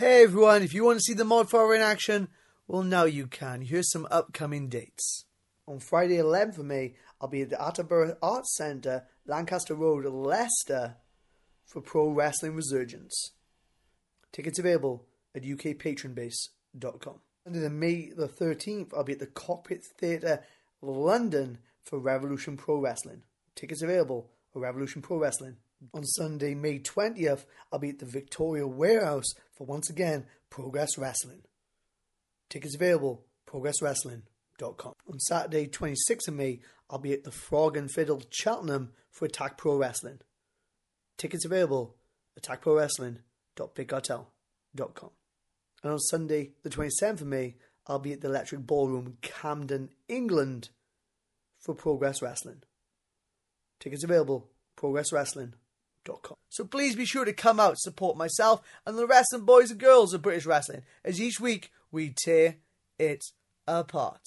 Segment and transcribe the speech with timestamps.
[0.00, 2.28] Hey everyone, if you want to see the mod for in action,
[2.66, 3.60] well now you can.
[3.60, 5.26] Here's some upcoming dates.
[5.68, 10.96] On Friday 11th of May, I'll be at the Attleborough Arts Centre, Lancaster Road, Leicester,
[11.66, 13.32] for Pro Wrestling Resurgence.
[14.32, 17.20] Tickets available at ukpatronbase.com.
[17.44, 20.42] And then May the 13th, I'll be at the Cockpit Theatre,
[20.80, 23.24] London, for Revolution Pro Wrestling.
[23.54, 25.56] Tickets available at Revolution Pro Wrestling.
[25.94, 31.42] On Sunday, May 20th, I'll be at the Victoria Warehouse for once again Progress Wrestling.
[32.50, 34.92] Tickets available, progresswrestling.com.
[35.10, 39.56] On Saturday, 26th of May, I'll be at the Frog and Fiddle Cheltenham for Attack
[39.56, 40.18] Pro Wrestling.
[41.16, 41.96] Tickets available,
[42.40, 45.10] attackprowrestling.bigcartel.com.
[45.82, 47.54] And on Sunday, the 27th of May,
[47.86, 50.68] I'll be at the Electric Ballroom, Camden, England
[51.58, 52.62] for Progress Wrestling.
[53.78, 55.54] Tickets available, progresswrestling.com.
[56.48, 60.14] So please be sure to come out, support myself and the wrestling boys and girls
[60.14, 62.56] of British wrestling as each week we tear
[62.98, 63.24] it
[63.66, 64.22] apart.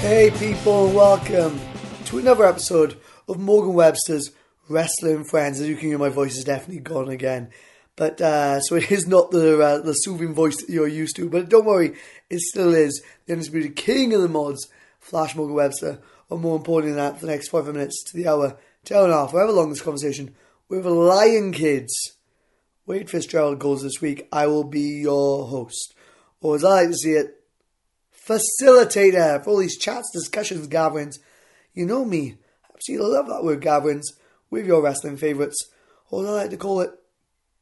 [0.00, 1.60] Hey people, welcome
[2.10, 4.32] to another episode of Morgan Webster's
[4.68, 5.60] Wrestling Friends.
[5.60, 7.50] As you can hear, my voice is definitely gone again.
[7.94, 11.30] But uh, so it is not the uh, the soothing voice that you're used to.
[11.30, 11.94] But don't worry,
[12.28, 14.66] it still is the undisputed king of the mods,
[14.98, 16.00] Flash Morgan Webster.
[16.28, 18.58] Or more importantly than that, for the next five minutes to the hour,
[18.90, 20.34] hour and a half, however long this conversation
[20.68, 21.94] with Lion Kids.
[22.86, 24.26] Wade Fitzgerald goes this week.
[24.32, 25.94] I will be your host,
[26.40, 27.44] or as I like to see it,
[28.12, 31.20] facilitator for all these chats, discussions, gatherings.
[31.72, 34.08] You know me, I absolutely love that word gatherings
[34.50, 35.70] with your wrestling favourites,
[36.10, 36.90] or I like to call it,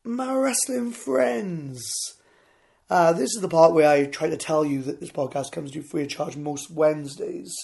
[0.02, 1.82] my wrestling friends.
[2.88, 5.72] Uh, this is the part where I try to tell you that this podcast comes
[5.72, 7.54] to you free of charge most Wednesdays.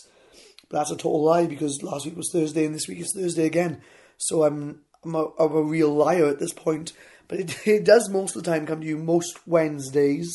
[0.68, 3.46] But that's a total lie because last week was Thursday and this week is Thursday
[3.46, 3.80] again.
[4.18, 6.92] So I'm, I'm, a, I'm a real liar at this point.
[7.28, 10.34] But it, it does most of the time come to you most Wednesdays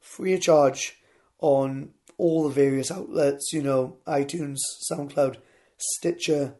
[0.00, 0.96] free of charge
[1.40, 1.90] on
[2.20, 4.56] all the various outlets, you know, iTunes,
[4.90, 5.36] SoundCloud,
[5.78, 6.54] Stitcher,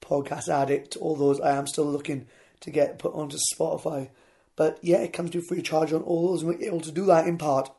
[0.00, 1.40] Podcast Addict, all those.
[1.40, 2.26] I am still looking
[2.60, 4.10] to get put onto Spotify.
[4.54, 7.06] But yeah, it comes to free charge on all those, and we're able to do
[7.06, 7.70] that in part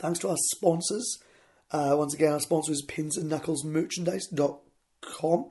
[0.00, 1.18] thanks to our sponsors.
[1.70, 5.46] Uh, once again, our sponsor is pinsandknucklesmerchandise.com.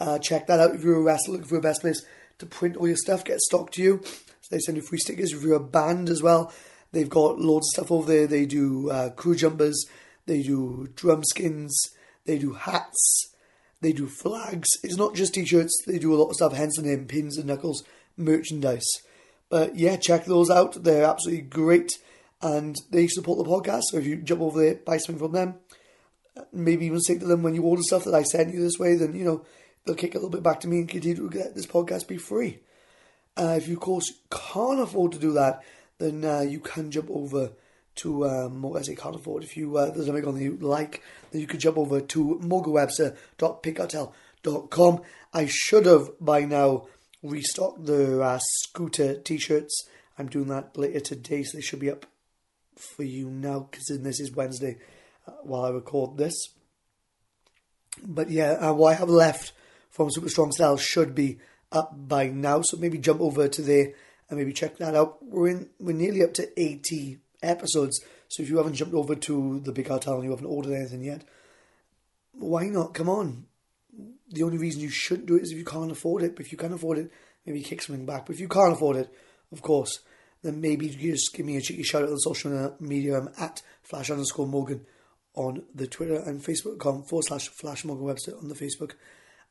[0.00, 2.02] Uh, check that out if you're a wrestler looking for a best place
[2.38, 4.00] to print all your stuff, get stock to you.
[4.04, 6.52] So they send you free stickers if you're a band as well.
[6.92, 8.26] They've got loads of stuff over there.
[8.26, 9.84] They do uh, crew jumpers,
[10.28, 11.76] they do drum skins,
[12.24, 13.34] they do hats,
[13.80, 14.68] they do flags.
[14.82, 15.82] It's not just t-shirts.
[15.86, 16.52] They do a lot of stuff.
[16.52, 17.84] Hence the name Pins and Knuckles
[18.16, 18.86] merchandise.
[19.48, 20.82] But yeah, check those out.
[20.82, 21.92] They're absolutely great,
[22.42, 23.82] and they support the podcast.
[23.90, 25.54] So if you jump over there, buy something from them,
[26.52, 28.96] maybe even say to them when you order stuff that I sent you this way,
[28.96, 29.44] then you know
[29.84, 32.18] they'll kick a little bit back to me and continue to get this podcast be
[32.18, 32.58] free.
[33.36, 35.62] Uh, if you, of course, can't afford to do that,
[35.98, 37.52] then uh, you can jump over
[37.98, 38.24] to
[38.82, 39.44] say can't afford.
[39.44, 42.40] If you uh, there's something on that you like, then you could jump over to
[42.42, 45.00] morganwebster.bigcartel.com.
[45.32, 46.88] I should have by now
[47.22, 49.88] restocked the uh, scooter t-shirts.
[50.18, 52.06] I'm doing that later today, so they should be up
[52.76, 54.78] for you now because this is Wednesday
[55.26, 56.34] uh, while I record this.
[58.02, 59.52] But yeah, uh, what I have left
[59.90, 61.38] from Super Strong Style should be
[61.72, 63.92] up by now, so maybe jump over to there
[64.28, 65.22] and maybe check that out.
[65.22, 69.60] We're in we're nearly up to eighty episodes, so if you haven't jumped over to
[69.60, 71.24] the Big Cartel and you haven't ordered anything yet,
[72.32, 72.94] why not?
[72.94, 73.46] Come on.
[74.30, 76.36] The only reason you shouldn't do it is if you can't afford it.
[76.36, 77.10] But if you can afford it,
[77.46, 78.26] maybe kick something back.
[78.26, 79.12] But if you can't afford it,
[79.50, 80.00] of course,
[80.42, 83.18] then maybe you just give me a cheeky shout out on social media.
[83.18, 84.86] I'm at flash underscore Morgan
[85.34, 88.92] on the Twitter and Facebook.com forward slash flash Morgan Webster on the Facebook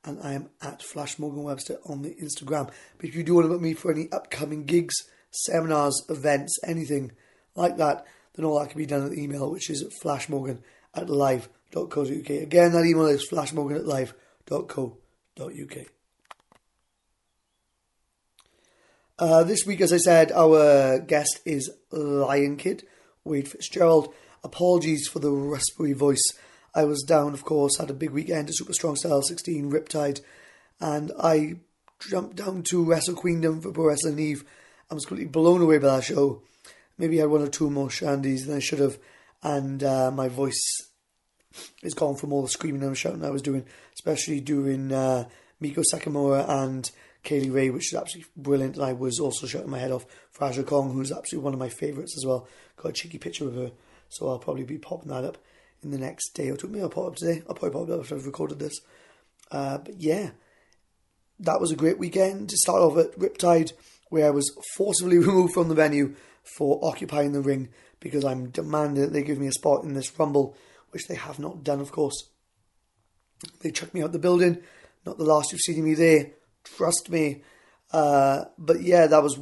[0.04, 2.72] and I am at Flash Morgan Webster on the Instagram.
[2.98, 4.96] But if you do want to book me for any upcoming gigs,
[5.32, 7.12] seminars, events, anything
[7.58, 8.06] like that,
[8.36, 10.60] then all that can be done at the email, which is flashmorgan
[10.94, 12.30] at live.co.uk.
[12.30, 15.78] Again, that email is flashmorgan at live.co.uk.
[19.20, 22.84] Uh, this week, as I said, our guest is Lion Kid,
[23.24, 24.14] Wade Fitzgerald.
[24.44, 26.22] Apologies for the raspberry voice.
[26.76, 30.22] I was down, of course, had a big weekend at Super Strong Style 16 Riptide,
[30.80, 31.56] and I
[32.00, 34.44] jumped down to Wrestle Queendom for Pro Wrestling Eve.
[34.92, 36.44] I was completely blown away by that show.
[36.98, 38.98] Maybe I had one or two more shandies than I should have,
[39.44, 40.62] and uh, my voice
[41.84, 45.26] is gone from all the screaming and shouting I was doing, especially during uh,
[45.62, 46.90] Meiko Satomura and
[47.24, 48.76] Kay Lee Ray, which is absolutely brilliant.
[48.76, 51.60] And I was also shouting my head off for Aja Kong, who's absolutely one of
[51.60, 52.48] my favourites as well.
[52.78, 53.72] Got a cheeky picture of her,
[54.10, 55.38] so I'll probably be popping that up
[55.84, 56.68] in the next day or two.
[56.68, 57.44] Maybe I'll pop up today.
[57.48, 58.80] I'll probably pop it up after I've recorded this.
[59.52, 60.32] Uh, but yeah,
[61.40, 63.74] that was a great weekend to start off at Riptide,
[64.10, 66.16] where I was forcibly removed from the venue
[66.56, 70.18] for occupying the ring because I'm demanding that they give me a spot in this
[70.18, 70.56] rumble,
[70.92, 72.30] which they have not done, of course.
[73.62, 74.60] They chucked me out the building.
[75.06, 76.32] Not the last you've seen me there.
[76.64, 77.42] Trust me.
[77.92, 79.40] Uh, but yeah, that was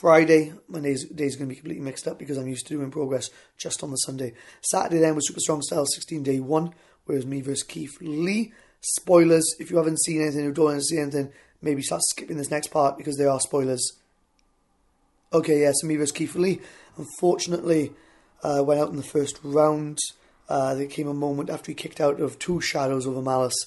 [0.00, 0.52] Friday.
[0.68, 3.30] My day's, day's going to be completely mixed up because I'm used to doing progress
[3.56, 4.34] just on the Sunday.
[4.60, 6.74] Saturday then was Super Strong Style 16 day one,
[7.06, 8.52] whereas me versus Keith Lee.
[8.80, 12.36] Spoilers, if you haven't seen anything or don't want to see anything, maybe start skipping
[12.36, 13.98] this next part because there are spoilers.
[15.30, 16.58] Okay, yeah, so me versus
[16.96, 17.92] Unfortunately,
[18.42, 19.98] uh, went out in the first round.
[20.48, 23.66] Uh, there came a moment after he kicked out of two shadows over Malice,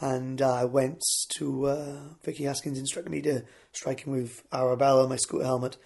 [0.00, 1.00] and I uh, went
[1.38, 5.76] to uh, Vicky Haskins instructed me to strike him with Arabella, my scooter helmet,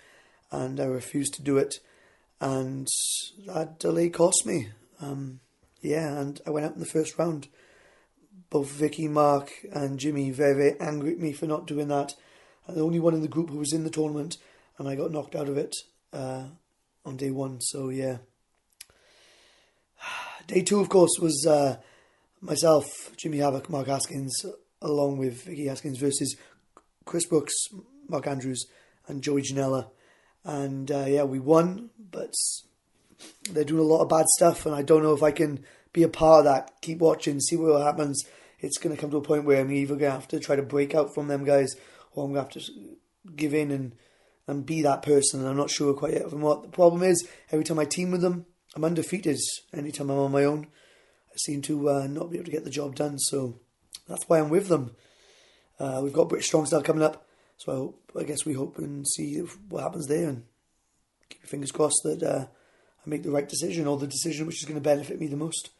[0.50, 1.80] and I refused to do it,
[2.40, 2.88] and
[3.46, 4.70] that delay cost me.
[5.02, 5.40] Um,
[5.82, 7.48] yeah, and I went out in the first round.
[8.48, 12.14] Both Vicky, Mark, and Jimmy very, very angry at me for not doing that.
[12.66, 14.38] I'm the only one in the group who was in the tournament,
[14.80, 15.76] and I got knocked out of it
[16.14, 16.44] uh,
[17.04, 17.60] on day one.
[17.60, 18.16] So yeah.
[20.46, 21.76] Day two, of course, was uh,
[22.40, 22.86] myself,
[23.16, 24.34] Jimmy Havoc, Mark Haskins,
[24.80, 26.34] along with Vicky Haskins versus
[27.04, 27.52] Chris Brooks,
[28.08, 28.64] Mark Andrews,
[29.06, 29.90] and Joey Janela.
[30.44, 32.32] And uh, yeah, we won, but
[33.50, 35.62] they're doing a lot of bad stuff, and I don't know if I can
[35.92, 36.80] be a part of that.
[36.80, 38.24] Keep watching, see what happens.
[38.58, 40.56] It's going to come to a point where I'm either going to have to try
[40.56, 41.76] to break out from them guys,
[42.12, 42.72] or I'm going to have to
[43.36, 43.92] give in and
[44.46, 45.46] and be that person.
[45.46, 47.26] I'm not sure quite yet from what the problem is.
[47.52, 49.38] Every time I team with them, I'm undefeated.
[49.72, 50.66] Anytime I'm on my own,
[51.32, 53.18] I seem to uh, not be able to get the job done.
[53.18, 53.60] So
[54.08, 54.96] that's why I'm with them.
[55.78, 57.26] Uh, we've got British Strong Style coming up,
[57.56, 59.38] so I, hope, I guess we hope and see
[59.70, 60.44] what happens there, and
[61.30, 64.62] keep your fingers crossed that uh, I make the right decision or the decision which
[64.62, 65.70] is going to benefit me the most.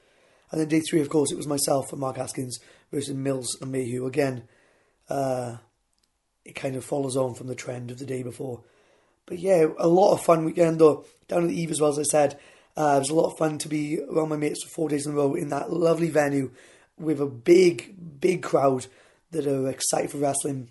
[0.50, 2.58] And then day three, of course, it was myself and Mark Haskins
[2.90, 4.44] versus Mills and Mayhew again.
[5.08, 5.58] Uh,
[6.50, 8.60] it kind of follows on from the trend of the day before.
[9.26, 11.04] But yeah, a lot of fun weekend though.
[11.28, 12.38] Down at the Eve as well as I said.
[12.76, 15.06] Uh, it was a lot of fun to be around my mates for four days
[15.06, 16.50] in a row in that lovely venue
[16.98, 18.86] with a big, big crowd
[19.30, 20.70] that are excited for wrestling.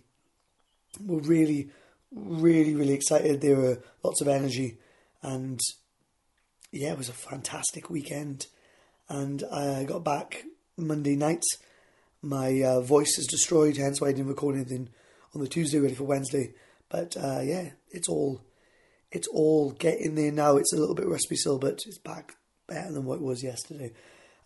[1.05, 1.69] We're really,
[2.11, 3.41] really, really excited.
[3.41, 4.77] There were lots of energy,
[5.21, 5.59] and
[6.71, 8.47] yeah, it was a fantastic weekend.
[9.07, 10.45] And I got back
[10.77, 11.43] Monday night.
[12.21, 14.89] My uh, voice is destroyed, hence why I didn't record anything
[15.33, 16.53] on the Tuesday, ready for Wednesday.
[16.89, 18.41] But uh, yeah, it's all
[19.11, 20.57] it's all getting there now.
[20.57, 22.35] It's a little bit rusty still, but it's back
[22.67, 23.93] better than what it was yesterday.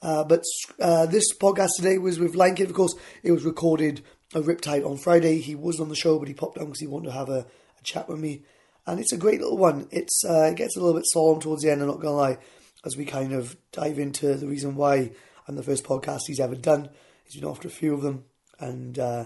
[0.01, 0.43] Uh, but
[0.81, 2.69] uh, this podcast today was with Lion Kid.
[2.69, 4.01] Of course, it was recorded
[4.33, 5.39] a Riptide on Friday.
[5.39, 7.45] He was on the show, but he popped down because he wanted to have a,
[7.79, 8.43] a, chat with me.
[8.85, 9.87] And it's a great little one.
[9.91, 11.81] It's uh, it gets a little bit solemn towards the end.
[11.81, 12.37] I'm not gonna lie,
[12.85, 15.11] as we kind of dive into the reason why
[15.47, 16.89] I'm the first podcast he's ever done.
[17.23, 18.25] He's been after a few of them,
[18.59, 19.25] and uh,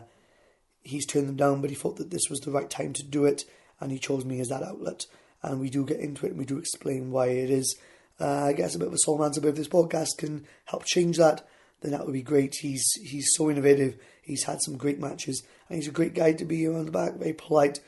[0.87, 3.25] he's turned them down, but he thought that this was the right time to do
[3.25, 3.43] it,
[3.79, 5.05] and he chose me as that outlet.
[5.43, 7.77] And we do get into it, and we do explain why it is.
[8.19, 10.85] Uh, I guess a bit of a soul answer, but if this podcast can help
[10.85, 11.47] change that,
[11.81, 12.55] then that would be great.
[12.61, 13.99] He's he's so innovative.
[14.23, 17.13] He's had some great matches, and he's a great guy to be around the back.
[17.15, 17.79] Very polite,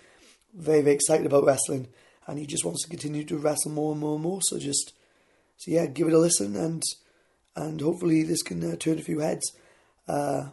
[0.53, 1.87] very very excited about wrestling,
[2.27, 4.39] and he just wants to continue to wrestle more and more and more.
[4.43, 4.93] So just
[5.57, 6.83] so yeah, give it a listen, and
[7.55, 9.51] and hopefully this can uh, turn a few heads.
[10.07, 10.49] Uh,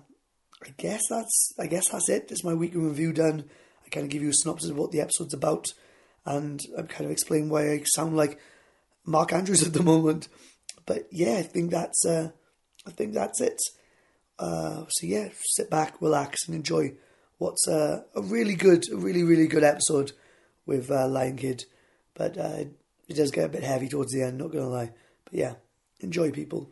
[0.66, 2.28] I guess that's I guess that's it.
[2.30, 3.44] It's my weekly review done.
[3.84, 5.66] I kind of give you a synopsis of what the episode's about,
[6.24, 8.40] and I kind of explain why I sound like
[9.04, 10.28] Mark Andrews at the moment.
[10.84, 12.30] But yeah, I think that's uh,
[12.86, 13.60] I think that's it.
[14.38, 16.94] Uh, so yeah, sit back, relax, and enjoy
[17.38, 20.12] what's uh, a really good, a really really good episode
[20.66, 21.64] with uh, Lion Kid.
[22.14, 22.64] But uh,
[23.08, 24.38] it does get a bit heavy towards the end.
[24.38, 24.92] Not gonna lie,
[25.24, 25.54] but yeah,
[26.00, 26.70] enjoy people.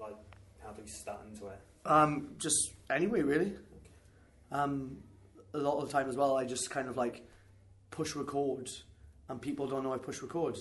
[0.00, 0.16] Like,
[0.62, 1.60] how do we start into it?
[1.84, 3.52] Um, just anyway, really.
[4.50, 4.98] Um,
[5.54, 7.26] a lot of the time as well, I just kind of like
[7.90, 8.68] push record,
[9.28, 10.56] and people don't know I push record.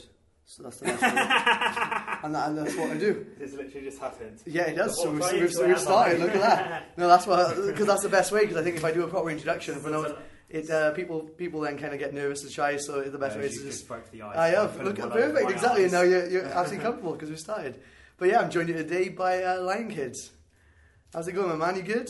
[0.48, 1.08] So that's the best way.
[2.24, 3.26] and, that, and that's what I do.
[3.40, 4.40] This literally just happened.
[4.46, 4.96] Yeah, it does.
[4.96, 5.82] So, What, we, right so, into so it, we're am I?
[5.82, 6.22] starting.
[6.22, 6.84] Look at that.
[6.98, 8.42] No, that's what because that's the best way.
[8.42, 10.16] Because I think if I do a proper introduction, if I know
[10.50, 12.78] it, uh, people people then kind of get nervous and shy.
[12.78, 14.38] So the best way is to just broke the ice.
[14.38, 14.80] I have.
[14.82, 15.50] Look, one perfect.
[15.50, 15.86] Exactly.
[15.86, 15.92] eyes.
[15.92, 17.82] Now you're, you're absolutely comfortable because we started.
[18.18, 20.32] But yeah, I'm joined here today by uh, Lion Kids.
[21.14, 21.76] How's it going, my man?
[21.78, 22.10] You good?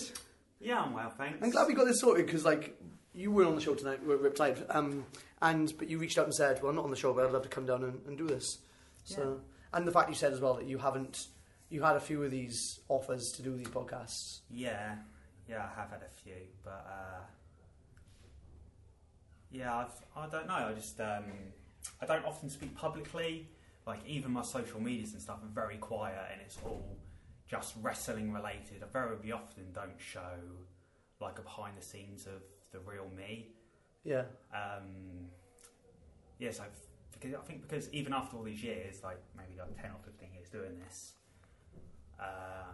[0.60, 1.40] Yeah, I'm well, thanks.
[1.42, 2.80] I'm glad we got this sorted because, like,
[3.14, 5.06] you were on the show tonight, with Riptide, um,
[5.42, 7.32] and but you reached out and said, "Well, I'm not on the show, but I'd
[7.32, 8.60] love to come down and, and do this."
[9.04, 9.42] So,
[9.74, 11.28] and the fact you said as well that you haven't,
[11.70, 14.40] you had a few of these offers to do these podcasts.
[14.50, 14.96] Yeah,
[15.48, 16.34] yeah, I have had a few,
[16.64, 17.22] but uh,
[19.52, 20.56] Yeah, I've, I don't know.
[20.56, 21.26] I just um,
[22.02, 23.50] I don't often speak publicly.
[23.86, 26.98] Like even my social medias and stuff are very quiet, and it's all
[27.48, 28.84] just wrestling related.
[28.84, 30.40] I very often don't show
[31.22, 33.48] like a behind the scenes of the real me.
[34.04, 34.24] Yeah.
[34.54, 35.30] Um,
[36.40, 36.70] yes, I've
[37.12, 40.34] because I think because even after all these years, like maybe like ten or fifteen
[40.34, 41.14] years doing this,
[42.20, 42.74] uh,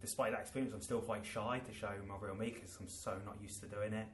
[0.00, 3.16] despite that experience, I'm still quite shy to show my real me because I'm so
[3.24, 4.06] not used to doing it.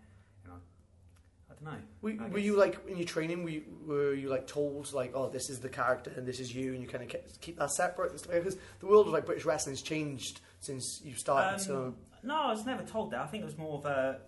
[1.60, 2.24] You know, I don't know.
[2.24, 3.44] Were, were you like in your training?
[3.44, 6.54] Were you, were you like told like, oh, this is the character and this is
[6.54, 8.12] you, and you kind of keep that separate?
[8.12, 11.54] Because the world of like British wrestling has changed since you started.
[11.54, 13.20] Um, so No, I was never told that.
[13.20, 14.20] I think it was more of a.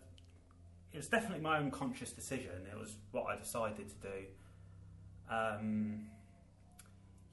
[0.92, 2.50] It was definitely my own conscious decision.
[2.70, 4.26] It was what I decided to do.
[5.30, 6.06] Um,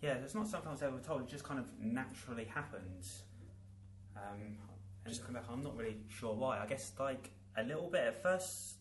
[0.02, 1.24] yeah, it's not something I was ever told.
[1.24, 3.24] It just kind of naturally happens.
[4.16, 4.58] Um,
[5.06, 6.60] and back, I'm not really sure why.
[6.60, 8.76] I guess like a little bit at first.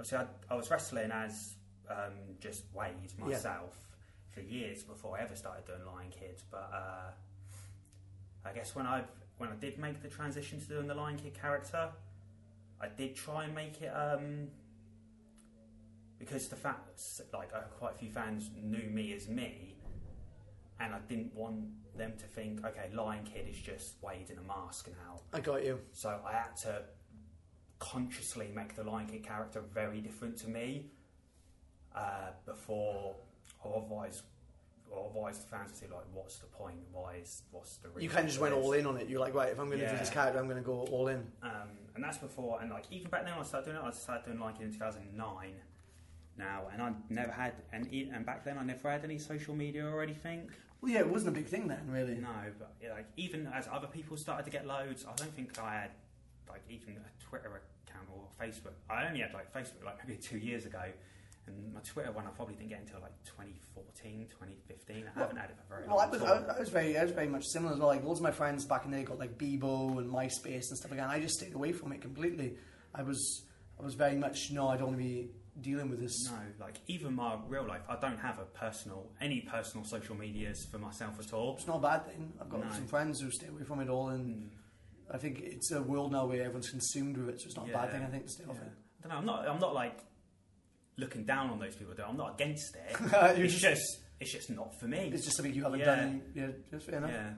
[0.00, 1.54] Obviously, I, I was wrestling as
[1.90, 3.24] um, just Wade Yeah.
[3.26, 3.76] myself
[4.30, 6.40] for years before I ever started doing Lion Kid.
[6.50, 7.10] But uh,
[8.48, 9.02] I guess when I
[9.38, 11.90] when I did make the transition to doing the Lion Kid character,
[12.80, 14.48] I did try and make it um,
[16.18, 17.00] because the fact
[17.32, 19.76] like uh, quite a few fans knew me as me,
[20.80, 24.42] and I didn't want them to think, okay, Lion Kid is just Wade in a
[24.42, 25.20] mask now.
[25.32, 25.80] I got you.
[25.92, 26.82] So I had to
[27.78, 30.86] consciously make the Lion Kid character very different to me
[31.94, 33.14] uh, before,
[33.64, 34.22] otherwise,
[34.94, 36.76] otherwise the fans would say like, "What's the point?
[36.92, 38.02] Why is what's the?" Reason?
[38.02, 39.08] You kind of just went this?" all in on it.
[39.08, 39.98] You're like, right, if I'm going to do Yeah.
[39.98, 41.26] this character, I'm going to go all in.
[41.42, 41.50] Um,
[41.94, 43.86] and that's before, and like even back then, when I started doing it.
[43.86, 45.54] I started doing Lion Kid in 2009.
[46.36, 49.84] Now, and I never had, and and back then I never had any social media
[49.84, 50.48] or anything.
[50.80, 52.14] Well, yeah, it wasn't a big thing then, really.
[52.14, 52.28] No,
[52.60, 55.74] but yeah, like even as other people started to get loads, I don't think I
[55.74, 55.90] had
[56.48, 58.72] like even a Twitter account or Facebook.
[58.88, 60.82] I only had like Facebook like maybe two years ago,
[61.46, 64.96] and my Twitter one I probably didn't get until like 2014, 2015.
[64.96, 66.06] I Well- haven't had it for very Well, long.
[66.08, 66.56] I was, I.
[66.56, 67.88] I was very, I was very much similar as well.
[67.88, 70.78] Like loads of my friends back in the day got like Bebo and MySpace and
[70.78, 71.04] stuff like that.
[71.04, 72.56] And I just stayed away from it completely.
[72.94, 73.42] I was,
[73.78, 75.30] I was very much no, I don't want to be
[75.60, 76.30] dealing with this.
[76.30, 80.64] No, like even my real life, I don't have a personal, any personal social medias
[80.70, 81.54] for myself at all.
[81.56, 82.32] It's not a bad thing.
[82.40, 82.70] I've got No.
[82.72, 84.48] some friends who stay away from it all, and Mm,
[85.10, 87.72] I think it's a world now where everyone's consumed with it, so it's not a
[87.72, 88.02] bad thing.
[88.02, 88.72] I think to stay off it.
[89.04, 89.18] I don't know.
[89.18, 89.48] I'm not.
[89.48, 89.98] I'm not like
[90.96, 91.94] looking down on those people.
[91.96, 92.96] Though I'm not against it.
[93.36, 95.10] You're it's just- just, it's just not for me.
[95.12, 95.94] It's just something you haven't Yeah.
[95.96, 96.22] done.
[96.34, 97.10] Yeah, just fair enough.
[97.12, 97.30] yeah.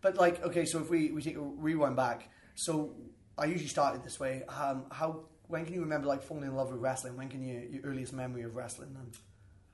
[0.00, 2.94] But like, okay, so if we, we take a rewind back, so
[3.38, 4.42] I usually started this way.
[4.48, 7.16] Um, how when can you remember like falling in love with wrestling?
[7.16, 8.94] When can you your earliest memory of wrestling?
[8.94, 9.12] Then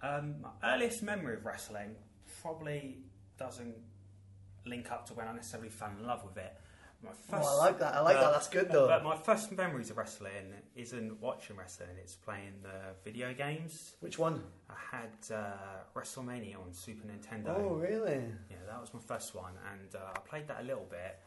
[0.03, 1.97] Um, my earliest memory of wrestling
[2.43, 2.99] probably
[3.39, 3.75] doesn't
[4.67, 6.53] link up to when I necessarily fell in love with it.
[7.03, 7.95] My first, oh, I like that.
[7.95, 8.33] I like but- that.
[8.33, 8.87] That's good though.
[8.87, 13.97] But my first memories of wrestling isn't watching wrestling; it's playing the video games.
[14.01, 14.43] Which one?
[14.69, 17.57] I had uh, WrestleMania on Super Nintendo.
[17.57, 18.23] Oh, really?
[18.51, 21.19] Yeah, that was my first one, and uh, I played that a little bit.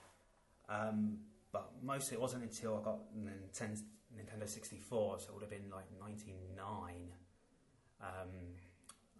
[0.70, 1.18] Um,
[1.52, 3.84] but mostly it wasn't until I got Ninten-
[4.16, 7.14] Nintendo 64, so it would have been like 99.
[8.02, 8.08] Um,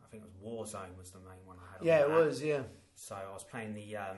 [0.04, 1.82] I think it was Warzone was the main one I had.
[1.82, 2.44] on Yeah, it was.
[2.44, 2.62] Yeah.
[2.96, 3.98] So I was playing the.
[3.98, 4.18] Um,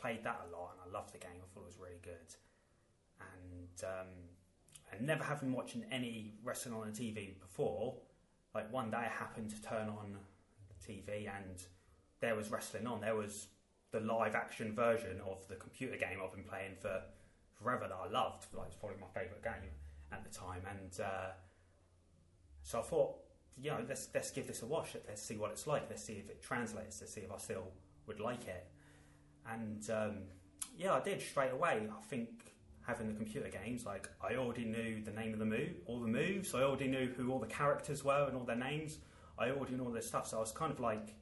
[0.00, 1.36] played that a lot, and I loved the game.
[1.36, 2.34] I thought it was really good.
[3.20, 4.12] And um,
[4.92, 7.94] and never having watched any wrestling on the TV before,
[8.54, 10.16] like one day I happened to turn on
[10.68, 11.62] the TV, and
[12.20, 13.00] there was wrestling on.
[13.00, 13.48] There was
[13.92, 17.02] the live action version of the computer game I've been playing for
[17.62, 18.46] forever that I loved.
[18.54, 19.70] Like it's probably my favourite game
[20.12, 21.32] at the time, and uh,
[22.62, 23.14] so I thought,
[23.56, 24.96] you know, let's let's give this a wash.
[25.08, 25.84] Let's see what it's like.
[25.88, 27.00] Let's see if it translates.
[27.00, 27.68] Let's see if I still
[28.06, 28.66] would like it.
[29.52, 30.16] And um,
[30.76, 31.88] yeah, I did straight away.
[31.90, 32.28] I think
[32.86, 36.06] having the computer games, like I already knew the name of the move, all the
[36.08, 36.54] moves.
[36.54, 38.98] I already knew who all the characters were and all their names.
[39.38, 40.28] I already knew all this stuff.
[40.28, 41.14] So I was kind of like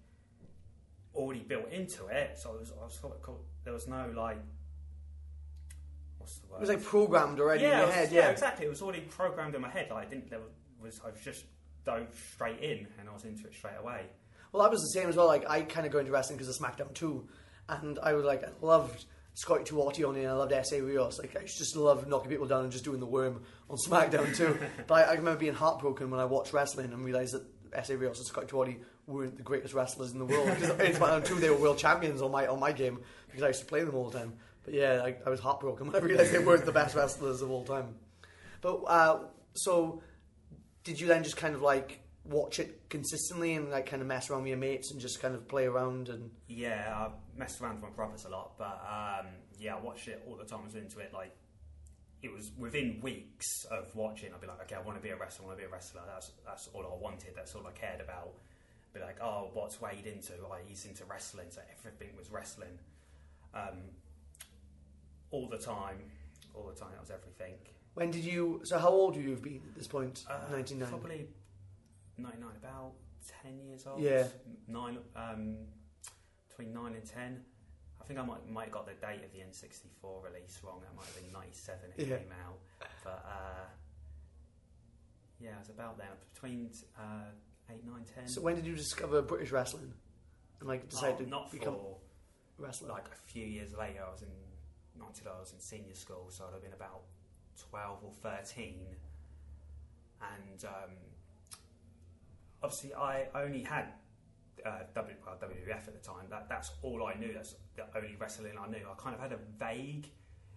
[1.14, 2.38] already built into it.
[2.38, 4.38] So I was, I was sort of there was no like.
[6.18, 6.56] What's the word?
[6.58, 8.12] It was like programmed already yeah, in your was- head.
[8.12, 8.28] yeah, Yeah.
[8.30, 8.66] exactly.
[8.66, 9.88] It was already programmed in my head.
[9.90, 10.30] Like I didn't.
[10.30, 10.40] There
[10.82, 11.44] was I was just
[11.84, 14.06] dove straight in and I was into it straight away.
[14.52, 15.26] Well, I was the same as well.
[15.26, 17.28] Like I kind of got into wrestling because of SmackDown 2,
[17.68, 19.04] and I was like, I loved
[19.34, 21.18] Scotty 2 Hotty on it, and I loved Essa Rios.
[21.18, 24.58] Like I just loved knocking people down and just doing the worm on SmackDown too.
[24.86, 28.18] but I, I remember being heartbroken when I watched wrestling and realised that Essa Rios
[28.18, 30.48] and Scotty 2 Hotty weren't the greatest wrestlers in the world.
[30.48, 33.48] Because in SmackDown 2 they were world champions on my on my game because I
[33.48, 34.34] used to play them all the time.
[34.64, 37.50] But yeah, I, I was heartbroken when I realised they weren't the best wrestlers of
[37.50, 37.96] all time.
[38.60, 39.18] But uh,
[39.52, 40.02] so,
[40.84, 44.30] did you then just kind of like watch it consistently and like kind of mess
[44.30, 47.74] around with your mates and just kind of play around and Yeah, I messed around
[47.80, 49.26] with my brothers a lot, but um,
[49.58, 50.60] yeah, I watched it all the time.
[50.62, 51.12] I was into it.
[51.12, 51.34] Like
[52.22, 54.32] it was within weeks of watching.
[54.32, 55.44] I'd be like, okay, I want to be a wrestler.
[55.44, 56.00] I want to be a wrestler.
[56.06, 57.34] That's that's all I wanted.
[57.36, 58.32] That's all I cared about.
[58.94, 60.32] Be like, oh, what's Wade into?
[60.44, 61.46] Oh, he's into wrestling.
[61.50, 62.78] So everything was wrestling.
[63.52, 63.78] Um,
[65.32, 65.98] all the time,
[66.54, 66.90] all the time.
[66.92, 67.54] That was everything.
[67.94, 68.60] When did you?
[68.64, 70.24] So how old would you have been at this point?
[70.30, 70.88] Uh, Ninety nine.
[70.88, 71.26] Probably
[72.18, 72.56] ninety nine.
[72.56, 72.92] About
[73.42, 74.00] ten years old.
[74.00, 74.26] Yeah.
[74.68, 74.98] Nine.
[75.16, 75.56] Um,
[76.48, 77.40] between nine and ten.
[78.00, 80.80] I think I might might have got the date of the N64 release wrong.
[80.82, 82.16] That might have been '97 it Yeah.
[82.18, 82.58] came out.
[83.02, 83.64] But uh,
[85.40, 86.08] yeah, it was about then.
[86.34, 87.30] Between uh,
[87.70, 88.26] eight, nine, ten.
[88.28, 89.92] So when did you discover British wrestling
[90.60, 91.96] and like decide Oh, to not become for
[92.58, 92.88] a wrestler?
[92.90, 94.00] like a few years later.
[94.06, 94.28] I was in
[94.98, 97.00] not until I was in senior school, so I'd have been about
[97.70, 98.80] twelve or thirteen,
[100.20, 100.90] and um,
[102.64, 103.92] obviously I only had
[104.64, 106.26] uh, WWF at the time.
[106.30, 107.32] That that's all I knew.
[107.34, 108.80] That's the only wrestling I knew.
[108.90, 110.08] I kind of had a vague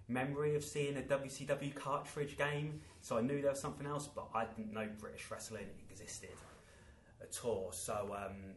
[0.08, 4.30] memory of seeing a WCW cartridge game, so I knew there was something else, but
[4.34, 6.30] I didn't know British wrestling existed
[7.22, 7.74] at all.
[7.74, 8.54] So, um,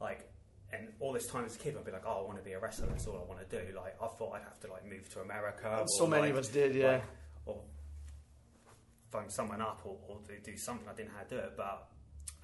[0.00, 0.30] like,
[0.72, 2.52] and all this time as a kid, I'd be like, "Oh, I want to be
[2.52, 2.86] a wrestler.
[2.86, 5.20] That's all I want to do." Like, I thought I'd have to like move to
[5.20, 5.84] America.
[5.98, 6.92] so many like, of us did, yeah.
[6.92, 7.04] like,
[7.46, 7.60] or
[9.10, 10.88] phone someone up or, or do, do something.
[10.88, 11.88] I didn't know how to do it, but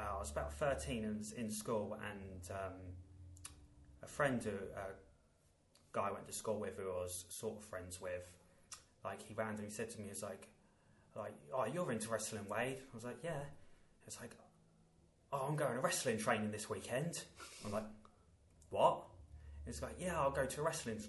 [0.00, 2.72] uh, I was about 13 and was in school, and um,
[4.02, 4.92] a friend, who, a
[5.92, 8.30] guy I went to school with, who I was sort of friends with,
[9.04, 10.48] like he randomly said to me, "It's like,
[11.16, 13.40] like, oh, you're into wrestling, Wade?" I was like, "Yeah."
[14.06, 14.36] It's like,
[15.32, 17.24] "Oh, I'm going to wrestling training this weekend."
[17.64, 17.86] I'm like,
[18.70, 19.04] "What?"
[19.66, 21.02] It's like, "Yeah, I'll go to a wrestling,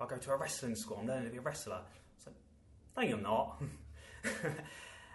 [0.00, 0.98] I'll go to a wrestling school.
[1.00, 1.80] I'm learning to be a wrestler."
[2.16, 2.36] It's like,
[2.96, 3.62] "No, you're not."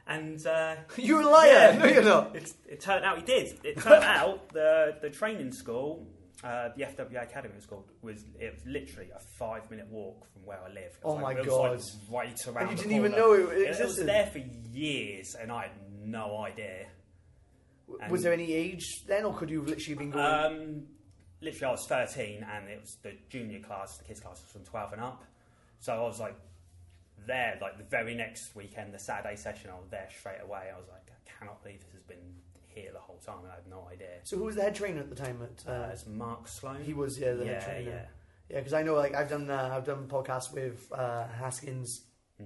[0.10, 1.48] and uh, You're a liar.
[1.48, 2.36] yeah, No, you're not.
[2.36, 3.60] It, it turned out he did.
[3.64, 6.08] It turned out the the training school,
[6.44, 10.46] uh, the FWA Academy was called, was it was literally a five minute walk from
[10.46, 10.98] where I live.
[11.00, 11.72] It was Oh my it was God.
[12.12, 12.62] like right around.
[12.70, 14.08] And you didn't even know it It, it was existed.
[14.08, 14.40] there for
[14.74, 15.72] years, and I had
[16.04, 16.88] no idea.
[17.88, 20.26] W- Was there any age then, or could you have literally been going?
[20.26, 20.84] Um,
[21.42, 23.98] literally, I was thirteen, and it was the junior class.
[23.98, 25.24] The kids class was from twelve and up.
[25.80, 26.36] So I was like
[27.30, 29.70] there, like the very next weekend, the Saturday session.
[29.74, 30.64] I was there straight away.
[30.74, 32.26] I was like, I cannot believe this has been
[32.68, 34.20] here the whole time, and I had no idea.
[34.24, 35.38] so who was the head trainer at the time?
[35.42, 36.82] At Uh, uh, it's Mark Sloan.
[36.84, 37.90] he was yeah the yeah, head trainer.
[37.92, 38.06] yeah.
[38.52, 42.06] Yeah, because I know like I've done uh, I've done podcasts with uh, Haskins,
[42.42, 42.46] Mm.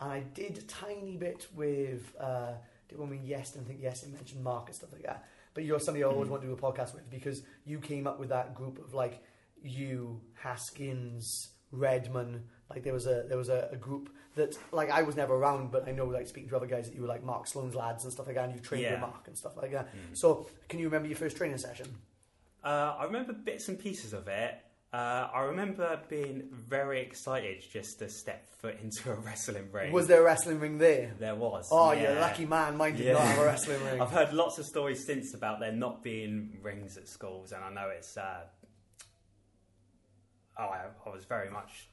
[0.00, 2.52] and I did a tiny bit with uh,
[2.88, 5.24] did when we yes and I think yes and mentioned Mark and stuff like that.
[5.52, 6.32] But you're somebody I always Mm.
[6.32, 9.22] want to do a podcast with because you came up with that group of like
[9.62, 12.44] you Haskins Redman.
[12.70, 15.70] Like there was a there was a, a group that like I was never around,
[15.70, 18.04] but I know like speaking to other guys that you were like Mark Sloan's lads
[18.04, 18.92] and stuff like that, and you trained Yeah.
[18.92, 19.86] with Mark and stuff like that.
[19.94, 19.98] Mm.
[20.16, 21.86] So can you remember your first training session?
[22.64, 24.54] Uh, I remember bits and pieces of it.
[24.92, 29.92] Uh, I remember being very excited just to step foot into a wrestling ring.
[29.92, 31.12] Was there a wrestling ring there?
[31.18, 31.68] there was.
[31.70, 32.02] Oh, yeah.
[32.02, 32.76] you're a lucky man.
[32.76, 33.12] Mine did Yeah.
[33.14, 34.00] not have a wrestling ring.
[34.02, 37.70] I've heard lots of stories since about there not being rings at schools, and I
[37.70, 38.16] know it's.
[38.16, 38.44] Uh,
[40.58, 41.88] oh, I, I was very much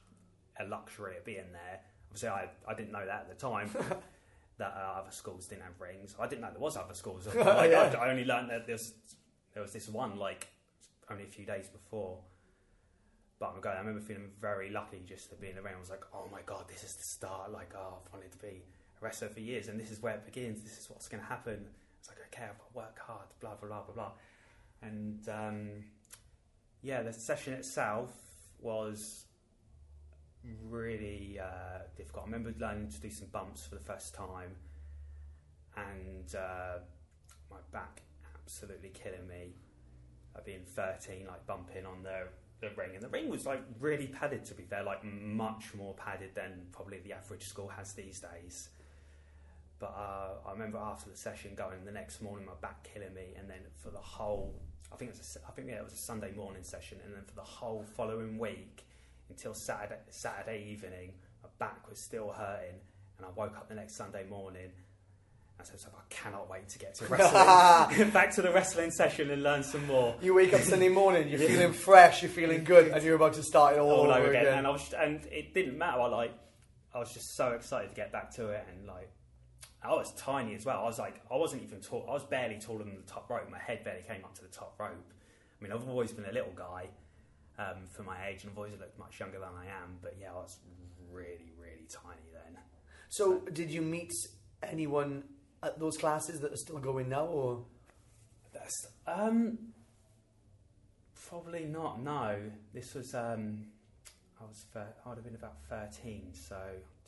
[0.60, 1.80] a luxury of being there.
[2.08, 3.70] Obviously, I, I didn't know that at the time
[4.58, 6.14] that uh, other schools didn't have rings.
[6.18, 7.26] I didn't know there was other schools.
[7.34, 7.92] Like, Yeah.
[7.98, 8.92] I, I only learned that there's
[9.52, 10.48] there was this one like
[11.10, 12.18] only a few days before.
[13.40, 13.76] But I'm going.
[13.76, 15.74] I remember feeling very lucky just to be in the ring.
[15.76, 18.38] I was like, "Oh my god, this is the start!" Like, oh, I've wanted to
[18.38, 18.62] be
[19.00, 20.62] a wrestler for years, and this is where it begins.
[20.62, 21.66] This is what's going to happen.
[21.98, 23.26] It's like, okay, I've got to work hard.
[23.40, 24.12] Blah blah blah blah blah.
[24.82, 25.68] And um,
[26.80, 28.12] yeah, the session itself
[28.60, 29.24] was
[30.68, 32.24] really uh, difficult.
[32.24, 34.56] I remember learning to do some bumps for the first time,
[35.76, 36.78] and uh,
[37.50, 38.02] my back
[38.34, 39.54] absolutely killing me.
[40.36, 42.26] Uh, being 13, like bumping on the,
[42.60, 44.44] the ring, and the ring was like really padded.
[44.46, 48.70] To be fair, like much more padded than probably the average school has these days.
[49.78, 53.34] But uh, I remember after the session going the next morning, my back killing me,
[53.38, 54.54] and then for the whole,
[54.92, 57.14] I think it was a, I think yeah, it was a Sunday morning session, and
[57.14, 58.84] then for the whole following week
[59.34, 62.76] until Saturday Saturday evening, my back was still hurting,
[63.18, 64.70] and I woke up the next Sunday morning.
[65.58, 68.10] And so I was like, I cannot wait to get to wrestling.
[68.10, 70.16] Back to the wrestling session and learn some more.
[70.20, 73.42] You wake up Sunday morning, you're feeling fresh, you're feeling good, and you're about to
[73.42, 74.42] start it all, all over over again.
[74.42, 74.58] again.
[74.58, 76.00] And I was, and it didn't matter.
[76.00, 76.32] I like,
[76.94, 79.10] I was just so excited to get back to it, and like,
[79.82, 80.80] I was tiny as well.
[80.80, 82.06] I was like, I wasn't even tall.
[82.08, 83.48] I was barely taller than the top rope.
[83.50, 84.92] My head barely came up to the top rope.
[84.92, 86.88] I mean, I've always been a little guy
[87.58, 89.98] um, for my age, and I've always looked much younger than I am.
[90.02, 90.58] But yeah, I was
[91.10, 92.58] really, really tiny then.
[93.08, 94.12] So, did you meet
[94.62, 95.22] anyone
[95.62, 97.64] at those classes that are still going now, or
[98.52, 99.58] That's um,
[101.28, 102.02] probably not.
[102.02, 102.36] No,
[102.72, 103.66] this was um,
[104.40, 106.58] I was thir- I would have been about thirteen, so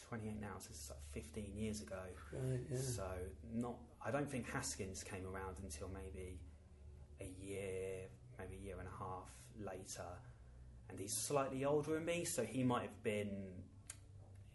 [0.09, 2.01] twenty eight now, so it's like fifteen years ago.
[2.33, 2.79] Right, yeah.
[2.79, 3.09] So
[3.55, 3.77] not.
[4.05, 6.39] I don't think Haskins came around until maybe
[7.21, 8.07] a year,
[8.39, 9.29] maybe a year and a half
[9.59, 10.07] later,
[10.89, 13.53] and he's slightly older than me, so he might have been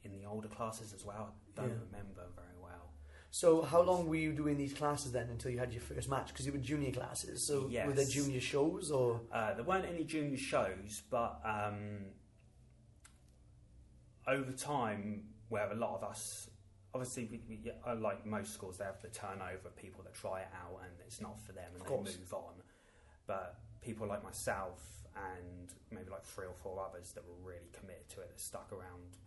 [0.03, 1.33] in the older classes as well.
[1.57, 1.75] I don't Yeah.
[1.91, 2.93] remember very well.
[3.29, 6.27] So how long were you doing these classes then until you had your first match?
[6.29, 9.21] Because you were junior classes, so were there junior shows or?
[9.31, 12.05] Uh, there weren't any junior shows, but um,
[14.27, 16.49] over time, where a lot of us,
[16.93, 20.47] obviously, we, we, like most schools, they have the turnover of people that try it
[20.53, 21.89] out and it's not for them and they
[22.19, 22.53] move on.
[23.27, 24.81] But people like myself
[25.15, 28.71] and maybe like three or four others that were really committed to it, that stuck
[28.71, 29.17] around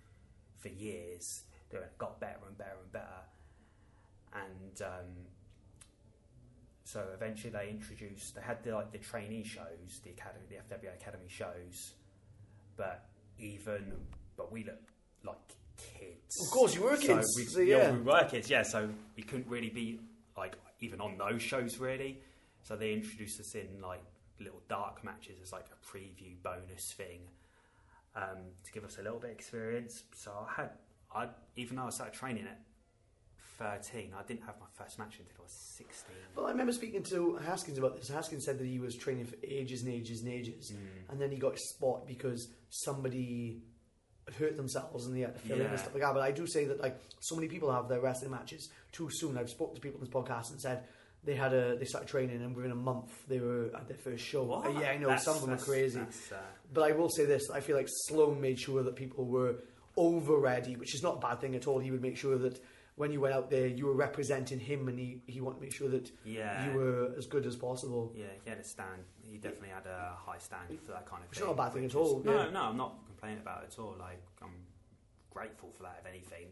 [0.58, 3.22] for years, it, got better and better and better.
[4.32, 5.10] And um,
[6.84, 10.94] so eventually they introduced, they had the, like the trainee shows, the academy, the FWA
[10.94, 11.94] academy shows,
[12.76, 13.06] but
[13.38, 13.92] even,
[14.36, 14.90] but we looked
[15.24, 15.36] like
[15.76, 16.46] kids.
[16.46, 17.34] Of course, you were So kids.
[17.36, 17.76] we, so yeah.
[17.76, 17.92] yeah.
[17.92, 18.62] we were kids, yeah.
[18.62, 20.00] So we couldn't really be
[20.36, 22.20] like even on those shows really.
[22.62, 24.02] So they introduced us in like
[24.44, 27.20] little dark matches as like a preview bonus thing
[28.14, 30.04] um, to give us a little bit of experience.
[30.14, 30.70] So I had,
[31.14, 32.60] I even though I started training at
[33.58, 36.16] thirteen, I didn't have my first match until I was sixteen.
[36.36, 38.08] Well, I remember speaking to Haskins about this.
[38.08, 40.72] Haskins said that he was training for ages and ages and ages,
[41.08, 43.62] and then he got a spot because somebody
[44.38, 46.14] hurt themselves and they had to fill in and stuff like that.
[46.14, 49.36] But I do say that like so many people have their wrestling matches too soon.
[49.36, 50.84] I've spoken to people in this podcast and said
[51.24, 54.24] they had a they started training and within a month they were at their first
[54.24, 54.42] show.
[54.44, 54.66] What?
[54.66, 56.00] Uh, yeah, I know That's- some of them are crazy.
[56.00, 56.34] uh,
[56.72, 59.56] But I will say this: I feel like Sloan made sure that people were
[59.96, 61.78] over ready, which is not a bad thing at all.
[61.78, 62.60] He would make sure that
[62.96, 65.74] when you went out there, you were representing him, and he, he wanted to make
[65.74, 68.12] sure that yeah, you were as good as possible.
[68.14, 69.02] Yeah, he had a stand.
[69.20, 71.46] He definitely had a high stand for that kind of It's thing.
[71.48, 72.50] not a bad thing at all, No, yeah.
[72.50, 73.96] no, I'm not complaining about it at all.
[73.98, 74.54] Like, I'm
[75.30, 76.48] grateful for that, if anything.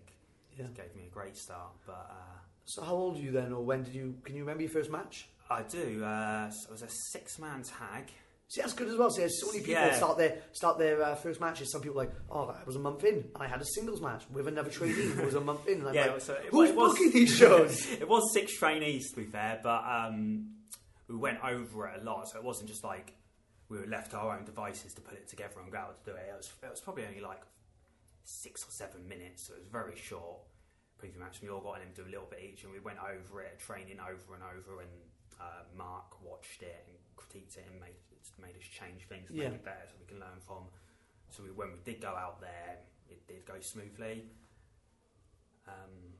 [0.58, 0.64] Yeah.
[0.66, 1.72] It gave me a great start.
[1.86, 4.14] But uh, So how old are you then, or when did you?
[4.24, 5.28] Can you remember your first match?
[5.50, 6.02] I do.
[6.04, 8.10] Uh, so it was a six man tag.
[8.48, 9.10] See, that's good as well.
[9.10, 9.94] See, there's so many people Yeah.
[9.94, 11.72] start their start their uh, first matches.
[11.72, 14.00] Some people are like, oh, I was a month in, and I had a singles
[14.00, 15.80] match with another trainee who was a month in.
[15.92, 17.90] Yeah, like, so it, who's it was, booking these shows?
[18.00, 20.50] it was six trainees, to be fair, but um,
[21.08, 22.28] we went over it a lot.
[22.28, 23.14] So it wasn't just like
[23.68, 26.10] we were left to our own devices to put it together and go out to
[26.10, 26.26] do it.
[26.28, 27.40] It was, it was probably only like
[28.24, 30.40] six or seven minutes, so it was very short.
[31.02, 32.78] Preview match, and we all got in and do a little bit each, and we
[32.78, 34.82] went over it, training over and over.
[34.82, 34.90] And
[35.40, 37.96] uh, Mark watched it and critiqued it and made
[38.40, 39.48] made us change things, Yeah.
[39.50, 40.64] make it better, so we can learn from.
[41.30, 42.78] So we, when we did go out there,
[43.10, 44.30] it did go smoothly.
[45.66, 46.14] Um,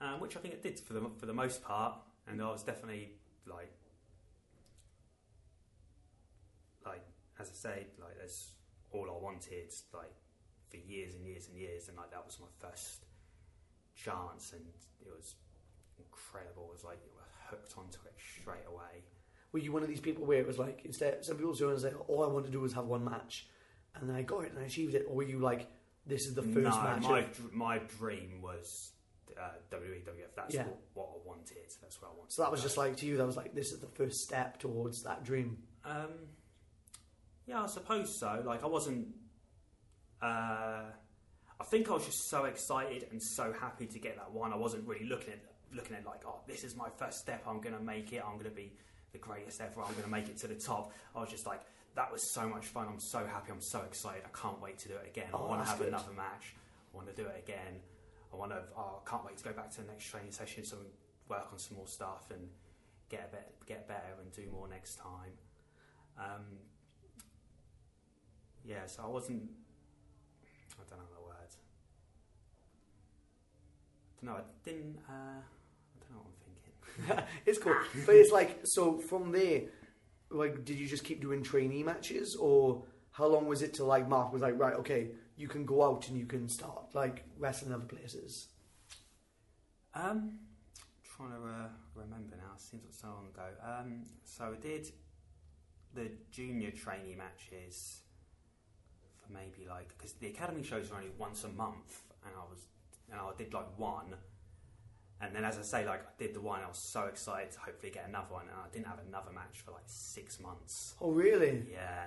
[0.00, 2.62] um, which I think it did for the for the most part, and I was
[2.62, 3.12] definitely
[3.46, 3.72] like,
[6.84, 7.04] like
[7.38, 8.52] as I say, like that's
[8.92, 10.12] all I wanted, like
[10.70, 13.04] for years and years and years, and like that was my first
[14.04, 14.62] chance, and
[15.00, 15.34] it was
[15.98, 16.68] incredible.
[16.70, 19.04] It was like you were hooked onto it straight away.
[19.52, 22.08] Were you one of these people where it was like instead some people say like,
[22.08, 23.48] all I want to do is have one match,
[23.94, 25.66] and then I got it and I achieved it, or were you like,
[26.06, 27.02] this is the first no, match?
[27.02, 28.92] my of- dr- my dream was
[29.38, 30.04] uh, WWE
[30.36, 30.64] That's Yeah.
[30.64, 31.56] what, what I wanted.
[31.80, 32.32] That's what I wanted.
[32.32, 34.58] so that was just like to you, that was like this is the first step
[34.58, 35.58] towards that dream.
[35.84, 36.10] Um,
[37.46, 38.42] yeah, I suppose so.
[38.44, 39.08] Like I wasn't.
[40.22, 40.82] Uh,
[41.60, 44.52] I think I was just so excited and so happy to get that one.
[44.52, 45.40] I wasn't really looking at
[45.72, 47.44] looking at like, oh, this is my first step.
[47.46, 48.22] I'm going to make it.
[48.26, 48.72] I'm going to be
[49.12, 49.82] the greatest ever.
[49.82, 50.92] I'm going to make it to the top.
[51.14, 51.60] I was just like,
[51.94, 52.86] that was so much fun.
[52.90, 53.52] I'm so happy.
[53.52, 54.22] I'm so excited.
[54.24, 55.28] I can't wait to do it again.
[55.34, 55.88] Oh, I want to have good.
[55.88, 56.54] another match.
[56.92, 57.80] I want to do it again.
[58.32, 58.62] I want to.
[58.76, 60.88] Oh, I can't wait to go back to the next training session so we
[61.28, 62.48] work on some more stuff and
[63.08, 65.32] get a bit get better and do more next time.
[66.18, 66.58] Um,
[68.64, 69.42] yeah, so I wasn't.
[70.72, 71.56] I don't know the words.
[71.58, 71.62] I
[74.22, 74.40] don't know.
[74.40, 74.98] I didn't.
[75.08, 77.24] Uh, I don't know what I'm thinking.
[77.46, 79.62] it's cool, but it's like so from there.
[80.30, 84.08] Like, did you just keep doing trainee matches, or how long was it till like
[84.08, 87.72] Mark was like, right, okay, you can go out and you can start like wrestling
[87.72, 88.48] other places?
[89.92, 90.38] Um,
[91.02, 92.56] trying to uh, remember now.
[92.56, 93.48] Seems like so long ago.
[93.64, 94.92] Um, so I did
[95.94, 98.02] the junior trainee matches
[99.16, 102.60] for maybe like because the academy shows are only once a month, and I was
[103.10, 104.14] and I did like one,
[105.20, 107.60] and then as I say, like I did the one, I was so excited to
[107.60, 110.94] hopefully get another one, and I didn't have another match for like six months.
[111.00, 111.66] Oh, really?
[111.70, 112.06] Yeah.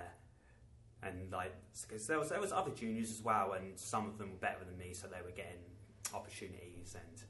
[1.02, 1.54] And like,
[1.86, 4.64] because there was there was other juniors as well, and some of them were better
[4.64, 5.62] than me, so they were getting
[6.12, 7.22] opportunities and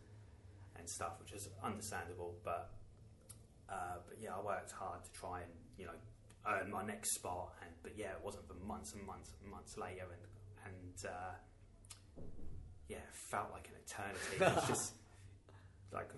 [0.76, 2.36] and stuff, which is understandable.
[2.44, 2.70] But
[3.68, 5.98] uh, but yeah, I worked hard to try and you know,
[6.46, 7.54] earn my next spot.
[7.62, 10.24] And but yeah, it wasn't for months and months and months later, and
[10.66, 11.34] and uh,
[12.88, 14.36] yeah, it felt like an eternity.
[14.40, 14.92] It was just
[15.92, 16.10] like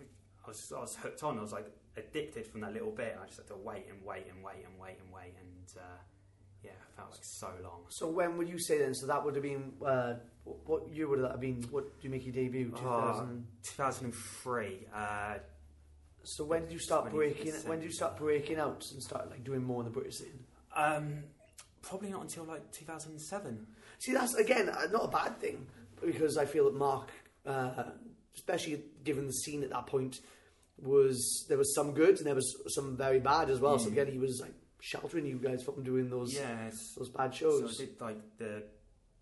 [0.45, 1.39] I was I was hooked on.
[1.39, 3.13] I was like addicted from that little bit.
[3.13, 5.69] And I just had to wait and wait and wait and wait and wait, and
[5.79, 5.83] uh,
[6.63, 7.83] yeah, it felt like so long.
[7.89, 8.95] So when would you say then?
[8.95, 11.63] So that would have been uh, what- what year would that have been?
[11.71, 12.71] What did you make your debut?
[12.71, 13.47] Two Oh, thousand.
[13.65, 14.87] 2003.
[14.95, 15.35] Uh,
[16.23, 17.53] So when did you start breaking?
[17.67, 20.45] When did you start breaking out and start like doing more in the British scene?
[20.75, 21.23] um,
[21.83, 23.67] probably not until like 2007.
[23.99, 25.67] See, that's again uh, not a bad thing
[26.05, 27.11] because I feel that Mark,
[27.45, 27.85] uh,
[28.35, 30.21] especially given the scene at that point,
[30.79, 33.79] was there was some good and there was some very bad as well.
[33.79, 33.93] So Mm.
[33.93, 37.61] again, he was like sheltering you guys from doing those it's- those bad So I
[37.61, 37.79] shows.
[37.79, 38.63] did like the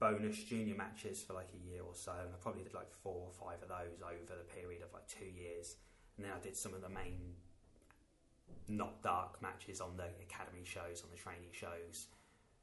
[0.00, 3.26] bonus junior matches for like a year or so, and I probably did like four
[3.28, 5.76] or five of those over the period of like two years.
[6.16, 7.36] And then I did some of the main
[8.68, 12.08] not dark matches on the academy shows, on the training shows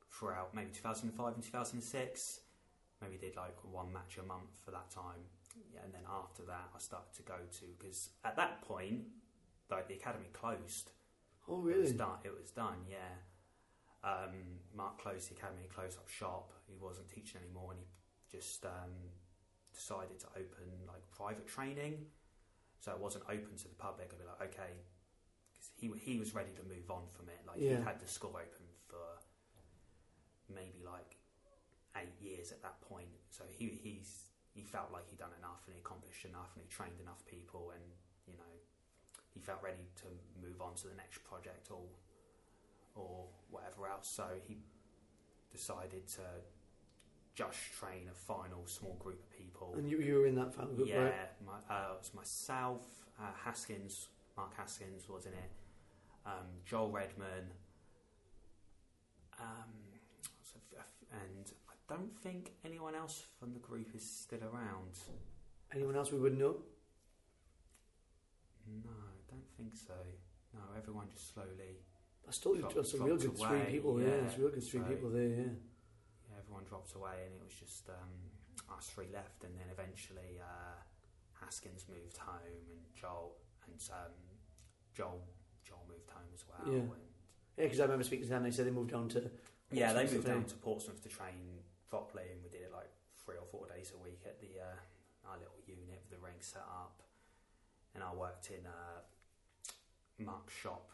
[0.10, 2.40] throughout maybe 2005 and 2006.
[3.02, 5.26] Maybe did like one match a month for that time.
[5.74, 9.02] Yeah, and then after that, I started to go to because at that point,
[9.70, 10.92] like the academy closed.
[11.50, 11.98] oh It was really?
[11.98, 12.20] done.
[12.24, 12.86] It was done.
[12.90, 13.16] Yeah.
[14.04, 16.54] Um, Mark closed the academy, closed up shop.
[16.68, 18.94] He wasn't teaching anymore, and he just um,
[19.74, 22.06] decided to open like private training.
[22.80, 24.10] So it wasn't open to the public.
[24.12, 24.74] I'd be like, okay,
[25.54, 27.42] because he he was ready to move on from it.
[27.48, 27.78] Like Yeah.
[27.78, 29.06] he had the school open for
[30.50, 31.18] maybe like
[31.98, 33.10] eight years at that point.
[33.30, 36.70] So he he's he felt like he'd done enough and he accomplished enough and he
[36.70, 37.84] trained enough people and
[38.28, 38.54] you know
[39.34, 40.08] he felt ready to
[40.42, 41.84] move on to the next project or
[42.96, 44.08] or whatever else.
[44.08, 44.58] So he
[45.52, 46.22] decided to
[47.34, 49.74] just train a final small group of people.
[49.78, 51.14] And you, you were in that fan group, yeah, right?
[51.46, 52.82] my, uh, it was myself,
[53.20, 55.52] uh, Haskins, Mark Haskins was in it,
[56.26, 57.52] um, Joel Redman,
[59.40, 59.72] um,
[60.44, 61.52] so f- f- and
[61.94, 64.98] don't think anyone else from the group is still around.
[65.74, 66.56] Anyone else we would know?
[68.84, 69.94] No, I don't think so.
[70.54, 71.80] No, everyone just slowly
[72.28, 74.00] I still Drop- that's a real good dropped three people.
[74.00, 75.28] Yeah, yeah, it's real good three so- people there.
[75.28, 75.52] Yeah.
[76.30, 79.44] yeah, everyone dropped away, and it was just um, us three left.
[79.44, 80.80] And then eventually, uh,
[81.44, 84.14] Haskins moved home, and Joel and um,
[84.94, 85.22] Joel
[85.68, 86.74] Joel moved home as well.
[86.74, 86.82] Yeah.
[86.82, 86.92] And
[87.58, 88.44] Yeah, because I remember speaking to them.
[88.44, 89.30] They said they moved down to.
[89.72, 91.61] yeah, they moved down to Portsmouth to train
[91.92, 95.30] properly, and we did it like three or four days a week at the uh,
[95.30, 97.04] our little unit with the ring set up.
[97.94, 99.04] And I worked in uh,
[100.18, 100.90] Mark's shop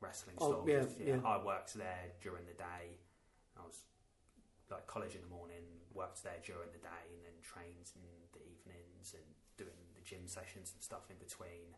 [0.00, 0.64] wrestling Oh, store.
[0.70, 1.20] yeah, 'cause, yeah.
[1.26, 2.96] I worked there during the day.
[3.58, 3.82] I was
[4.70, 8.40] like college in the morning, worked there during the day, and then trains in the
[8.46, 9.26] evenings and
[9.58, 11.74] doing the gym sessions and stuff in between.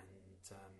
[0.00, 0.74] And um,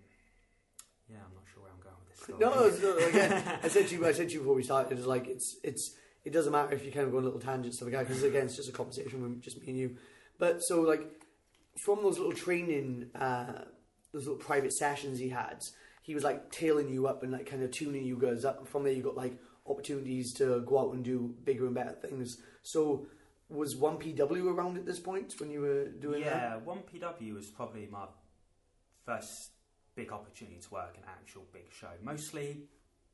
[1.10, 2.24] yeah, I'm not sure where I'm going with this.
[2.24, 2.38] Story.
[2.38, 4.06] No, it's not, again, I said to you.
[4.06, 4.98] I said to you before we started.
[4.98, 5.94] It's like it's it's
[6.24, 8.22] it doesn't matter if you kind of go on little tangents to the guy because
[8.22, 9.96] again, it's just a conversation with just me and you.
[10.38, 11.02] But so like
[11.78, 13.64] from those little training, uh,
[14.12, 15.64] those little private sessions he had,
[16.02, 18.58] he was like tailing you up and like kind of tuning you guys up.
[18.58, 21.92] And from there, you got like opportunities to go out and do bigger and better
[21.92, 22.38] things.
[22.62, 23.06] So
[23.48, 26.30] was 1PW around at this point when you were doing that?
[26.30, 28.06] yeah, one PW was probably my
[29.04, 29.50] first
[30.00, 31.92] big opportunity to work an actual big show.
[32.02, 32.62] Mostly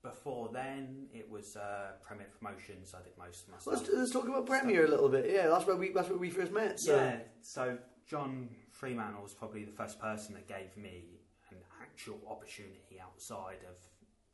[0.03, 2.95] before then, it was uh, Premier Promotions.
[2.95, 5.29] I did most of my Let's, let's talk about Premier a little bit.
[5.29, 6.79] Yeah, that's where we that's where we first met.
[6.79, 6.95] So.
[6.95, 11.19] Yeah, so John Fremantle was probably the first person that gave me
[11.51, 13.77] an actual opportunity outside of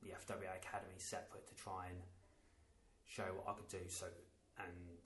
[0.03, 1.99] the FWA Academy separate to try and
[3.07, 3.89] show what I could do.
[3.89, 4.07] So,
[4.59, 4.99] and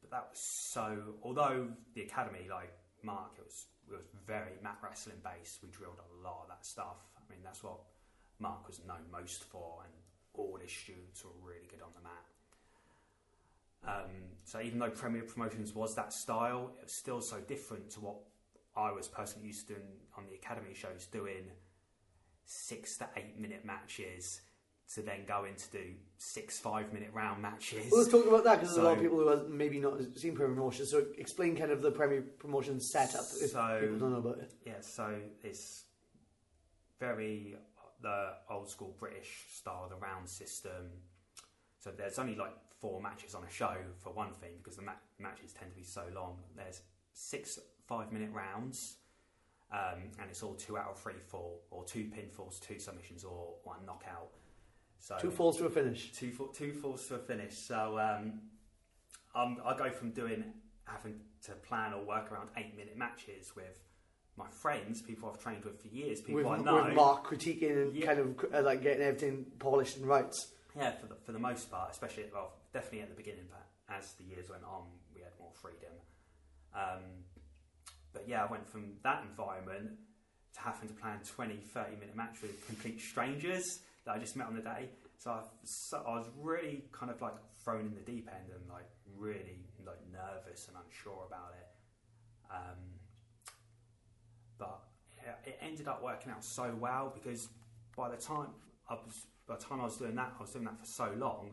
[0.00, 0.96] but that was so.
[1.22, 2.72] Although the academy, like
[3.02, 5.62] Mark, it was it was very mat wrestling based.
[5.62, 6.96] We drilled a lot of that stuff.
[7.16, 7.78] I mean, that's what
[8.38, 9.92] Mark was known most for, and
[10.34, 12.24] all his students were really good on the mat.
[13.86, 14.10] Um,
[14.44, 18.16] so even though Premier Promotions was that style, it was still so different to what
[18.76, 21.50] I was personally used to doing on the academy shows, doing
[22.46, 24.40] six to eight minute matches
[24.94, 25.84] to then go in to do
[26.18, 27.90] six five minute round matches.
[27.90, 29.94] Well, let's talk about that because there's a lot of people who have maybe not
[30.16, 30.90] seen Premier Promotions.
[30.90, 34.52] So explain kind of the Premier Promotions setup if So- people don't know about it.
[34.66, 35.84] Yeah, so it's
[37.00, 37.56] very
[38.02, 40.90] the old school British style, the round system.
[41.78, 44.92] So there's only like four matches on a show for one thing because the ma-
[45.18, 46.38] matches tend to be so long.
[46.56, 48.96] There's six five minute rounds,
[49.72, 53.54] um, and it's all two out of three four, or two pinfalls, two submissions, or
[53.64, 54.28] one knockout.
[55.04, 56.12] So Two falls to a finish.
[56.12, 57.58] two two falls to a finish.
[57.58, 58.40] So um,
[59.34, 60.42] um, I go from doing
[60.86, 63.78] having to plan or work around eight minute matches with
[64.38, 66.84] my friends, people I've trained with for years, people with, I know.
[66.86, 68.06] with Mark critiquing and Yeah.
[68.06, 70.32] kind of uh, like getting everything polished and right.
[70.74, 74.14] Yeah, for the, for the most part, especially well, definitely at the beginning, but as
[74.14, 75.92] the years went on, we had more freedom.
[76.74, 77.02] Um,
[78.14, 79.90] but yeah, I went from that environment
[80.54, 84.46] to having to plan 20, 30 minute matches with complete strangers that I just met
[84.46, 84.90] on the day.
[85.18, 88.68] So I, so I was really kind of like thrown in the deep end and
[88.68, 91.68] like really like nervous and unsure about it.
[92.50, 92.78] Um,
[94.58, 94.80] but
[95.46, 97.48] it, ended up working out so well because
[97.96, 98.48] by the time
[98.88, 101.12] I was by the time I was doing that, I was doing that for so
[101.16, 101.50] long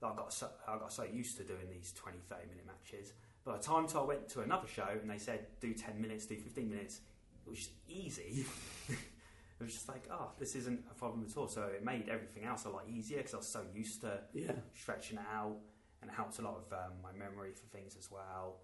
[0.00, 3.12] that I got so, I got so used to doing these 20, 30 minute matches.
[3.44, 6.36] By the time I went to another show and they said do 10 minutes, do
[6.36, 7.00] 15 minutes,
[7.46, 8.44] it was easy.
[9.60, 11.48] it was just like, oh, this isn't a problem at all.
[11.48, 14.52] So it made everything else a lot easier because I was so used to Yeah.
[14.74, 15.56] stretching it out
[16.00, 18.60] and it helped a lot of um, my memory for things as well.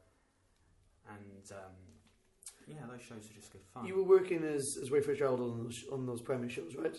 [1.09, 1.73] And um,
[2.67, 3.87] yeah, those shows are just good fun.
[3.87, 6.97] You were working as as Ray Fitzgerald on those on those Premier shows, right?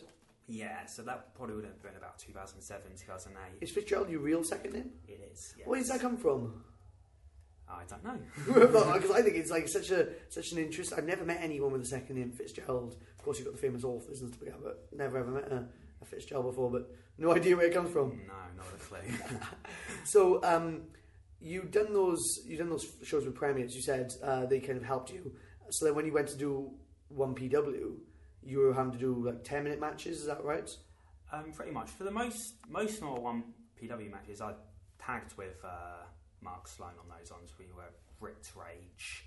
[0.47, 3.57] Yeah, so that probably would have been about 2007, 2008.
[3.63, 4.91] Is Fitzgerald your real second name?
[5.07, 5.55] It is.
[5.57, 5.67] Yes.
[5.67, 6.63] Where does that come from?
[7.69, 8.19] I don't know.
[8.93, 10.93] Because I think it's like such a such an interest.
[10.95, 12.95] I've never met anyone with a second name Fitzgerald.
[13.17, 15.51] Of course, you've got the famous authors and stuff like that, but never ever met
[15.51, 15.65] a,
[16.01, 16.69] a Fitzgerald before.
[16.69, 18.21] But no idea where it comes from.
[18.27, 19.39] No, not a clue.
[20.03, 20.83] So um,
[21.41, 23.75] you done those you done those shows with premiers.
[23.75, 25.33] You said uh, they kind of helped you.
[25.71, 26.71] So then when you went to do
[27.17, 27.95] 1PW,
[28.43, 30.19] you were having to do like ten minute matches.
[30.19, 30.69] Is that right?
[31.31, 33.43] um, pretty much for the most most normal one
[33.81, 34.53] PW matches, I
[34.99, 36.03] tagged with uh,
[36.45, 37.51] Mark Sloan on those ones.
[37.59, 39.25] We were Ripped Rage.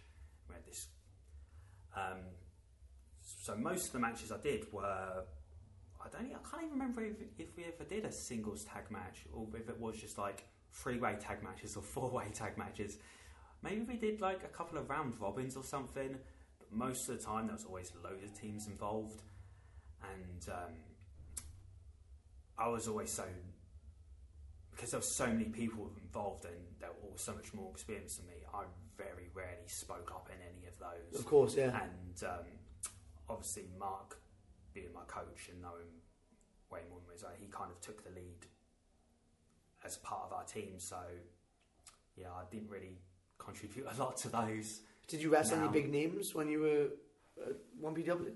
[0.48, 0.86] We had this.
[1.94, 2.20] Um,
[3.20, 5.24] so most of the matches I did were.
[6.00, 6.26] I don't.
[6.26, 9.68] I can't even remember if, if we ever did a singles tag match, or if
[9.68, 12.98] it was just like three-way tag matches or four-way tag matches.
[13.62, 16.16] Maybe we did like a couple of round robins or something.
[16.58, 19.22] But most of the time, there was always loads of teams involved,
[20.02, 20.72] and um,
[22.56, 23.24] I was always so
[24.78, 28.18] because there were so many people involved and they were all so much more experienced
[28.18, 28.34] than me.
[28.54, 28.62] I
[28.96, 31.18] very rarely spoke up in any of those.
[31.18, 31.80] Of course, yeah.
[31.82, 32.46] And um,
[33.28, 34.20] obviously, Mark,
[34.72, 35.90] being my coach and knowing
[36.70, 38.46] way more than me, he kind of took the lead
[39.84, 40.74] as part of our team.
[40.78, 41.00] So,
[42.16, 42.98] yeah, I didn't really
[43.38, 44.82] contribute a lot to those.
[45.08, 48.30] Did you wrestle any big names when you were at 1PW?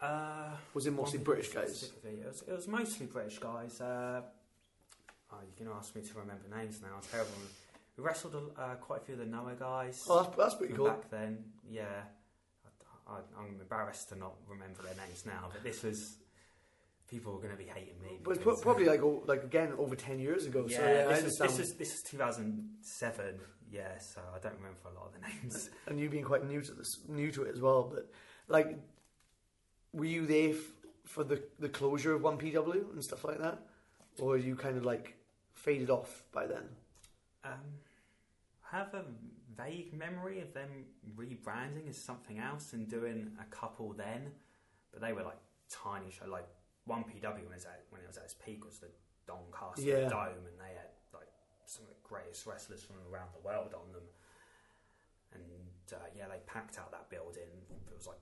[0.00, 1.90] Uh, Was it mostly British guys?
[2.02, 3.78] It was, it was mostly British guys.
[3.78, 4.22] Uh,
[5.32, 6.88] oh, you're going to ask me to remember names now.
[6.96, 7.32] I'm terrible.
[7.96, 10.04] We wrestled uh, quite a few of the Noah guys.
[10.08, 10.86] Oh, that's, that's pretty cool.
[10.86, 11.84] Back then, yeah.
[13.08, 16.18] I, I, I'm embarrassed to not remember their names now, but this was
[17.08, 18.18] people were going to be hating me.
[18.22, 20.66] But it's probably like oh, like again over ten years ago.
[20.68, 21.50] yeah, so yeah, this, understand.
[21.50, 23.40] this is this is 2007.
[23.70, 25.70] Yeah, so I don't remember a lot of the names.
[25.86, 27.90] and you being quite new to this, new to it as well.
[27.92, 28.10] But
[28.48, 28.78] like,
[29.92, 30.56] were you there f-
[31.04, 33.58] for the the closure of 1PW and stuff like that,
[34.20, 35.16] or you kind of like
[35.54, 36.64] faded off by then?
[37.44, 37.52] Um,
[38.72, 39.04] I have a
[39.56, 40.68] vague memory of them
[41.16, 44.30] rebranding as something else and doing a couple then,
[44.92, 45.38] but they were like
[45.70, 46.26] tiny show.
[46.28, 46.48] Like
[46.88, 48.88] 1PW when it was at, when it was at its peak was the
[49.26, 50.08] Doncaster Yeah.
[50.08, 51.28] Dome, and they had like
[51.66, 54.06] some of the greatest wrestlers from around the world on them.
[55.34, 55.42] And
[55.92, 57.50] uh, yeah, they packed out that building.
[57.70, 58.20] It was like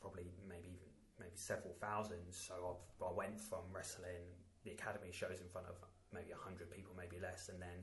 [0.00, 2.18] probably maybe even maybe several thousand.
[2.30, 4.26] So I've, I went from wrestling
[4.70, 5.74] the academy shows in front of
[6.14, 7.82] maybe hundred people, maybe less, and then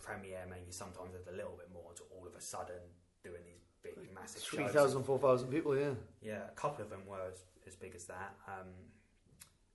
[0.00, 2.80] premiere maybe sometimes with a little bit more to all of a sudden
[3.22, 4.72] doing these big massive Three shows.
[4.72, 5.76] thousand, four thousand people.
[5.76, 5.94] Yeah.
[6.22, 8.34] Yeah, a couple of them were as, as big as that.
[8.48, 8.68] Um,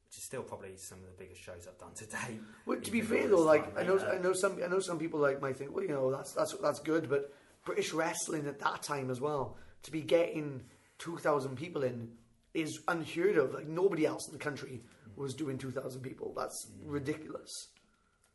[0.08, 2.40] which is still probably some of the biggest shows I've done to date.
[2.66, 4.00] Well, to be fair though, like time I know.
[4.00, 6.54] I know some, I know some people like might think, well, you know, that's that's
[6.62, 7.34] that's good, but
[7.66, 10.64] British wrestling at that time as well, to be getting
[10.98, 12.10] two thousand people in
[12.54, 13.54] is unheard of.
[13.54, 14.82] Like nobody else in the country
[15.18, 16.34] was doing two thousand people.
[16.38, 17.70] That's ridiculous.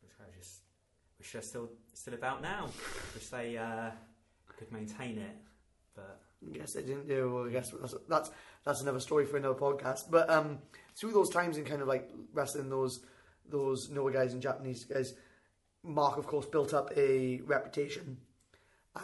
[0.01, 0.61] Which I just
[1.17, 2.69] wish they're still still about now.
[3.15, 3.91] wish they uh,
[4.57, 5.35] could maintain it,
[5.95, 7.33] but I guess they didn't do.
[7.33, 8.31] Well, I guess that's, that's
[8.65, 10.11] that's another story for another podcast.
[10.11, 10.59] But um,
[10.99, 12.99] through those times and kind of like wrestling those
[13.49, 15.13] those Noah guys and Japanese guys,
[15.83, 18.17] Mark of course built up a reputation,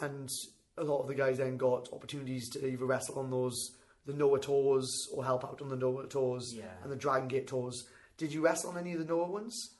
[0.00, 0.30] and
[0.76, 3.72] a lot of the guys then got opportunities to either wrestle on those
[4.06, 6.64] the Noah tours or help out on the Noah tours yeah.
[6.82, 7.86] and the Dragon Gate tours.
[8.16, 9.76] Did you wrestle on any of the Noah ones?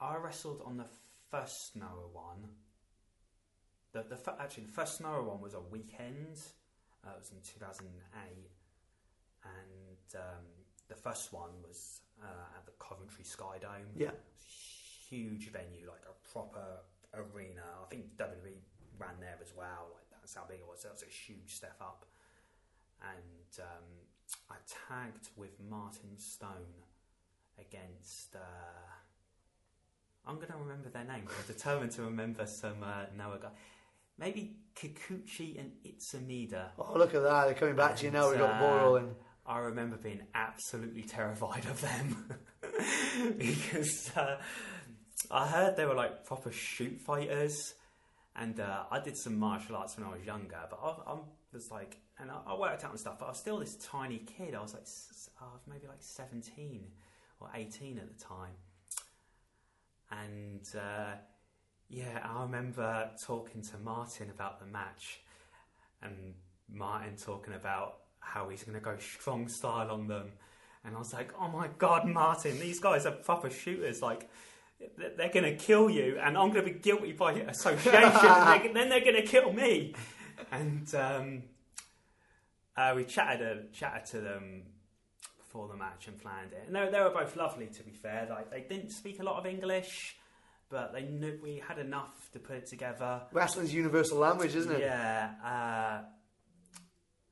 [0.00, 0.86] I wrestled on the
[1.30, 2.48] first Noah one.
[3.92, 6.38] The, the actually the first Noah one was a weekend.
[7.06, 7.86] Uh, it was in two thousand
[8.26, 8.50] eight,
[9.44, 10.44] and um,
[10.88, 13.94] the first one was uh, at the Coventry Sky Dome.
[13.96, 14.10] Yeah.
[15.08, 16.80] huge venue, like a proper
[17.14, 17.62] arena.
[17.82, 18.58] I think WWE
[18.98, 19.90] ran there as well.
[19.94, 20.80] Like that's how big it was.
[20.82, 22.06] So that was a huge step up.
[23.12, 23.84] And um,
[24.50, 24.56] I
[24.88, 26.82] tagged with Martin Stone
[27.58, 28.34] against.
[28.36, 28.38] Uh,
[30.26, 31.30] I'm going to remember their names.
[31.38, 33.48] I'm determined to remember some uh, Noah guy.
[34.18, 36.68] Maybe Kikuchi and Itsamida.
[36.78, 37.44] Oh, look at that!
[37.46, 38.30] They're coming back to you now.
[38.30, 39.14] We've got ball Uh, rolling.
[39.46, 42.38] I remember being absolutely terrified of them
[43.38, 44.38] because uh,
[45.30, 47.74] I heard they were like proper shoot fighters,
[48.36, 50.60] and uh, I did some martial arts when I was younger.
[50.70, 51.16] But I, I
[51.52, 53.18] was like, and I, I worked out and stuff.
[53.18, 54.54] But I was still this tiny kid.
[54.54, 54.86] I was like,
[55.40, 56.86] I was maybe like seventeen
[57.40, 58.54] or eighteen at the time,
[60.10, 61.16] and uh,
[61.88, 65.20] yeah, I remember talking to Martin about the match,
[66.02, 66.34] and
[66.72, 70.32] Martin talking about how he's going to go strong style on them.
[70.84, 74.02] And I was like, oh my God, Martin, these guys are proper shooters.
[74.02, 74.28] Like,
[74.98, 78.74] they're going to kill you, and I'm going to be guilty by association, and they're,
[78.74, 79.94] then they're going to kill me.
[80.50, 81.42] And um,
[82.76, 84.62] uh, we chatted, uh, chatted to them
[85.38, 86.64] before the match and planned it.
[86.66, 88.26] And they, they were both lovely, to be fair.
[88.28, 90.16] Like, they didn't speak a lot of English,
[90.70, 93.22] but they knew we had enough to put it together.
[93.32, 94.80] Wrestling's universal language, isn't it?
[94.80, 96.02] Yeah, uh,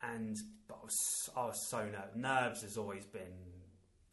[0.02, 0.36] and
[0.68, 2.16] but I was, I was so nervous.
[2.16, 3.34] Nerves has always been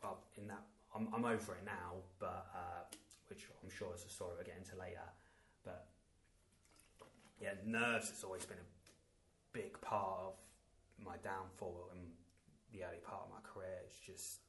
[0.02, 0.64] well in that.
[0.96, 2.96] I'm, I'm over it now, but uh,
[3.28, 5.06] which I'm sure is a story we'll get into later.
[5.64, 5.86] But
[7.40, 10.34] yeah, nerves has always been a big part of
[11.10, 12.00] my downfall in
[12.72, 13.82] the early part of my career.
[13.84, 14.40] It's just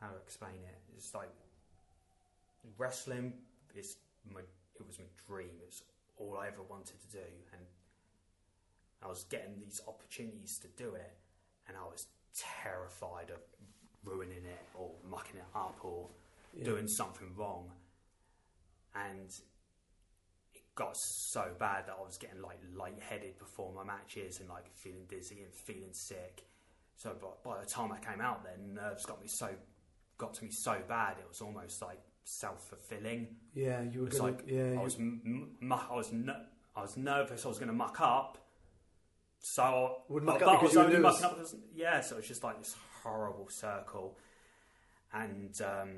[0.00, 0.78] how to explain it.
[0.96, 1.30] It's like
[2.78, 3.32] wrestling
[3.74, 3.96] is
[4.32, 5.50] my it was my dream.
[5.60, 5.82] It was
[6.16, 7.62] all I ever wanted to do, and
[9.02, 11.16] I was getting these opportunities to do it,
[11.66, 12.06] and I was
[12.62, 13.40] terrified of
[14.04, 16.08] ruining it or mucking it up or
[16.54, 16.64] Yeah.
[16.64, 17.72] doing something wrong.
[18.94, 19.30] And
[20.78, 25.06] got so bad that I was getting like lightheaded before my matches and like feeling
[25.08, 26.44] dizzy and feeling sick.
[26.94, 29.48] So by, by the time I came out there, nerves got me so
[30.18, 33.26] got to me so bad it was almost like self fulfilling.
[33.54, 36.96] Yeah, you were gonna, like yeah, I was m- m- I was n- I was
[36.96, 38.38] nervous I was going to muck up.
[39.40, 42.28] So Would muck up I was you only mucking up because, yeah, so it was
[42.28, 44.16] just like this horrible circle.
[45.12, 45.90] And um,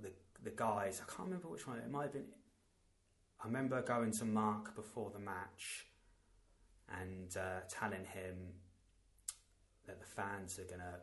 [0.00, 0.10] the
[0.42, 1.78] the guys, I can't remember which one.
[1.78, 2.24] It might have been.
[3.44, 5.84] I remember going to Mark before the match
[7.02, 8.36] and uh, telling him
[9.86, 11.00] that the fans are gonna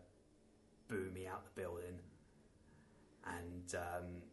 [0.87, 1.99] boo me out the building,
[3.27, 4.23] and um,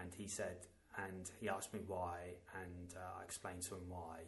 [0.00, 0.56] and he said,
[0.96, 4.20] and he asked me why, and uh, I explained to him why,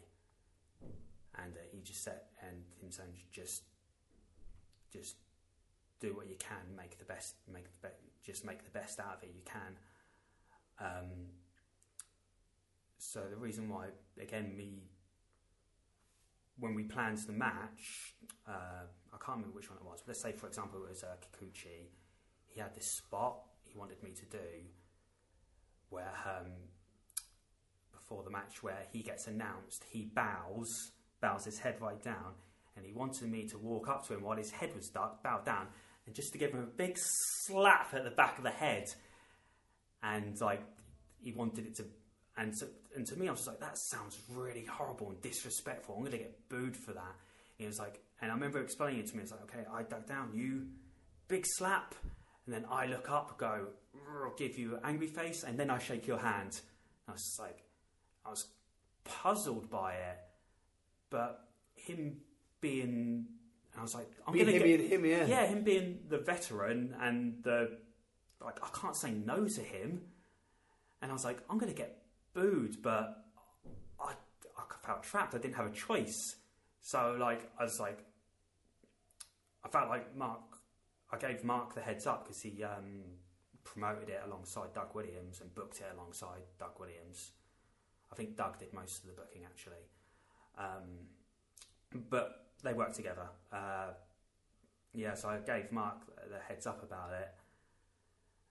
[1.41, 3.63] and uh, he just said, and him saying, just,
[4.93, 5.15] just
[5.99, 9.17] do what you can, make the best, make the be- just make the best out
[9.17, 9.75] of it you can.
[10.79, 11.29] Um,
[12.97, 13.87] so the reason why,
[14.19, 14.83] again, me
[16.59, 18.15] when we planned the match,
[18.47, 20.01] uh, I can't remember which one it was.
[20.01, 21.89] But let's say, for example, it was uh, Kikuchi.
[22.47, 23.37] He had this spot
[23.71, 24.37] he wanted me to do
[25.89, 26.51] where um,
[27.91, 30.91] before the match, where he gets announced, he bows,
[31.21, 32.33] bows his head right down,
[32.75, 35.45] and he wanted me to walk up to him while his head was ducked, bowed
[35.45, 35.67] down,
[36.05, 38.85] and just to give him a big slap at the back of the head,
[40.03, 40.63] and like
[41.21, 41.85] he wanted it to.
[42.37, 45.95] And to, and to me, I was just like, that sounds really horrible and disrespectful.
[45.95, 47.15] I'm going to get booed for that.
[47.57, 49.23] He was like, and I remember explaining it to me.
[49.23, 50.67] It's like, okay, I duck down, you
[51.27, 51.93] big slap,
[52.45, 53.67] and then I look up, go,
[54.37, 56.59] give you an angry face, and then I shake your hand.
[57.07, 57.63] I was just like,
[58.25, 58.47] I was
[59.03, 60.17] puzzled by it,
[61.09, 62.17] but him
[62.61, 63.25] being,
[63.77, 65.25] I was like, I'm being going to him, get, him, yeah.
[65.25, 67.77] yeah, him being the veteran and the
[68.43, 70.01] like, I can't say no to him.
[71.01, 73.25] And I was like, I'm going to get booed, but
[73.99, 74.13] I,
[74.57, 75.33] I felt trapped.
[75.35, 76.35] I didn't have a choice.
[76.81, 78.05] So like, I was like,
[79.63, 80.41] I felt like Mark.
[81.11, 83.03] I gave Mark the heads up because he um,
[83.63, 87.31] promoted it alongside Doug Williams and booked it alongside Doug Williams.
[88.11, 89.85] I think Doug did most of the booking actually,
[90.57, 91.07] um,
[92.09, 93.29] but they worked together.
[93.51, 93.91] Uh,
[94.93, 97.29] yeah, so I gave Mark the heads up about it,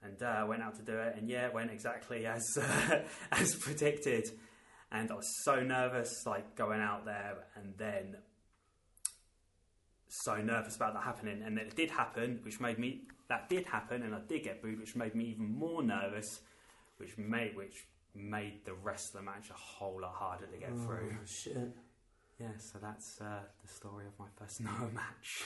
[0.02, 3.00] and uh, went out to do it, and yeah, it went exactly as uh,
[3.32, 4.26] as predicted.
[4.92, 8.16] And I was so nervous, like going out there, and then
[10.08, 13.66] so nervous about that happening, and then it did happen, which made me that did
[13.66, 16.40] happen, and I did get booed, which made me even more nervous,
[16.98, 20.76] which made which made the rest of the match a whole lot harder to get
[20.76, 21.12] through.
[21.12, 21.70] Oh, shit.
[22.40, 25.44] Yeah, so that's uh, the story of my first Noah match.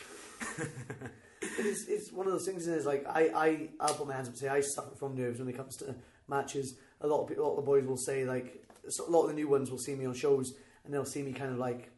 [1.59, 2.67] It's, it's one of those things.
[2.67, 5.39] Is like I, I, I'll put my hands up and say I suffer from nerves
[5.39, 5.95] when it comes to
[6.29, 6.77] matches.
[7.01, 9.23] A lot of people, a lot of the boys will say like so a lot
[9.23, 11.59] of the new ones will see me on shows and they'll see me kind of
[11.59, 11.91] like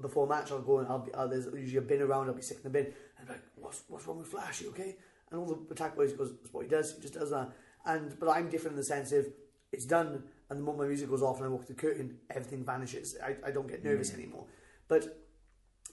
[0.00, 2.28] before a match, I'll go and I'll be uh, there's usually a bin around.
[2.28, 4.60] I'll be sitting in the bin and like, what's what's wrong with Flash?
[4.60, 4.96] You okay?
[5.30, 6.94] And all the attack boys goes, that's what he does.
[6.94, 7.50] He just does that.
[7.84, 9.26] And but I'm different in the sense of
[9.72, 12.64] it's done, and the moment my music goes off and I walk the curtain, everything
[12.64, 13.16] vanishes.
[13.22, 14.46] I, I don't get nervous anymore.
[14.88, 15.25] But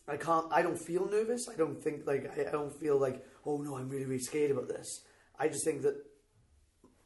[0.07, 0.47] I can't.
[0.51, 1.47] I don't feel nervous.
[1.47, 4.51] I don't think like I, I don't feel like oh no, I'm really really scared
[4.51, 5.01] about this.
[5.39, 5.95] I just think that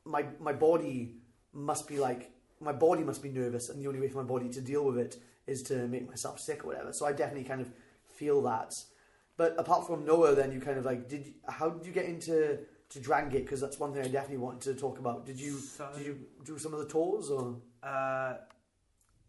[0.06, 1.18] my my body
[1.54, 4.50] must be like my body must be nervous, and the only way for my body
[4.50, 6.92] to deal with it is to make myself sick or whatever.
[6.92, 7.72] So I definitely kind of
[8.16, 8.72] feel that.
[9.38, 11.34] But apart from Noah, then you kind of like did.
[11.48, 13.44] How did you get into to Dragon Gate?
[13.46, 15.26] Because that's one thing I definitely wanted to talk about.
[15.26, 17.58] Did you So- did you do some of the tours or?
[17.84, 18.38] Uh,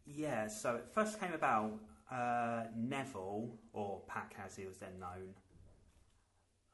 [0.06, 1.72] yeah, so it first came about
[2.10, 5.34] uh, Neville, or PAC as he was then known.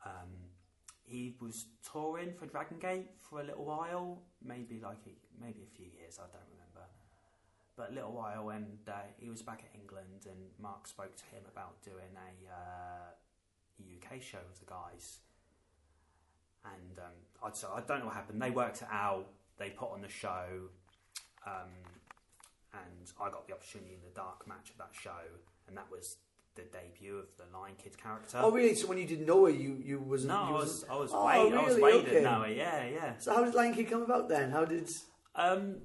[0.05, 0.31] Um,
[1.05, 5.77] he was touring for Dragon Gate for a little while, maybe like a, maybe a
[5.77, 6.89] few years, I don't remember,
[7.77, 8.51] but a little while.
[8.51, 12.53] And uh, he was back at England, and Mark spoke to him about doing a
[12.53, 15.19] uh, UK show with the guys.
[16.65, 17.13] And um,
[17.45, 18.41] I'd so I don't know what happened.
[18.41, 19.27] They worked it out.
[19.59, 20.71] They put on the show.
[21.47, 21.69] Um,
[22.75, 25.23] and I got the opportunity in the dark match of that show,
[25.69, 26.17] and that was
[26.57, 28.39] the debut of the Lion Kid character.
[28.41, 28.75] Oh really?
[28.75, 30.33] So when you did Noah, you you wasn't.
[30.35, 32.07] no, I you was wasn't- I was Oh, Wade, I was waiting.
[32.07, 32.23] Okay.
[32.23, 33.19] Noah, yeah, yeah.
[33.19, 34.51] So how did Lion King come about then?
[34.51, 34.89] How did?
[35.35, 35.79] Um,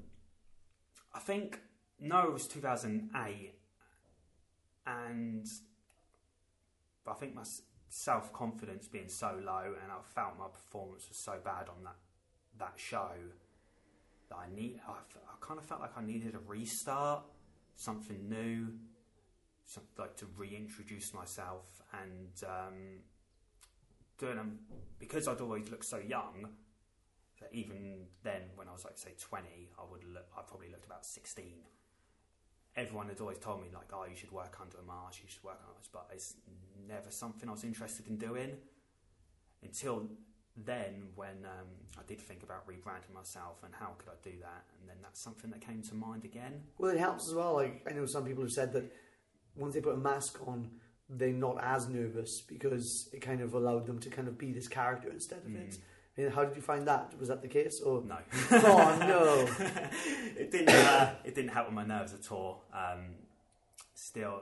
[1.14, 1.60] I think
[2.00, 3.54] no, it was two thousand eight,
[4.86, 5.46] and
[7.08, 7.44] I think my
[7.90, 11.96] self confidence being so low, and I felt my performance was so bad on that
[12.60, 13.12] that show
[14.30, 14.80] that I need.
[14.88, 17.24] I, I kind of felt like I needed a restart,
[17.76, 18.74] something new,
[19.66, 23.00] some, like to reintroduce myself, and um,
[24.18, 24.60] doing them
[25.00, 26.50] because I'd always looked so young.
[27.40, 30.28] That even then, when I was like say twenty, I would look.
[30.38, 31.64] I probably looked about sixteen.
[32.76, 35.22] Everyone had always told me like, "Oh, you should work under a mask.
[35.24, 36.36] You should work under this," but it's
[36.88, 38.58] never something I was interested in doing
[39.64, 40.10] until
[40.66, 44.66] then when um, I did think about rebranding myself and how could I do that,
[44.80, 46.64] and then that's something that came to mind again.
[46.78, 47.54] Well, it helps as well.
[47.54, 48.92] Like I know some people have said that
[49.56, 50.70] once they put a mask on,
[51.10, 54.68] they're not as nervous because it kind of allowed them to kind of be this
[54.68, 55.78] character instead of it.
[56.18, 57.18] I mean, how did you find that?
[57.20, 57.82] Was that the case?
[57.82, 58.18] Or No,
[58.52, 59.66] oh no,
[60.38, 60.70] it didn't.
[60.70, 62.66] Uh, it didn't help with my nerves at all.
[62.74, 63.16] Um,
[63.94, 64.42] still,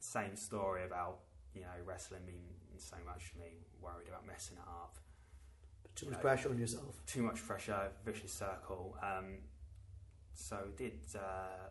[0.00, 1.20] same story about
[1.54, 2.44] you know wrestling mean
[2.78, 3.64] so much to me.
[3.80, 4.96] Worried about messing it up.
[5.94, 7.00] Too much pressure on yourself.
[7.06, 8.96] too much pressure, vicious circle.
[9.02, 9.38] Um,
[10.34, 11.68] so did uh,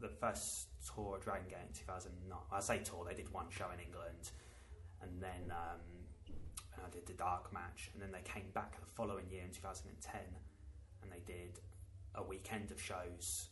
[0.00, 2.38] the first tour of Dragon Gate in 2009.
[2.52, 4.30] I say tour, they did one show in England,
[5.02, 5.80] and then um,
[6.74, 9.50] and I did the dark match, and then they came back the following year in
[9.50, 10.20] 2010,
[11.02, 11.60] and they did
[12.14, 13.48] a weekend of shows,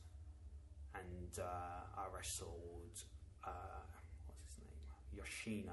[0.94, 3.04] and uh, I wrestled
[3.44, 3.84] uh,
[4.26, 5.72] what's his name Yoshino.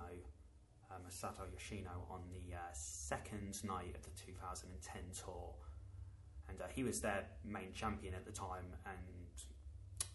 [0.91, 5.53] Uh, Masato Yoshino on the uh, second night of the 2010 tour,
[6.49, 8.65] and uh, he was their main champion at the time.
[8.85, 8.97] And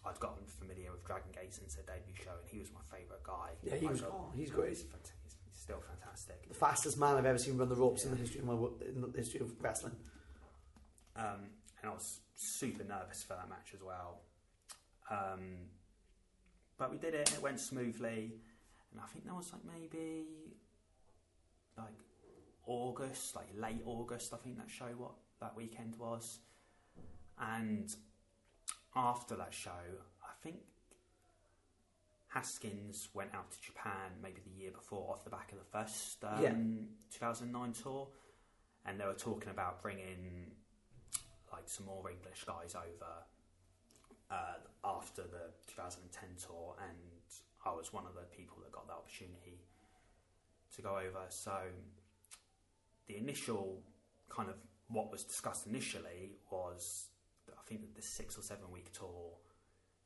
[0.05, 3.23] I'd gotten familiar with Dragon Gate since their debut show, and he was my favourite
[3.23, 3.57] guy.
[3.63, 4.03] Yeah, he I was.
[4.03, 4.69] Oh, he's great.
[4.69, 6.47] He's, he's, still fantastic.
[6.47, 8.53] The fastest man I've ever seen run the ropes in the history of my
[8.85, 9.95] in the history of wrestling.
[11.15, 11.49] Um,
[11.81, 14.21] and I was super nervous for that match as well.
[15.09, 15.69] Um,
[16.77, 18.35] but we did it, and it went smoothly.
[18.91, 20.25] And I think that was like maybe
[21.77, 21.93] like
[22.65, 24.33] August, like late August.
[24.33, 26.39] I think that show what that weekend was.
[27.39, 27.93] And
[28.95, 29.69] after that show,
[30.23, 30.57] I think
[32.29, 36.23] Haskins went out to Japan maybe the year before off the back of the first
[36.23, 36.53] um, Yeah.
[37.11, 38.07] 2009 tour,
[38.85, 40.51] and they were talking about bringing
[41.51, 43.13] like some more English guys over
[44.29, 46.97] uh, after the 2010 tour, and
[47.65, 49.61] I was one of the people that got that opportunity
[50.77, 51.25] to go over.
[51.29, 51.57] So
[53.07, 53.83] the initial
[54.29, 54.55] kind of
[54.89, 57.09] what was discussed initially was
[57.49, 59.33] I think the six or seven week tour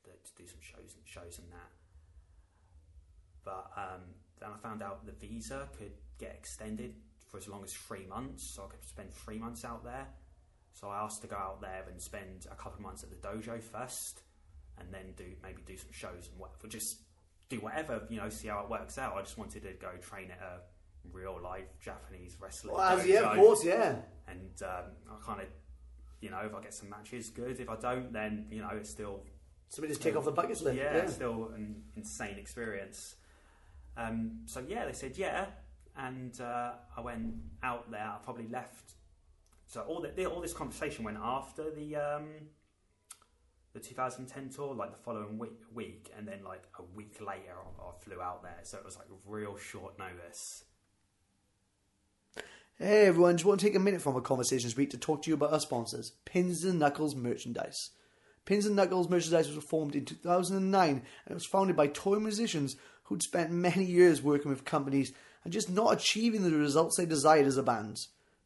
[0.06, 1.72] that to do some shows and shows and that.
[3.44, 4.02] But um,
[4.40, 6.96] then I found out the visa could get extended
[7.30, 10.08] for as long as three months, so I could spend three months out there.
[10.74, 13.16] So I asked to go out there and spend a couple of months at the
[13.28, 14.22] dojo first,
[14.78, 16.68] and then do maybe do some shows and whatever.
[16.68, 16.98] Just
[17.52, 19.16] do whatever you know, see how it works out.
[19.16, 20.60] I just wanted to go train at a
[21.12, 23.96] real life Japanese wrestling Well, as, yeah, of course, yeah.
[24.28, 25.48] and um, I kind of,
[26.22, 27.60] you know, if I get some matches, good.
[27.60, 29.24] If I don't, then you know, it's still
[29.70, 30.78] So we just take off the bucket list.
[30.78, 30.98] yeah, Yeah.
[31.04, 33.16] it's still an insane experience.
[33.98, 35.46] Um, so yeah, they said yeah,
[35.98, 37.34] and uh, I went
[37.64, 38.02] out there.
[38.16, 38.94] I probably left.
[39.68, 42.26] So all the, all this conversation went after the um,
[43.74, 47.84] the 2010 tour like the following week, week and then like a week later I,
[47.84, 48.60] I flew out there.
[48.64, 50.64] So it was like real short notice.
[52.78, 55.30] Hey everyone, just want to take a minute from our conversations week to talk to
[55.30, 57.92] you about our sponsors, Pins and Knuckles Merchandise.
[58.44, 62.76] Pins and Knuckles Merchandise was formed in 2009 and it was founded by toy musicians
[63.04, 65.14] who'd spent many years working with companies
[65.44, 67.98] and just not achieving the results they desired as a band.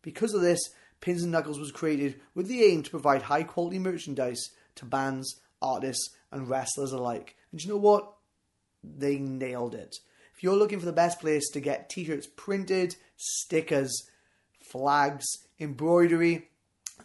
[0.02, 0.60] Because of this,
[1.02, 5.40] Pins and Knuckles was created with the aim to provide high quality merchandise to bands,
[5.62, 7.36] artists, and wrestlers alike.
[7.52, 8.14] And you know what?
[8.84, 9.98] They nailed it.
[10.36, 14.10] If you're looking for the best place to get t shirts printed, stickers,
[14.60, 15.26] flags,
[15.60, 16.50] embroidery,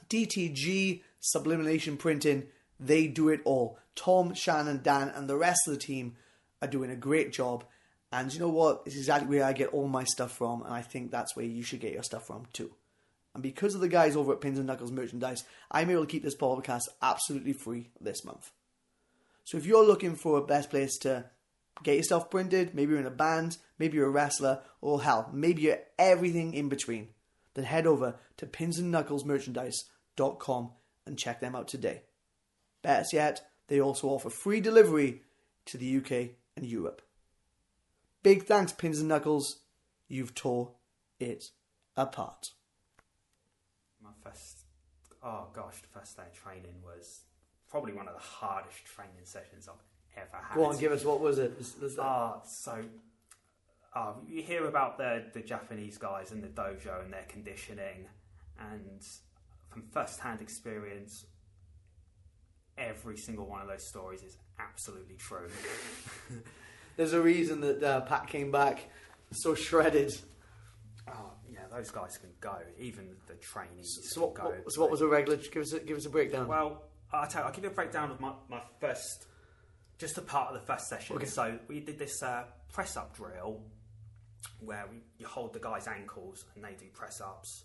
[0.09, 2.49] DTG, sublimation printing,
[2.79, 3.79] they do it all.
[3.95, 6.17] Tom, Shannon, Dan, and the rest of the team
[6.63, 7.65] are doing a great job.
[8.13, 8.83] And you know what?
[8.87, 11.63] It's exactly where I get all my stuff from, and I think that's where you
[11.63, 12.73] should get your stuff from too.
[13.35, 16.25] And because of the guys over at Pins and Knuckles Merchandise, I'm able to keep
[16.25, 18.51] this podcast absolutely free this month.
[19.45, 21.27] So if you're looking for a best place to
[21.83, 25.63] get yourself printed, maybe you're in a band, maybe you're a wrestler, or hell, maybe
[25.63, 27.09] you're everything in between,
[27.55, 30.71] then head over to pinsandknucklesmerchandise.com
[31.07, 32.03] and check them out today.
[32.83, 35.23] Best yet, they also offer free delivery
[35.67, 37.03] to the UK and Europe.
[38.23, 39.61] Big thanks, Pins and Knuckles.
[40.09, 40.73] You've tore
[41.19, 41.51] it
[41.97, 42.51] apart.
[44.23, 44.65] First,
[45.23, 47.23] oh gosh, the first day of training was
[47.69, 50.55] probably one of the hardest training sessions I've ever had.
[50.57, 51.57] Go on, give us what was it?
[51.59, 52.83] Was- was that- Ah, so
[53.95, 58.07] uh, you hear about the the Japanese guys in the dojo and their conditioning,
[58.59, 59.01] and
[59.69, 61.25] from first-hand experience,
[62.77, 65.49] every single one of those stories is absolutely true.
[66.97, 68.91] There's a reason that uh, PAC came back
[69.33, 70.13] so shredded.
[71.71, 72.57] Those guys can go.
[72.79, 74.51] Even the trainees So what, can go.
[74.51, 75.37] what, so what was a regular?
[75.39, 76.49] Give us a, give us a breakdown.
[76.49, 79.27] Well, I'll tell you, I'll give you a breakdown of my, my first,
[79.99, 81.17] just a part of the first session.
[81.17, 81.27] Okay.
[81.27, 83.61] So we did this uh, press up drill
[84.61, 87.65] where we, you hold the guy's ankles and they do press ups.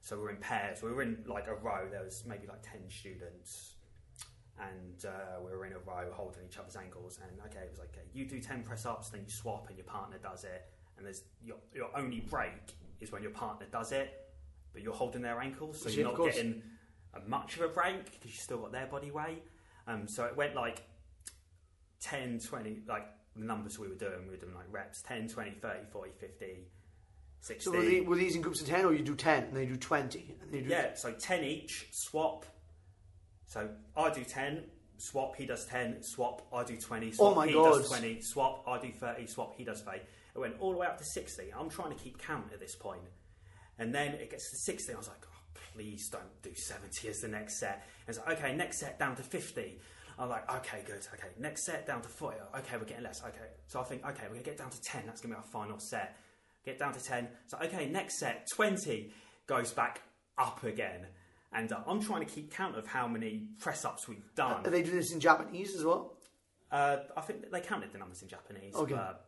[0.00, 0.82] So we're in pairs.
[0.82, 1.86] We were in like a row.
[1.90, 3.74] There was maybe like 10 students.
[4.60, 7.18] And uh, we were in a row holding each other's ankles.
[7.22, 9.76] And okay, it was like, okay, you do 10 press ups, then you swap and
[9.76, 10.66] your partner does it.
[10.96, 14.12] And there's your, your only break is when your partner does it,
[14.72, 15.80] but you're holding their ankles.
[15.80, 16.34] So Yeah, you're of not course.
[16.36, 16.62] getting
[17.14, 19.42] a much of a break because you still got their body weight.
[19.86, 20.82] Um, so it went like
[22.00, 25.52] 10, 20, like the numbers we were doing, we were doing like reps 10, 20,
[25.52, 26.46] 30, 40, 50,
[27.40, 27.64] 60.
[27.64, 29.64] so were, the, were these in groups of ten, or you do ten and they
[29.66, 30.36] do twenty?
[30.42, 32.44] And they do yeah, so 10 each, swap.
[33.46, 34.64] So I do 10,
[34.98, 37.74] swap, he does 10, swap, I do 20, swap, Oh my he God.
[37.78, 40.00] does 20, swap, I do 30, swap, he does 30.
[40.34, 41.52] It went all the way up to 60.
[41.58, 43.02] I'm trying to keep count at this point.
[43.78, 44.92] And then it gets to 60.
[44.92, 47.86] I was like, oh, please don't do 70 as the next set.
[48.06, 49.78] And it's like, okay, next set down to 50.
[50.18, 51.06] I'm like, okay, good.
[51.14, 52.38] Okay, next set down to 40.
[52.58, 53.22] Okay, we're getting less.
[53.22, 53.50] Okay.
[53.68, 55.02] So I think, okay, we're going to get down to 10.
[55.06, 56.16] That's going to be our final set.
[56.64, 57.28] Get down to 10.
[57.46, 59.12] So, okay, next set, 20
[59.46, 60.02] goes back
[60.36, 61.06] up again.
[61.52, 64.66] And uh, I'm trying to keep count of how many press ups we've done.
[64.66, 66.16] Are they doing this in Japanese as well?
[66.70, 68.74] Uh, I think they counted the numbers in Japanese.
[68.74, 68.94] Okay.
[68.94, 69.27] But,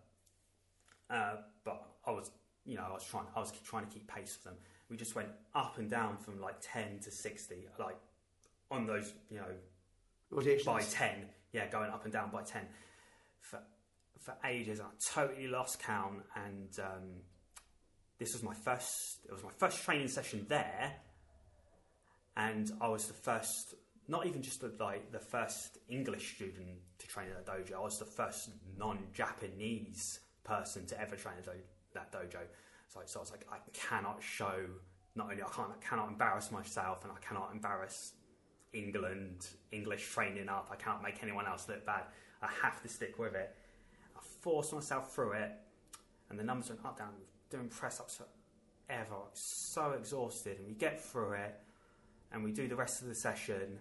[1.10, 2.30] uh, but I was,
[2.64, 4.54] you know, I was trying, I was trying to keep pace with them.
[4.88, 7.96] We just went up and down from like ten to sixty, like
[8.70, 9.52] on those, you know,
[10.30, 10.64] Rotations.
[10.64, 11.26] by ten.
[11.52, 12.62] Yeah, going up and down by ten
[13.40, 13.60] for
[14.18, 14.80] for ages.
[14.80, 17.22] I totally lost count, and um,
[18.18, 19.20] this was my first.
[19.28, 20.92] It was my first training session there,
[22.36, 23.74] and I was the first.
[24.08, 27.76] Not even just the, like the first English student to train at that dojo.
[27.76, 31.50] I was the first non-Japanese person to ever train do-
[31.94, 32.40] that dojo.
[32.88, 34.66] So, so I was like, I cannot show.
[35.14, 38.14] Not only I can't, I cannot embarrass myself, and I cannot embarrass
[38.72, 40.68] England, English training up.
[40.70, 42.04] I can't make anyone else look bad.
[42.42, 43.54] I have to stick with it.
[44.16, 45.52] I forced myself through it,
[46.30, 47.10] and the numbers went up, down,
[47.50, 48.20] doing press ups
[49.10, 49.28] was
[49.72, 51.60] so exhausted, and we get through it,
[52.32, 53.78] and we do the rest of the session,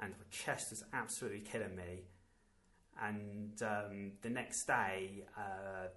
[0.00, 2.02] and my chest is absolutely killing me.
[3.00, 5.88] And um, the next day, uh,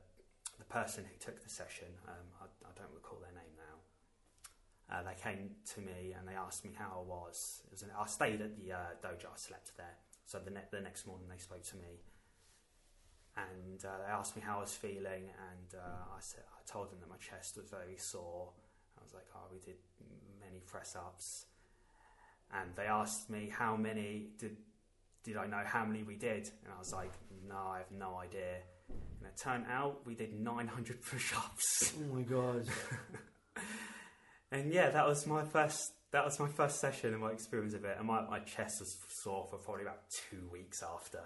[0.58, 5.04] the person who took the session, um, I, I don't recall their name now, uh,
[5.04, 7.64] they came to me and they asked me how I was.
[7.72, 9.98] Was an, I stayed at the uh, dojo, I slept there.
[10.26, 12.02] So the, ne- the next morning they spoke to me
[13.38, 16.92] and uh, they asked me how I was feeling, and uh, I said I told
[16.92, 18.50] them that my chest was very sore.
[18.98, 19.76] I was like, "Oh, we did
[20.40, 21.46] many press ups,"
[22.54, 24.58] and they asked me how many did
[25.26, 27.12] did I know how many we did, and I was like,
[27.48, 31.94] "No, I have no idea." And it turned out we did 900 push ups.
[31.98, 32.68] Oh my god.
[34.52, 35.94] and yeah, that was my first.
[36.12, 38.96] That was my first session and my experience of it, and my, my chest was
[39.22, 41.22] sore for probably about two weeks after.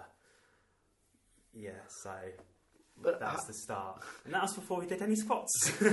[1.52, 2.10] Yeah, so
[3.02, 5.72] But that was the start, and that was before we did any squats.
[5.82, 5.86] I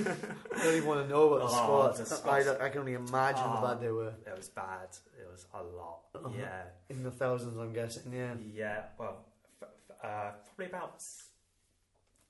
[0.63, 2.09] don't even want to know about the Oh, squats.
[2.09, 2.61] the I, squats.
[2.61, 3.67] I can only imagine how Oh.
[3.67, 4.13] bad they were.
[4.25, 4.89] it was bad.
[5.17, 5.99] It was a lot.
[6.15, 6.29] Uh-huh.
[6.37, 8.33] Yeah, In the thousands, I'm guessing, yeah.
[8.53, 8.81] yeah.
[8.99, 9.25] Well,
[9.61, 10.99] f- f- uh, probably about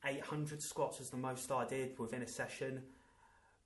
[0.05, 2.83] eight hundred squats was the most I did within a session.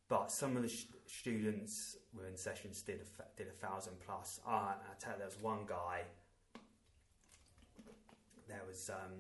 [0.07, 4.39] But some of the sh- students within sessions did a did a thousand plus.
[4.47, 6.03] And I tell you, there was one guy.
[8.47, 9.18] There was um,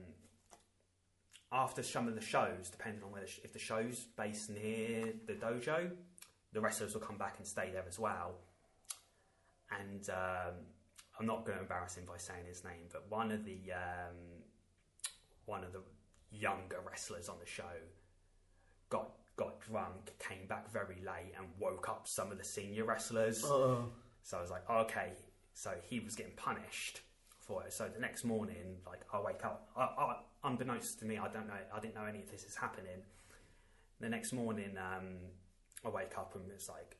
[1.51, 5.33] after some of the shows, depending on whether sh- if the show's based near the
[5.33, 5.91] dojo,
[6.53, 8.35] the wrestlers will come back and stay there as well.
[9.79, 10.55] And um,
[11.19, 14.15] I'm not going to embarrass him by saying his name, but one of the um,
[15.45, 15.81] one of the
[16.31, 17.63] younger wrestlers on the show
[18.89, 23.43] got got drunk, came back very late, and woke up some of the senior wrestlers.
[23.43, 23.85] Uh-oh.
[24.23, 25.13] So I was like, okay.
[25.53, 27.01] So he was getting punished
[27.39, 27.73] for it.
[27.73, 31.47] So the next morning, like I wake up, I, I, unbeknownst to me, I don't
[31.47, 33.03] know, I didn't know any of this is happening.
[33.99, 35.17] The next morning, um,
[35.85, 36.97] I wake up and it's like,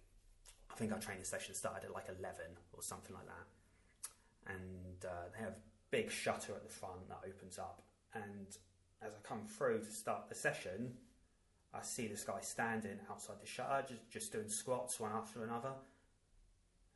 [0.72, 5.30] I think our training session started at like eleven or something like that, and uh,
[5.34, 7.82] they have a big shutter at the front that opens up.
[8.14, 8.48] And
[9.02, 10.94] as I come through to start the session,
[11.74, 15.72] I see this guy standing outside the shutter, just, just doing squats one after another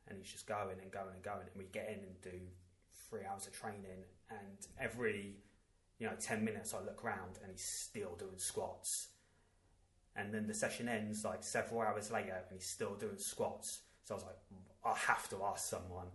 [0.08, 2.38] and he's just going and going and going and we get in and do
[3.08, 5.36] three hours of training and every
[5.98, 9.08] you know 10 minutes i look around and he's still doing squats.
[10.18, 13.80] And then the session ends like several hours later and he's still doing squats.
[14.04, 14.38] So i was like
[14.84, 16.08] i have to ask someone.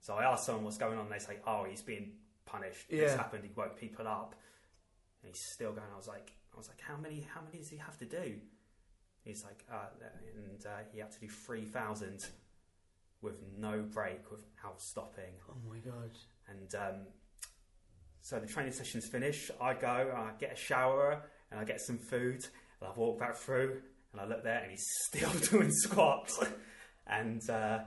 [0.00, 2.12] So i asked someone what's going on they say oh he's being
[2.46, 2.88] punished.
[2.88, 4.34] This happened he woke people up.
[5.22, 7.68] And he's still going i was like i was like how many how many does
[7.68, 8.34] he have to do?
[9.24, 9.86] He's like uh,
[10.36, 12.26] and uh, he had to do 3000
[13.24, 15.34] with no break, without stopping.
[15.50, 16.10] Oh my god.
[16.46, 17.06] And um,
[18.24, 19.50] so the training session's finished.
[19.60, 22.40] I go, I get a shower, and I get some food,
[22.80, 26.42] and I walk back through, and I look there, and he's still doing squats.
[27.06, 27.80] and uh,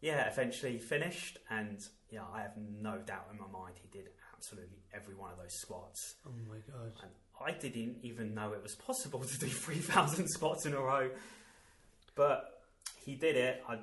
[0.00, 1.78] yeah, eventually finished, and
[2.10, 5.54] yeah, I have no doubt in my mind he did absolutely every one of those
[5.60, 6.16] squats.
[6.26, 6.92] Oh my god.
[7.02, 7.10] And
[7.40, 11.10] I didn't even know it was possible to do 3,000 squats in a row.
[12.16, 12.62] But
[13.04, 13.62] he did it.
[13.68, 13.78] I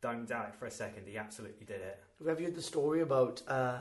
[0.00, 1.08] don't doubt it for a second.
[1.08, 2.00] He absolutely did it.
[2.26, 3.78] Have you heard the story about, uh,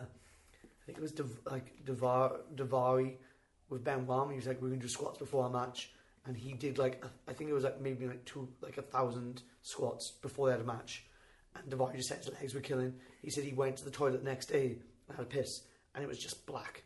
[0.91, 3.13] think it was Dav- like Davari
[3.69, 4.29] with Ben Wam?
[4.29, 5.91] He was like, we're going to do squats before our match.
[6.25, 9.41] And he did like, I think it was like maybe like two, like a thousand
[9.63, 11.05] squats before they had a match.
[11.55, 12.93] And Davari just said his legs were killing.
[13.21, 14.77] He said he went to the toilet the next day
[15.07, 15.63] and had a piss.
[15.95, 16.83] And it was just black.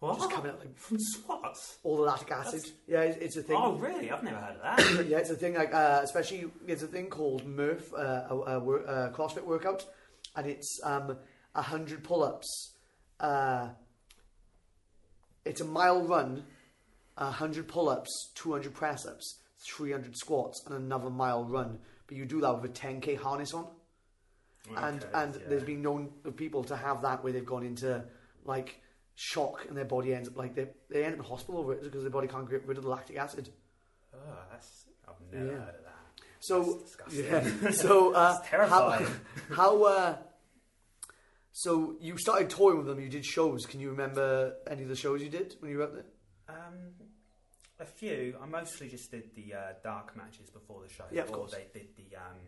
[0.00, 0.16] What?
[0.16, 1.78] Just coming out like From squats?
[1.82, 2.62] all the lactic acid.
[2.86, 3.56] Yeah, it's, it's a thing.
[3.60, 4.10] Oh, really?
[4.10, 5.06] I've never heard of that.
[5.08, 8.58] yeah, it's a thing like uh, especially it's a thing called Murph, uh, a, a,
[8.60, 9.84] a CrossFit workout,
[10.36, 11.16] and it's um
[11.56, 12.74] a hundred pull-ups.
[13.20, 13.68] Uh,
[15.44, 16.44] it's a mile run,
[17.16, 21.78] hundred pull-ups, two hundred press-ups, three hundred squats, and another mile run.
[22.06, 23.66] But you do that with a ten k harness on,
[24.76, 25.40] and Okay, and yeah.
[25.48, 28.04] there's been known of people to have that where they've gone into
[28.44, 28.80] like
[29.14, 31.82] shock and their body ends up like they they end up in hospital over it
[31.82, 33.48] because their body can't get rid of the lactic acid.
[34.14, 34.18] Oh,
[34.50, 35.52] that's, I've never Yeah.
[35.58, 35.94] heard of that.
[36.40, 37.24] So That's disgusting.
[37.64, 37.70] yeah.
[37.72, 38.40] So uh.
[38.68, 39.06] How,
[39.52, 40.16] how uh,
[41.52, 43.00] so you started touring with them.
[43.00, 43.66] You did shows.
[43.66, 46.04] Can you remember any of the shows you did when you were up there?
[46.48, 46.94] Um,
[47.80, 48.36] a few.
[48.42, 51.04] I mostly just did the uh, dark matches before the show.
[51.10, 51.52] Yeah, of course.
[51.52, 52.16] they did the.
[52.16, 52.38] Um,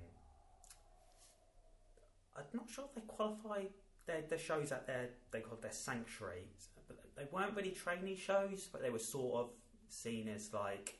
[2.37, 3.69] I'm not sure if they qualified
[4.07, 6.47] their, their shows at their they called their sanctuary,
[6.89, 9.51] but they weren't really trainee shows, but they were sort of
[9.89, 11.00] seen as like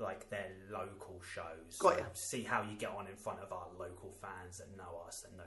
[0.00, 1.76] like their local shows.
[1.78, 2.04] Got So.
[2.14, 5.36] See how you get on in front of our local fans that know us, that
[5.36, 5.44] know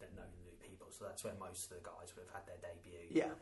[0.00, 0.86] that know new people.
[0.90, 3.34] So that's where most of the guys would have had their debut Yeah.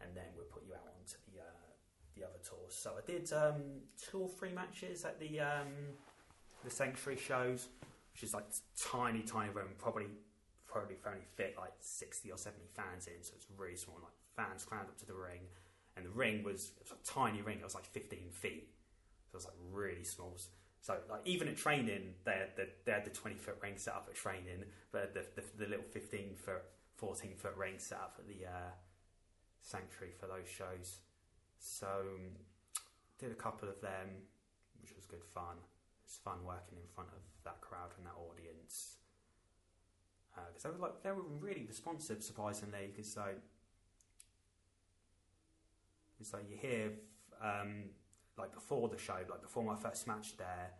[0.00, 1.66] and then we'll put you out onto the uh,
[2.14, 2.74] the other tours.
[2.74, 5.96] So I did um, two or three matches at the um,
[6.64, 7.68] the Sanctuary shows,
[8.12, 8.46] which is like
[8.80, 10.06] tiny, tiny room, probably
[10.66, 13.98] probably only fit like sixty or seventy fans in, so it's really small.
[14.02, 15.40] Like fans crammed up to the ring,
[15.96, 17.58] and the ring was, it was a tiny ring.
[17.60, 18.68] It was like fifteen feet,
[19.26, 20.38] so it was like really small.
[20.80, 23.94] So like even at training, they had the, they had the twenty foot ring set
[23.94, 26.62] up at training, but the the, the little fifteen foot,
[26.94, 28.72] fourteen foot ring set up at the uh,
[29.60, 30.98] sanctuary for those shows.
[31.58, 31.88] So
[33.18, 34.08] did a couple of them,
[34.80, 35.56] which was good fun.
[36.04, 38.96] It's fun working in front of that crowd and that audience
[40.48, 42.90] because they were like they were really responsive, surprisingly.
[42.94, 43.40] Because like
[46.20, 46.92] it's like you hear
[47.42, 47.84] um,
[48.38, 50.70] like before the show, like before my first match there,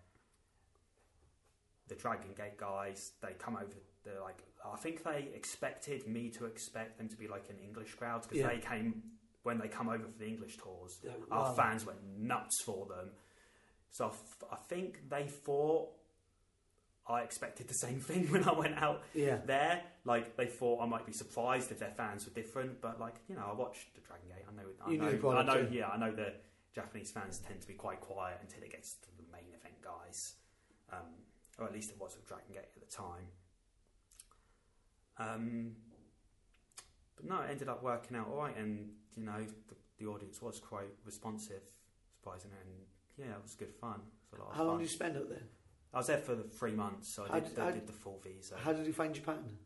[1.88, 3.66] the Dragon Gate guys, they come over.
[4.04, 7.94] They're like, I think they expected me to expect them to be like an English
[7.94, 8.48] crowd because Yeah.
[8.48, 9.02] they came
[9.42, 10.98] when they come over for the English tours.
[11.04, 11.52] Yeah, Our wow.
[11.54, 13.10] fans went nuts for them.
[13.90, 15.88] So I, f- I think they thought
[17.08, 19.38] I expected the same thing when I went out Yeah.
[19.46, 19.82] there.
[20.04, 23.36] Like they thought I might be surprised if their fans were different, but like you
[23.36, 24.44] know, I watched the Dragon Gate.
[24.48, 25.68] I know, I You know, I know.
[25.70, 25.78] yeah.
[25.78, 26.32] Yeah, I know the
[26.76, 30.34] Japanese fans tend to be quite quiet until it gets to the main event guys,
[30.92, 31.08] um,
[31.58, 33.26] or at least it was with Dragon Gate at the time.
[35.18, 35.72] Um,
[37.16, 40.42] but no, it ended up working out all right, and you know, the, the audience
[40.42, 41.62] was quite responsive,
[42.12, 42.74] surprisingly, and
[43.26, 44.00] yeah, it was good fun.
[44.30, 45.44] Was a lot of How long did you spend out there?
[45.94, 48.20] I was there for the three months, so I did- did, I did the full
[48.22, 48.54] visa.
[48.58, 49.56] How did you find Japan?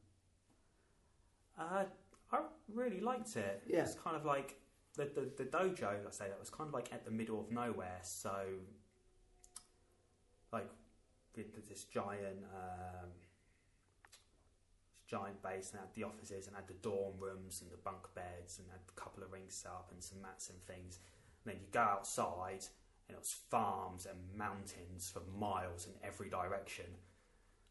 [1.59, 1.87] Uh,
[2.33, 2.39] I
[2.73, 3.65] really liked it.
[3.67, 3.81] Yeah.
[3.83, 4.61] It's kind of like
[4.97, 7.51] the, the, the dojo, I say that, was kind of like at the middle of
[7.51, 8.01] nowhere.
[8.03, 8.35] So,
[10.53, 10.69] like,
[11.37, 13.09] with this giant, um,
[14.91, 18.13] this giant base and had the offices and had the dorm rooms and the bunk
[18.15, 20.99] beds and had a couple of rings set up and some mats and things.
[21.45, 22.65] And then you go outside
[23.09, 26.87] and it was farms and mountains for miles in every direction.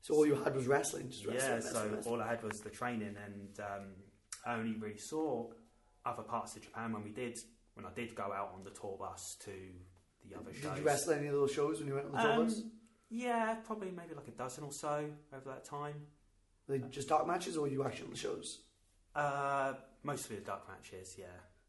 [0.01, 1.49] So all you had was wrestling, just wrestling.
[1.49, 2.15] Yeah, wrestling, so wrestling.
[2.15, 3.85] all I had was the training, and um,
[4.45, 5.49] I only really saw
[6.09, 7.37] other parts of Japan when we did
[7.75, 9.51] when I did go out on the tour bus to
[10.29, 10.63] the other shows.
[10.71, 12.61] Did you wrestle any of those shows when you went on the tour Um, bus?
[13.09, 15.95] Yeah, probably maybe like a dozen or so over that time.
[16.67, 18.59] Were they just dark matches, or were you actually on the shows?
[19.15, 21.25] Uh, mostly the dark matches, yeah.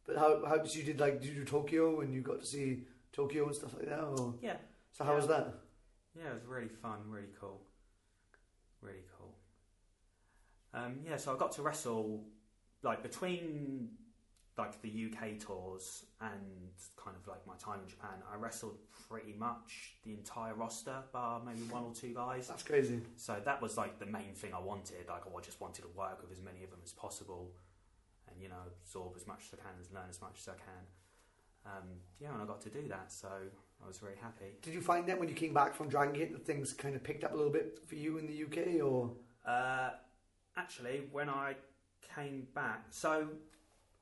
[0.06, 2.46] But how how did you did like did you do Tokyo and you got to
[2.46, 2.82] see
[3.12, 4.00] Tokyo and stuff like that?
[4.02, 4.56] Or Yeah,
[4.92, 5.16] so how Yeah.
[5.16, 5.54] was that?
[6.16, 7.62] yeah, it was really fun, really cool,
[8.82, 9.34] really cool.
[10.74, 12.24] Um, yeah, so I got to wrestle
[12.82, 13.90] like between
[14.60, 16.70] like the UK tours and
[17.02, 18.16] kind of like my time in Japan.
[18.32, 18.76] I wrestled
[19.08, 22.48] pretty much the entire roster, bar maybe one or two guys.
[22.48, 23.00] That's crazy.
[23.16, 25.08] So that was like the main thing I wanted.
[25.08, 27.52] Like I just wanted to work with as many of them as possible,
[28.28, 30.58] and you know absorb as much as I can, and learn as much as I
[30.68, 30.84] can.
[31.66, 31.88] Um,
[32.18, 33.28] yeah, and I got to do that, so
[33.82, 34.56] I was very happy.
[34.62, 37.02] Did you find that when you came back from Dragon Gate that things kind of
[37.04, 39.10] picked up a little bit for you in the UK, or
[39.46, 39.90] Uh,
[40.56, 41.56] actually, when I
[42.14, 43.28] came back, so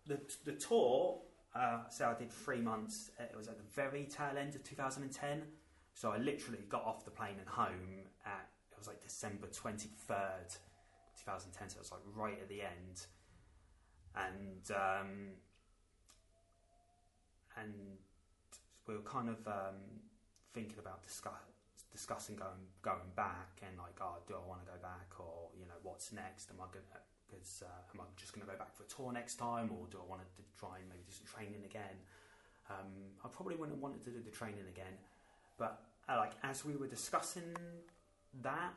[0.08, 1.20] the the tour.
[1.54, 3.10] Uh, so I did three months.
[3.18, 5.42] It was at the very tail end of 2010.
[5.94, 10.58] So I literally got off the plane and home at it was like December 23rd,
[11.18, 11.68] 2010.
[11.68, 13.06] So it was like right at the end,
[14.14, 15.10] and um,
[17.56, 17.74] and
[18.86, 19.82] we were kind of um,
[20.54, 21.32] thinking about discuss,
[21.90, 25.66] discussing going going back and like, oh, do I want to go back or you
[25.66, 26.50] know what's next?
[26.50, 29.12] Am I to because uh, am I just going to go back for a tour
[29.12, 31.96] next time or do I want to try and maybe do some training again?
[32.70, 34.96] Um, I probably wouldn't have wanted to do the training again,
[35.58, 37.56] but uh, like as we were discussing
[38.42, 38.74] that,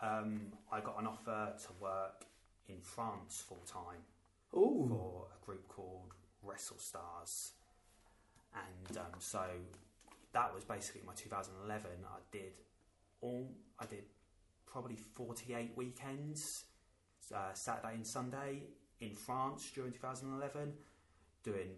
[0.00, 2.24] um, I got an offer to work
[2.68, 4.02] in France full time
[4.50, 7.52] for a group called Wrestle Stars,
[8.54, 9.42] and um, so
[10.32, 11.90] that was basically my 2011.
[12.04, 12.52] I did
[13.20, 13.48] all
[13.78, 14.04] I did
[14.66, 16.64] probably 48 weekends,
[17.34, 18.62] uh, Saturday and Sunday
[19.00, 20.72] in France during 2011,
[21.44, 21.68] doing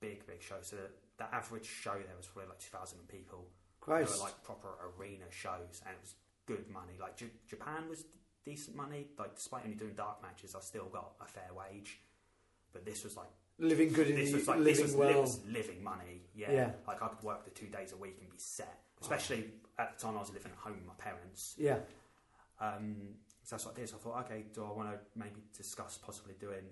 [0.00, 0.68] big big shows.
[0.68, 0.76] So
[1.18, 3.46] the average show there was probably like 2,000 people.
[3.80, 4.18] They Christ!
[4.18, 4.68] were like proper
[4.98, 6.14] arena shows, and it was
[6.46, 6.94] good money.
[7.00, 8.04] Like J- Japan was
[8.44, 9.06] decent money.
[9.18, 12.00] Like despite only doing dark matches, I still got a fair wage.
[12.72, 13.28] But this was like
[13.58, 15.20] living good in this the was like living this was, well.
[15.22, 16.22] was living money.
[16.34, 16.52] Yeah.
[16.52, 16.70] Yeah.
[16.86, 18.80] like I could work the two days a week and be set.
[19.00, 19.44] Especially
[19.78, 21.54] at the time I was living at home with my parents.
[21.58, 21.78] Yeah,
[22.60, 22.96] Um,
[23.46, 23.88] so that's what I did.
[23.88, 26.66] So I thought, okay, do I want to maybe discuss possibly doing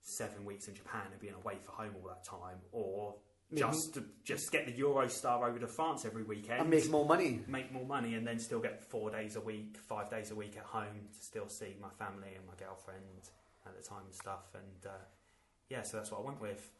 [0.00, 3.14] seven weeks in Japan and being away for home all that time, or
[3.50, 7.04] Maybe- just to, just get the Eurostar over to France every weekend and make more
[7.04, 7.42] money.
[7.46, 10.56] make more money and then still get four days a week, five days a week
[10.56, 13.04] at home to still see my family and my girlfriend
[13.66, 14.54] at the time and stuff.
[14.54, 15.04] And uh,
[15.68, 16.70] yeah, so that's what I went with.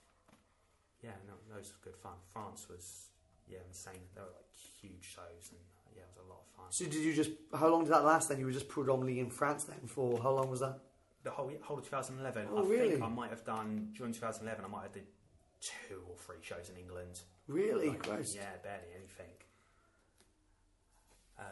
[1.03, 2.15] Yeah, no, those were good fun.
[2.33, 3.11] France was
[3.47, 4.01] yeah insane.
[4.15, 5.61] There were like huge shows and
[5.97, 6.67] yeah, it was a lot of fun.
[6.71, 7.31] So did you just?
[7.59, 8.29] How long did that last?
[8.29, 10.79] Then you were just predominantly in France then for how long was that?
[11.25, 12.49] The whole whole of 2011.
[12.53, 12.91] Oh, I really?
[12.93, 14.65] think I might have done during 2011.
[14.65, 15.07] I might have did
[15.61, 17.21] two or three shows in England.
[17.49, 18.35] Really, Like, Christ!
[18.37, 19.33] Yeah, barely anything.
[21.39, 21.45] Um,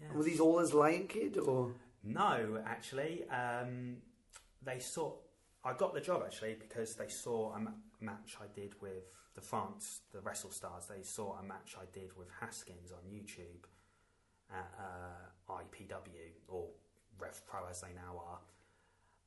[0.00, 0.16] yeah.
[0.16, 1.72] Were these all as Lion Kid or?
[2.04, 3.96] No, actually, um,
[4.64, 5.14] they saw.
[5.64, 7.70] I got the job actually because they saw ma-
[8.00, 10.86] match I did with the France, the Wrestle Stars.
[10.86, 13.66] They saw a match I did with Haskins on YouTube
[14.50, 16.66] at uh, IPW or
[17.18, 18.38] Rev Pro as they now are.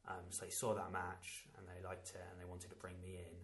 [0.08, 2.96] Um, so they saw that match and they liked it and they wanted to bring
[3.02, 3.36] me in,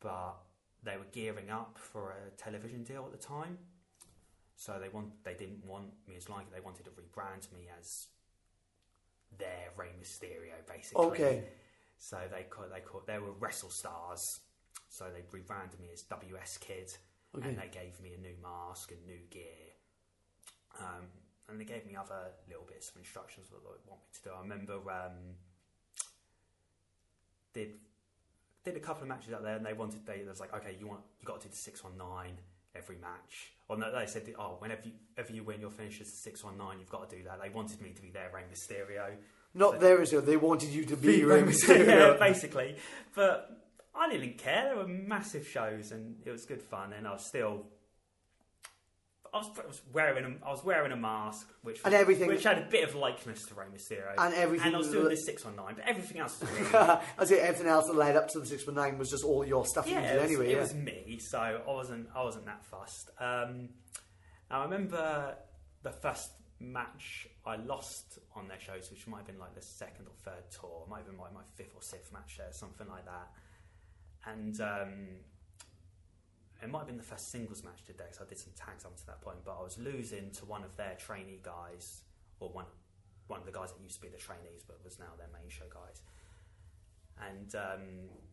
[0.00, 0.36] but
[0.82, 3.58] they were gearing up for a television deal at the time.
[4.56, 8.08] So they want they didn't want me as like they wanted to rebrand me as
[9.38, 11.04] their Rey Mysterio, basically.
[11.06, 11.44] Okay.
[11.98, 14.40] So they call they call they were Wrestle Stars.
[14.88, 16.90] So they rebranded me as WS Kid,
[17.36, 17.48] Okay.
[17.48, 19.74] and they gave me a new mask and new gear.
[20.80, 21.04] Um,
[21.48, 24.30] and they gave me other little bits of instructions what they want me to do.
[24.34, 25.34] I remember um,
[27.52, 27.72] did
[28.64, 30.86] did a couple of matches out there, and they wanted they was like, okay, you
[30.86, 32.38] want you got to do the six one nine
[32.74, 33.52] every match.
[33.68, 36.56] Or no, they said, oh, whenever you, ever you win your finish as six one
[36.56, 37.40] nine, you've got to do that.
[37.42, 39.16] They wanted me to be their Rey Mysterio.
[39.54, 42.76] Not there is They wanted you to be Rey yeah, basically.
[43.14, 43.50] But
[43.94, 44.64] I didn't care.
[44.64, 46.92] There were massive shows, and it was good fun.
[46.92, 47.66] And I was still,
[49.34, 52.44] I was, I was wearing, a, I was wearing a mask, which And everything- which
[52.44, 55.24] had a bit of likeness to Rey Mysterio, And everything And I was doing this
[55.26, 56.74] six one nine, but everything else was really.
[56.74, 59.44] I say everything else that led up to the six one nine was just all
[59.44, 60.46] your stuff you yeah, did it was, anyway.
[60.50, 60.60] it yeah.
[60.60, 63.10] was me, so I wasn't, I wasn't that fussed.
[63.18, 63.70] Um,
[64.50, 65.36] I remember
[65.82, 66.30] the first
[66.60, 70.50] match I lost on their shows, which might have been like the second or third
[70.50, 73.30] tour, might have been like my fifth or sixth match there, something like that.
[74.26, 74.92] And um,
[76.62, 78.96] it might have been the first singles match today, because I did some tags up
[78.96, 79.38] to that point.
[79.44, 82.02] But I was losing to one of their trainee guys,
[82.40, 82.66] or one
[83.28, 85.48] one of the guys that used to be the trainees, but was now their main
[85.50, 86.00] show guys.
[87.20, 87.54] And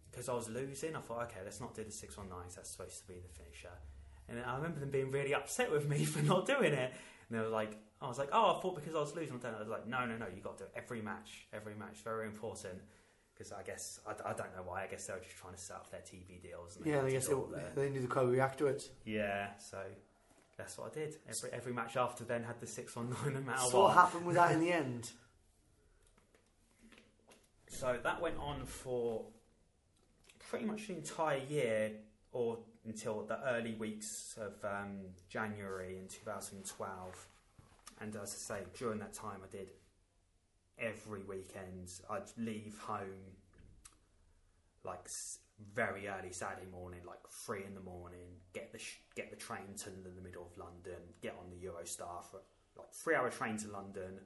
[0.10, 2.56] because I was losing, I thought, okay, let's not do the six one nines.
[2.56, 3.76] That's supposed to be the finisher.
[4.28, 6.94] And I remember them being really upset with me for not doing it.
[7.30, 9.40] And they were like, I was like, oh, I thought because I was losing, I'm
[9.40, 9.58] doing it.
[9.58, 11.98] I was like, no, no, no, you got to do it every match, every match,
[12.04, 12.80] very important.
[13.34, 14.84] Because I guess I, I don't know why.
[14.84, 16.78] I guess they were just trying to set up their TV deals.
[16.78, 17.36] And they Yeah, I guess they,
[17.76, 18.84] they knew the crowd react to it.
[19.06, 19.80] Yeah, so
[20.58, 21.18] that's what I did.
[21.28, 23.88] Every every match after then had the six on nine no matter So what.
[23.90, 25.12] what happened with that in the end?
[27.68, 29.26] So that went on for
[30.50, 31.92] pretty much the entire year,
[32.32, 37.28] or until the early weeks of um, January in 2012.
[38.02, 39.72] And as I say, during that time, I did
[40.78, 41.92] every weekend.
[42.10, 43.36] I'd leave home
[44.84, 45.10] like
[45.74, 48.28] very early Saturday morning, like three in the morning.
[48.54, 51.02] Get the sh- get the train to the middle of London.
[51.22, 52.42] Get on the Eurostar for
[52.78, 54.20] like three hour train to London,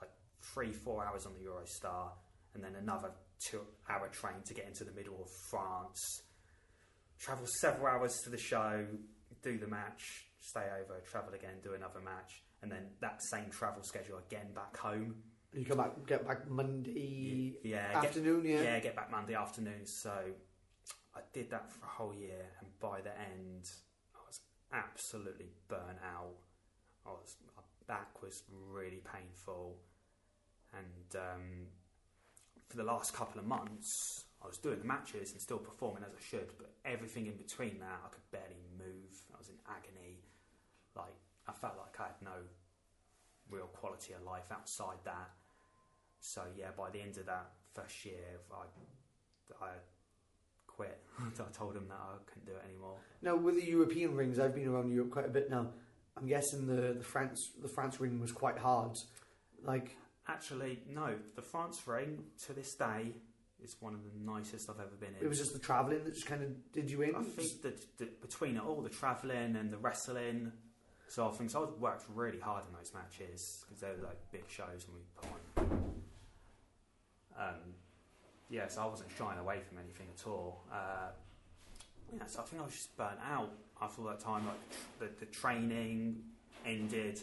[0.00, 0.10] like
[0.42, 2.10] three four hours on the Eurostar,
[2.54, 3.10] and then another
[3.40, 6.22] two hour train to get into the middle of France.
[7.20, 8.86] Travel several hours to the show,
[9.42, 13.82] do the match, stay over, travel again, do another match, and then that same travel
[13.82, 15.16] schedule again back home.
[15.52, 18.44] You come back, get back Monday Yeah, get, afternoon.
[18.44, 18.62] Yeah.
[18.62, 19.84] yeah, get back Monday afternoon.
[19.84, 20.12] So
[21.14, 23.64] I did that for a whole year, and by the end,
[24.14, 24.40] I was
[24.72, 26.36] absolutely burnt out.
[27.04, 29.76] I was my back was really painful,
[30.72, 31.66] and um,
[32.68, 36.12] for the last couple of months, I was doing the matches and still performing as
[36.12, 39.12] I should, but everything in between that, I could barely move.
[39.34, 40.18] I was in agony.
[40.96, 41.14] Like
[41.46, 42.38] I felt like I had no
[43.50, 45.30] real quality of life outside that.
[46.20, 49.70] So yeah, by the end of that first year, I I
[50.66, 50.98] quit.
[51.20, 52.96] I told him that I couldn't do it anymore.
[53.22, 55.68] Now with the European rings, I've been around Europe quite a bit now.
[56.16, 58.98] I'm guessing the, the France the France ring was quite hard.
[59.62, 59.96] Like
[60.30, 61.14] Actually, no.
[61.34, 63.14] The France ring to this day
[63.62, 65.24] is one of the nicest I've ever been in.
[65.24, 67.14] it was just the travelling that just kind of did you in.
[67.14, 70.52] I think that, that between it all, the travelling and the wrestling
[71.08, 74.44] sort of things, I worked really hard in those matches because they were like big
[74.48, 75.92] shows and we put on.
[77.38, 77.74] Um,
[78.50, 80.64] yeah, so I wasn't shying away from anything at all.
[80.72, 81.10] Uh,
[82.16, 83.50] yeah, so I think I was just burnt out
[83.80, 84.44] after all that time.
[84.46, 86.22] Like the, the training
[86.66, 87.20] ended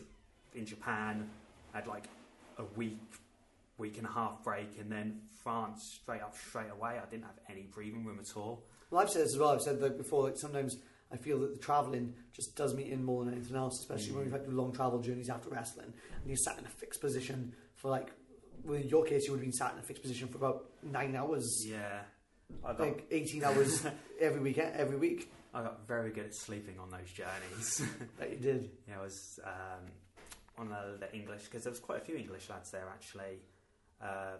[0.55, 1.29] in Japan.
[1.73, 2.05] I had like
[2.57, 2.97] a week,
[3.77, 6.99] week and a half break, and then France straight up, straight away.
[7.01, 8.63] I didn't have any breathing room at all.
[8.89, 9.49] Well, I've said this as well.
[9.49, 10.23] I've said that before.
[10.23, 10.77] Like sometimes
[11.11, 14.21] I feel that the travelling just does me in more than anything else, especially when
[14.23, 14.31] Mm.
[14.31, 17.89] we've had long travel journeys after wrestling, and you're sat in a fixed position for
[17.89, 18.09] like.
[18.63, 20.65] Well, in your case, you would have been sat in a fixed position for about
[20.83, 22.01] nine hours, Yeah,
[22.65, 23.85] I got like eighteen hours
[24.19, 25.31] every weekend, every week.
[25.53, 27.81] I got very good at sleeping on those journeys.
[28.19, 28.71] That you did.
[28.87, 29.85] yeah, I was um,
[30.57, 33.39] on the, the English because there was quite a few English lads there actually.
[34.01, 34.37] Uh,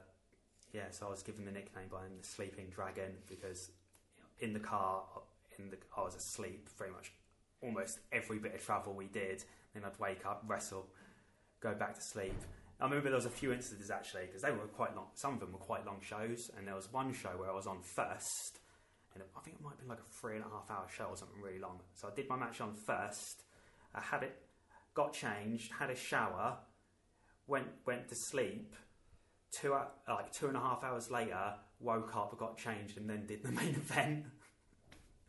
[0.73, 3.71] yeah, so I was given the nickname by him, the Sleeping Dragon, because
[4.39, 5.03] in the car,
[5.57, 7.11] in the I was asleep pretty much
[7.61, 9.43] almost every bit of travel we did.
[9.73, 10.87] Then I'd wake up, wrestle,
[11.59, 12.35] go back to sleep.
[12.79, 15.07] I remember there was a few instances actually because they were quite long.
[15.15, 17.65] Some of them were quite long shows, and there was one show where I was
[17.65, 18.59] on first,
[19.13, 21.05] and I think it might have been like a three and a half hour show
[21.05, 21.79] or something really long.
[21.95, 23.43] So I did my match on first.
[23.95, 24.35] I had it,
[24.93, 26.57] got changed, had a shower,
[27.47, 28.75] went went to sleep.
[29.51, 33.25] Two hou- like two and a half hours later, woke up, got changed, and then
[33.25, 34.25] did the main event.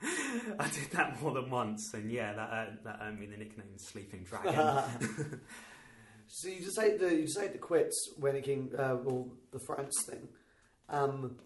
[0.03, 3.77] I did that more than once, and yeah, that uh, that earned me the nickname
[3.77, 4.55] Sleeping Dragon.
[6.27, 10.05] so you decided to you decided to quit when it came uh, well the France
[10.09, 10.29] thing,
[10.89, 11.37] um,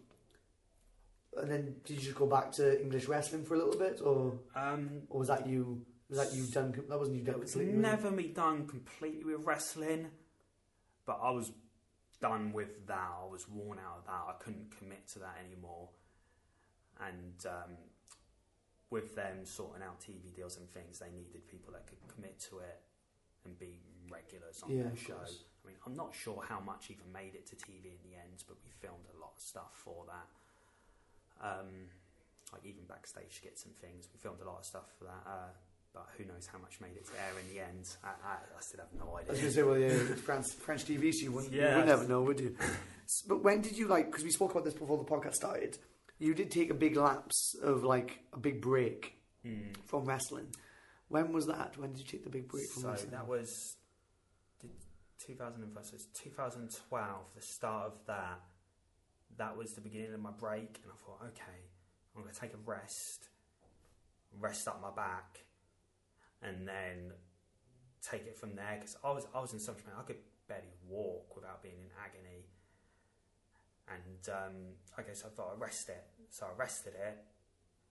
[1.39, 4.39] and then did you just go back to English wrestling for a little bit, or
[4.55, 7.53] um, or was that you was that you done that wasn't you done it was
[7.53, 7.79] completely?
[7.79, 10.09] never me done completely with wrestling,
[11.07, 11.53] but I was
[12.23, 13.11] done with that.
[13.21, 14.23] I was worn out of that.
[14.31, 15.91] I couldn't commit to that anymore,
[17.03, 17.75] and um,
[18.91, 22.61] with them sorting out TV deals and things, they needed people that could commit to
[22.61, 22.81] it
[23.45, 25.15] and be regulars on Yeah, their show.
[25.19, 25.43] course.
[25.65, 28.45] I mean, I'm not sure how much even made it to TV in the end,
[28.47, 30.29] but we filmed a lot of stuff for that.
[31.43, 31.91] Um,
[32.53, 34.09] like even backstage skits and things.
[34.13, 35.23] We filmed a lot of stuff for that.
[35.27, 35.51] Uh,
[35.95, 37.87] but who knows how much made it to air in the end?
[38.03, 39.29] I, I, I still have no idea.
[39.29, 41.61] I was going to say, well, yeah, it's France, French TV, so you wouldn't, you
[41.61, 42.57] would never know, would you?
[43.29, 44.07] But when did you like?
[44.07, 45.79] Because we spoke about this before the podcast started.
[46.19, 49.77] You did take a big lapse of like a big break Mm.
[49.87, 50.47] from wrestling.
[51.09, 51.77] When was that?
[51.77, 53.11] When did you take the big break from So wrestling?
[53.11, 53.77] that was
[54.61, 54.71] did
[55.27, 55.85] 2005.
[55.85, 57.35] So it's 2012.
[57.35, 58.41] The start of that.
[59.39, 61.59] That was the beginning of my break, and I thought, okay,
[62.15, 63.31] I'm going to take a rest,
[64.39, 65.41] rest up my back,
[66.43, 67.13] and then
[68.03, 68.77] take it from there.
[68.79, 71.91] Because I was I was in such pain, I could barely walk without being in
[71.99, 72.47] agony.
[73.89, 74.57] And um,
[74.97, 77.19] I guess I thought I rest it, so I rested it,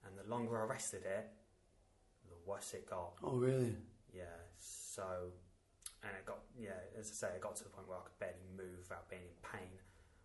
[0.05, 1.29] and the longer I rested it,
[2.27, 3.13] the worse it got.
[3.23, 3.75] oh, really?
[4.13, 5.29] Yeah, so,
[6.01, 8.19] and it got, yeah, as I say, it got to the point where I could
[8.19, 9.71] barely move without being in pain.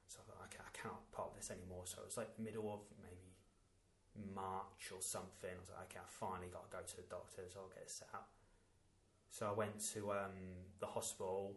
[0.08, 1.82] So I thought, okay, I cannot part of this anymore.
[1.84, 2.86] So it was like the middle of
[4.34, 5.50] March or something.
[5.54, 7.82] I was like, okay, I finally got to go to the doctor, so I'll get
[7.82, 8.28] it set up.
[9.30, 10.36] So I went to um,
[10.80, 11.52] the hospital,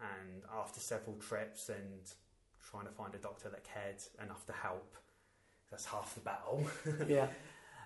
[0.00, 2.00] and after several trips and
[2.70, 4.94] trying to find a doctor that cared enough to help,
[5.70, 6.66] that's half the battle.
[7.08, 7.28] Yeah.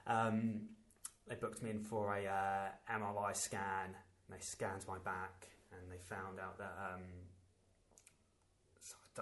[0.07, 0.69] Um,
[1.29, 3.87] they booked me in for a uh, MRI scan.
[4.29, 7.26] And they scanned my back, and they found out that um, so I don't-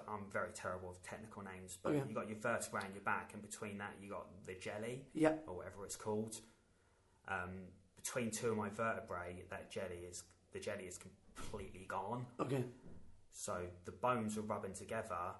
[0.08, 2.00] I'm very terrible with technical names, but yeah.
[2.08, 5.34] you got your vertebrae in your back, and between that you got the jelly Yeah.
[5.46, 6.40] or whatever it's called.
[7.28, 12.26] Um, between two of my vertebrae, that jelly is the jelly is completely gone.
[12.38, 12.64] Okay.
[13.32, 15.34] So the bones were rubbing together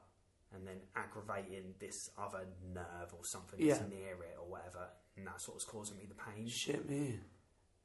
[0.53, 3.75] and then aggravating this other nerve or something Yeah.
[3.75, 6.47] that's near it or whatever, and that's what was causing me the pain.
[6.49, 7.21] Shit, me.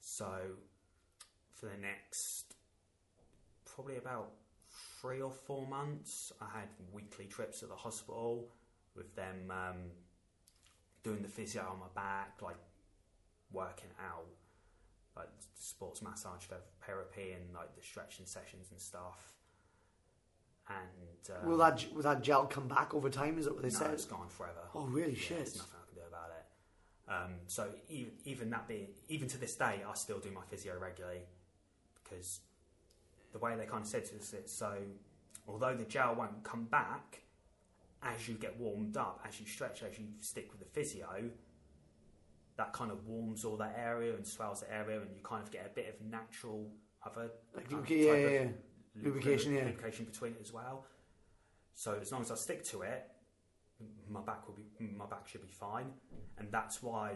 [0.02, 0.56] So
[1.54, 2.56] for the next
[3.66, 4.32] probably about
[5.02, 8.50] three or four months, I had weekly trips to the hospital
[8.96, 9.78] with them um,
[11.04, 12.58] doing the physio on my back, like
[13.52, 14.28] working out,
[15.16, 16.44] like sports massage
[16.86, 19.34] therapy and like the stretching sessions and stuff.
[20.68, 23.40] And um, will that will that gel come back over time?
[23.40, 23.92] Is that what they no, said?
[23.92, 24.60] it's gone forever.
[24.76, 25.14] Oh, really?
[25.14, 25.38] Yeah, Shit.
[25.38, 26.46] There's nothing I can do about it.
[27.12, 30.78] Um, so even, even that being, even to this day, I still do my physio
[30.80, 31.22] regularly
[32.04, 32.42] because
[33.32, 34.74] the way they kind of said to us, it so
[35.48, 37.22] although the gel won't come back
[38.02, 41.30] as you get warmed up, as you stretch, as you stick with the physio,
[42.58, 45.52] that kind of warms all that area and swells the area, and you kind of
[45.52, 46.70] get a bit of natural
[47.06, 48.48] other Like, uh, yeah, type yeah, of yeah.
[48.96, 49.66] lu- Lubrication, yeah.
[49.66, 50.86] lubrication between it as well.
[51.74, 53.10] So as long as I stick to it,
[54.10, 54.66] my back will be
[54.98, 55.92] my back should be fine,
[56.38, 57.14] and that's why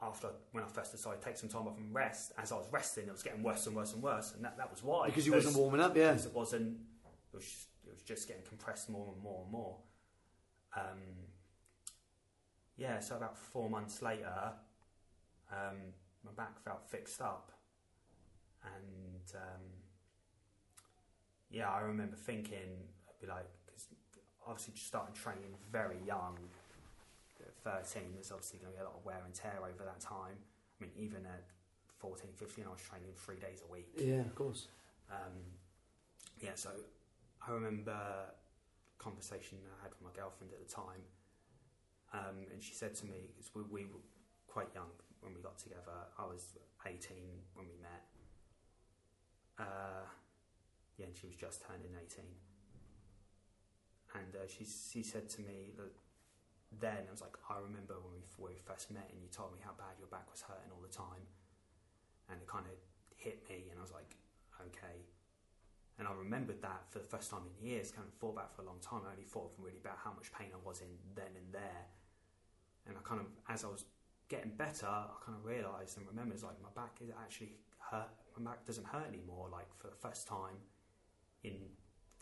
[0.00, 2.66] after when I first decided to take some time off and rest, as I was
[2.70, 5.26] resting, it was getting worse and worse and worse, and that, that was why Because
[5.26, 6.10] you wasn't warming up, yeah.
[6.12, 6.78] because it wasn't
[7.32, 9.76] it was just, it was just getting compressed more and more and more.
[10.76, 11.02] Um,
[12.76, 14.52] yeah, so about four months later,
[15.50, 15.76] um,
[16.24, 17.50] my back felt fixed up,
[18.64, 19.62] and um,
[21.50, 23.88] yeah, I remember thinking, I'd be like, because
[24.46, 26.38] obviously just starting training very young,
[27.64, 30.38] 13, there's obviously going to be a lot of wear and tear over that time.
[30.80, 31.44] I mean, even at
[31.98, 33.88] 14, 15, I was training three days a week.
[33.96, 34.68] Yeah, of course.
[35.10, 35.34] Um,
[36.40, 36.70] yeah, so
[37.46, 41.02] I remember a conversation I had with my girlfriend at the time,
[42.12, 44.02] um, and she said to me, because we, we were
[44.46, 44.90] quite young
[45.20, 46.56] when we got together, I was
[46.86, 46.98] 18
[47.54, 48.06] when we met.
[49.58, 50.06] Uh,
[50.96, 52.24] yeah, and she was just turning 18.
[54.14, 55.92] And uh, she, she said to me that
[56.72, 59.52] then, I was like, I remember when we, when we first met and you told
[59.52, 61.24] me how bad your back was hurting all the time.
[62.28, 62.76] And it kind of
[63.16, 64.12] hit me, and I was like,
[64.60, 65.00] okay.
[65.98, 68.54] And I remembered that for the first time in years, kind of thought about it
[68.54, 69.00] for a long time.
[69.08, 71.88] I only thought really about how much pain I was in then and there.
[72.86, 73.84] And I kind of, as I was
[74.28, 77.56] getting better, I kind of realised and remembered, like my back is actually
[77.90, 78.12] hurt.
[78.38, 79.48] My back doesn't hurt anymore.
[79.50, 80.60] Like for the first time
[81.42, 81.56] in,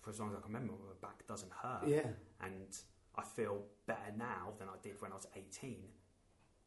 [0.00, 2.06] for as long as I can remember, my back doesn't hurt Yeah.
[2.40, 2.70] and
[3.18, 5.76] I feel better now than I did when I was 18,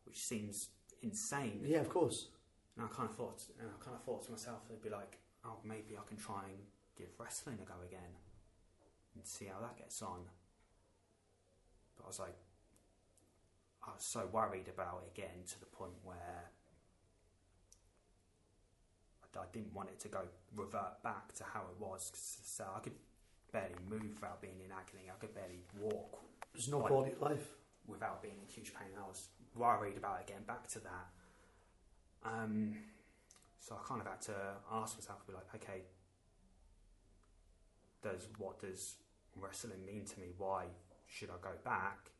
[0.05, 0.69] which seems
[1.01, 1.61] insane.
[1.63, 2.27] Yeah, of course.
[2.75, 5.19] And I kind of thought, and I kind of thought to myself, it'd be like,
[5.45, 6.57] oh, maybe I can try and
[6.97, 8.17] give wrestling a go again
[9.15, 10.21] and see how that gets on.
[11.97, 12.35] But I was like,
[13.83, 16.51] I was so worried about it getting to the point where
[19.23, 20.21] I, I didn't want it to go
[20.55, 22.11] revert back to how it was.
[22.15, 22.95] so I could
[23.51, 25.09] barely move without being in agony.
[25.09, 26.19] I could barely walk
[26.59, 27.55] There's no Like- quality of life.
[27.87, 28.89] without being in huge pain.
[28.97, 31.07] I was worried about it getting back to that.
[32.21, 32.85] Um,
[33.59, 35.85] so I kind of had to ask myself, be like, okay,
[38.01, 38.97] does what does
[39.37, 40.33] wrestling mean to me?
[40.37, 40.67] Why
[41.07, 42.11] should I go back?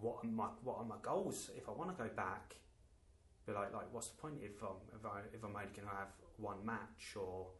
[0.00, 2.56] What are my what are my goals if I want to go back?
[3.46, 5.94] Be like, like, what's the point if I'm if, I, if I'm only going to
[5.94, 7.52] have one match or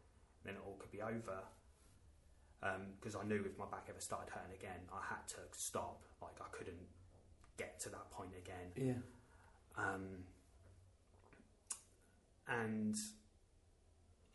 [0.44, 1.44] then it all could be over?
[3.00, 6.02] Because I knew if my back ever started hurting again, I had to stop.
[6.20, 6.86] Like I couldn't
[7.56, 8.70] get to that point again.
[8.76, 9.02] Yeah.
[9.76, 10.24] Um,
[12.48, 12.96] and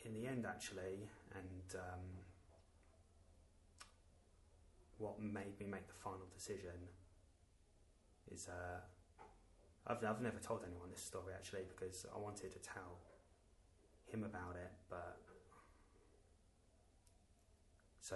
[0.03, 2.03] in the end, actually, and um,
[4.97, 6.89] what made me make the final decision
[8.31, 8.79] is uh,
[9.85, 12.99] I've, I've never told anyone this story actually because I wanted to tell
[14.05, 15.19] him about it, but
[18.07, 18.15] so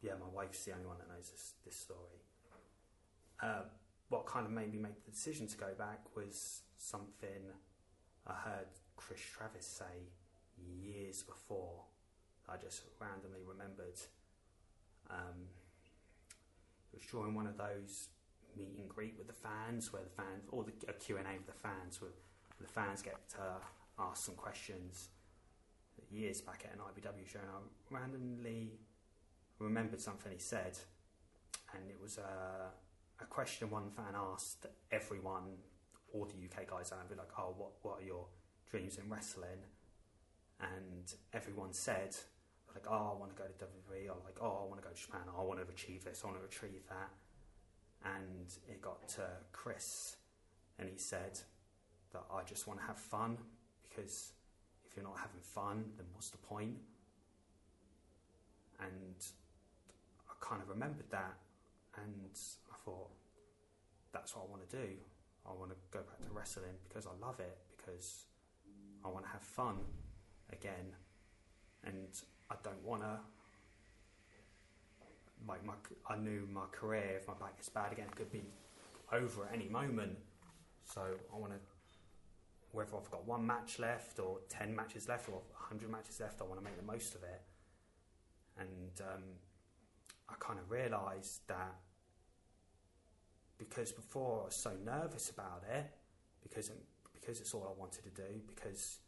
[0.00, 2.22] yeah, my wife's the only one that knows this, this story.
[3.42, 3.68] Uh,
[4.08, 7.52] what kind of made me make the decision to go back was something
[8.26, 10.08] I heard Chris Travis say
[10.82, 11.82] years before.
[12.48, 14.00] I just randomly remembered.
[15.10, 15.52] Um,
[16.92, 18.08] it was during one of those
[18.56, 21.32] meet and greet with the fans, where the fans, or the a Q and A
[21.32, 22.10] with the fans, where
[22.60, 23.60] the fans get to
[23.98, 25.10] ask some questions.
[26.10, 28.78] Years back at an IBW show, and I randomly
[29.58, 30.78] remembered something he said,
[31.74, 32.70] and it was a,
[33.22, 35.58] a question one fan asked everyone,
[36.12, 38.26] all the UK guys, and I'd be like, "Oh, what what are your
[38.70, 39.62] dreams in wrestling?"
[40.60, 42.16] And everyone said,
[42.74, 44.94] "Like, oh, I want to go to WWE," or like, "Oh, I want to go
[44.94, 47.10] to Japan," or "I want to achieve this," "I want to achieve that."
[48.04, 49.22] And it got to
[49.52, 50.16] Chris,
[50.78, 51.40] and he said
[52.12, 53.36] that I just want to have fun
[53.88, 54.32] because
[54.86, 56.76] if you're not having fun, then what's the point?
[58.80, 59.16] And
[60.40, 61.36] I kind of remembered that,
[61.96, 62.30] and
[62.72, 63.10] I thought,
[64.12, 64.88] that's what I want to do.
[65.46, 68.26] I want to go back to wrestling because I love it, because
[69.04, 69.76] I want to have fun
[70.52, 70.94] again,
[71.84, 72.08] and
[72.50, 73.18] I don't want to.
[75.46, 75.74] Like my,
[76.08, 77.16] I knew my career.
[77.20, 78.42] If my back gets bad again, it could be
[79.12, 80.18] over at any moment.
[80.84, 81.02] So
[81.32, 81.58] I want to,
[82.72, 86.44] whether I've got one match left or ten matches left or hundred matches left, I
[86.44, 87.40] want to make the most of it.
[88.58, 89.22] And um,
[90.30, 91.74] I kind of realised that
[93.58, 95.90] because before I was so nervous about it,
[96.42, 96.70] because
[97.12, 99.00] because it's all I wanted to do, because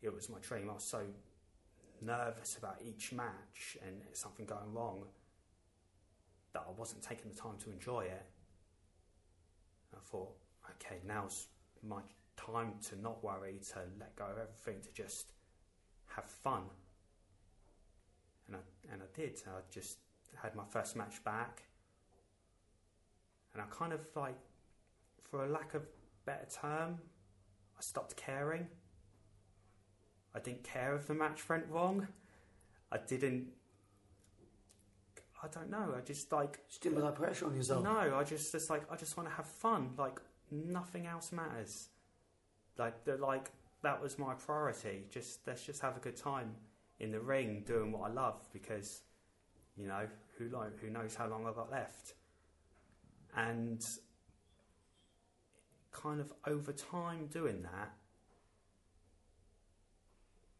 [0.00, 0.68] it was my dream.
[0.70, 1.02] I was so
[2.00, 5.04] nervous about each match and something going wrong
[6.52, 8.26] that I wasn't taking the time to enjoy it.
[9.94, 10.34] I thought,
[10.70, 11.48] okay, now's
[11.86, 12.00] my
[12.36, 15.32] time to not worry, to let go of everything, to just
[16.06, 16.62] have fun.
[18.52, 19.40] And I, and I did.
[19.46, 19.98] I just
[20.40, 21.62] had my first match back.
[23.52, 24.36] And I kind of like,
[25.20, 25.82] for a lack of
[26.24, 26.98] better term,
[27.78, 28.66] I stopped caring.
[30.34, 32.08] I didn't care if the match went wrong.
[32.90, 33.48] I didn't.
[35.42, 35.94] I don't know.
[35.96, 37.82] I just like Just didn't put that pressure on yourself.
[37.82, 39.90] no, I just just like I just want to have fun.
[39.98, 40.20] Like
[40.50, 41.88] nothing else matters.
[42.78, 43.50] Like the like
[43.82, 45.04] that was my priority.
[45.10, 46.54] Just let's just have a good time
[47.02, 49.02] in the ring doing what I love because
[49.76, 50.06] you know
[50.38, 50.48] who
[50.80, 52.14] who knows how long I've got left.
[53.36, 53.80] And
[55.90, 57.92] kind of over time doing that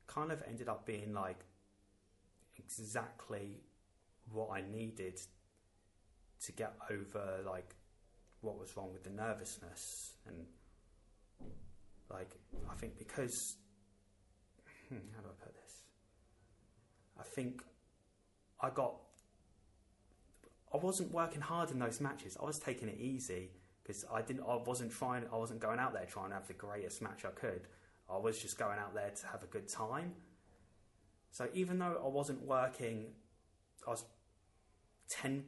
[0.06, 1.40] kind of ended up being like
[2.56, 3.62] exactly
[4.30, 5.18] what I needed
[6.44, 7.74] to get over like
[8.42, 10.36] what was wrong with the nervousness and
[12.10, 12.30] like
[12.70, 13.56] I think because
[14.88, 15.51] hmm, how do I put?
[17.22, 17.62] I think
[18.60, 18.94] I got
[20.74, 22.36] I wasn't working hard in those matches.
[22.40, 23.50] I was taking it easy
[23.82, 26.54] because I didn't I wasn't trying I wasn't going out there trying to have the
[26.54, 27.62] greatest match I could.
[28.10, 30.12] I was just going out there to have a good time.
[31.30, 33.06] So even though I wasn't working
[33.86, 34.04] I was
[35.10, 35.44] 10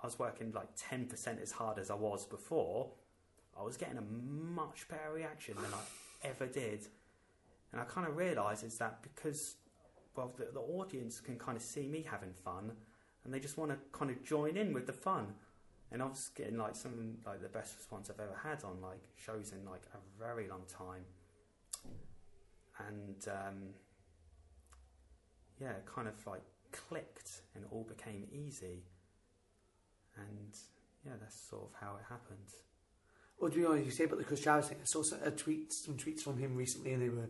[0.00, 2.92] I was working like 10% as hard as I was before,
[3.58, 6.86] I was getting a much better reaction than I ever did.
[7.72, 9.56] And I kind of realised is that because,
[10.16, 12.72] well, the, the audience can kind of see me having fun
[13.26, 15.34] and they just want to kind of join in with the fun.
[15.90, 19.02] and I was getting like some like the best response I've ever had on like
[19.16, 21.04] shows in like a very long time,
[22.88, 23.74] and um,
[25.60, 28.84] yeah, kind of like clicked and all became easy,
[30.16, 30.54] and
[31.04, 32.50] yeah, that's sort of how it happened.
[33.38, 34.78] Well, to be honest, you say about the Chris Travis thing.
[34.80, 37.28] I saw a tweet, some tweets from him recently, and they were,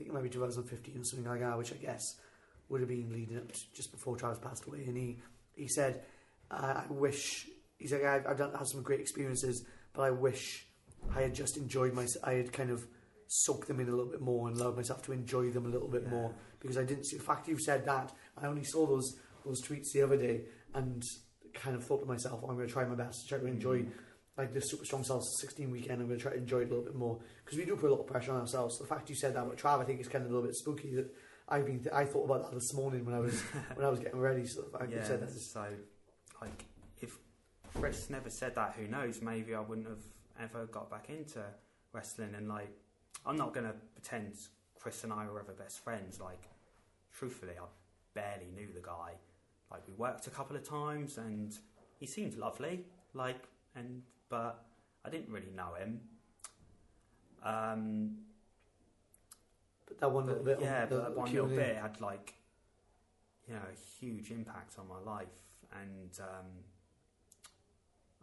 [0.00, 2.16] think it might be 2015 or something like that, which I guess
[2.70, 4.84] would have been leading up to just before Travis passed away.
[4.86, 5.18] And he,
[5.54, 6.02] he said,
[6.50, 10.66] uh, "I wish." He's like, "I've, I've done, had some great experiences, but I wish
[11.14, 12.06] I had just enjoyed my.
[12.24, 12.86] I had kind of
[13.26, 15.88] soaked them in a little bit more and allowed myself to enjoy them a little
[15.88, 16.10] bit Yeah.
[16.10, 18.12] more because I didn't see the fact you said that.
[18.36, 20.42] I only saw those those tweets the other day
[20.74, 21.02] and
[21.52, 23.46] kind of thought to myself, oh, I'm going to try my best to try to
[23.46, 23.84] enjoy
[24.36, 26.00] like the Super Strong Style 16 weekend.
[26.00, 27.90] I'm going to try to enjoy it a little bit more because we do put
[27.90, 28.78] a lot of pressure on ourselves.
[28.78, 30.56] The fact you said that about Trav, I think is kind of a little bit
[30.56, 30.94] spooky.
[30.94, 31.14] That
[31.48, 33.40] I've been, I thought about that this morning when I was
[33.74, 34.46] when I was getting ready.
[34.46, 35.66] So the fact you yeah, said that is so
[36.40, 36.64] like
[37.00, 37.18] if
[37.74, 39.20] Chris never said that, who knows?
[39.20, 40.04] Maybe I wouldn't have
[40.40, 41.42] ever got back into
[41.92, 42.34] wrestling.
[42.36, 42.70] And like,
[43.26, 44.34] I'm not gonna pretend
[44.78, 46.20] Chris and I were ever best friends.
[46.20, 46.48] Like,
[47.12, 47.66] truthfully, I
[48.14, 49.12] barely knew the guy.
[49.70, 51.52] Like, we worked a couple of times, and
[51.98, 52.86] he seemed lovely.
[53.14, 53.44] Like,
[53.76, 54.64] and but
[55.04, 56.00] I didn't really know him.
[57.42, 58.16] Um,
[59.86, 60.58] but that one little bit.
[60.60, 62.34] yeah, on but that one little bit had like,
[63.46, 65.26] you know, a huge impact on my life,
[65.82, 66.46] and um,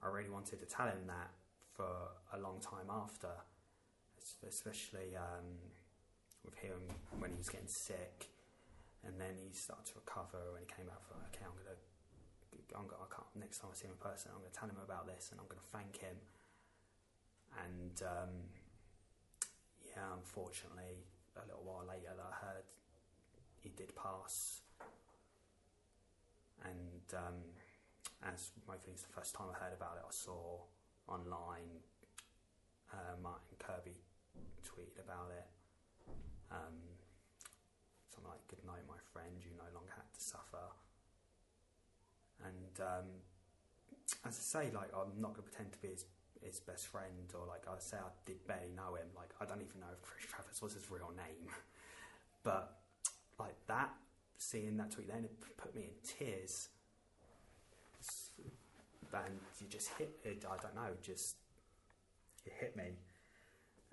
[0.01, 1.31] I really wanted to tell him that
[1.75, 1.89] for
[2.34, 3.29] a long time after,
[4.47, 5.45] especially um,
[6.45, 6.79] with him
[7.19, 8.29] when he was getting sick,
[9.05, 11.75] and then he started to recover, and he came out for okay, I'm gonna.
[12.75, 14.69] I'm gonna, I can't, next time I see him in person, I'm going to tell
[14.69, 16.17] him about this and I'm going to thank him.
[17.57, 18.34] And um,
[19.85, 21.07] yeah, unfortunately,
[21.38, 22.67] a little while later I heard
[23.61, 24.61] he did pass.
[26.65, 27.39] And um,
[28.25, 28.51] as
[28.88, 30.63] think it's the first time I heard about it, I saw
[31.07, 31.84] online
[32.93, 33.99] uh, Martin Kirby
[34.63, 35.47] tweeted about it.
[36.51, 36.77] Um,
[38.09, 40.71] something like, Good night, my friend, you no longer had to suffer.
[42.47, 43.07] And um,
[44.25, 46.05] as I say, like, I'm not going to pretend to be his
[46.43, 49.07] his best friend, or like I say, I did barely know him.
[49.15, 51.49] Like I don't even know if Chris Travis was his real name,
[52.43, 52.77] but
[53.39, 53.89] like that,
[54.37, 56.69] seeing that tweet then, it put me in tears.
[59.13, 60.45] And you just hit it.
[60.45, 61.37] I don't know, just
[62.45, 62.91] it hit me,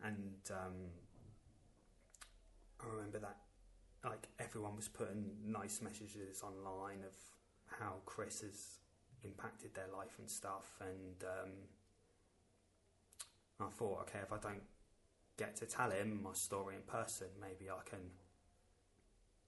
[0.02, 0.74] and um,
[2.80, 3.36] I remember that.
[4.04, 7.14] Like everyone was putting nice messages online of
[7.80, 8.78] how Chris has
[9.24, 11.50] impacted their life and stuff, and um,
[13.60, 14.62] I thought, okay, if I don't
[15.36, 18.00] get to tell him my story in person, maybe I can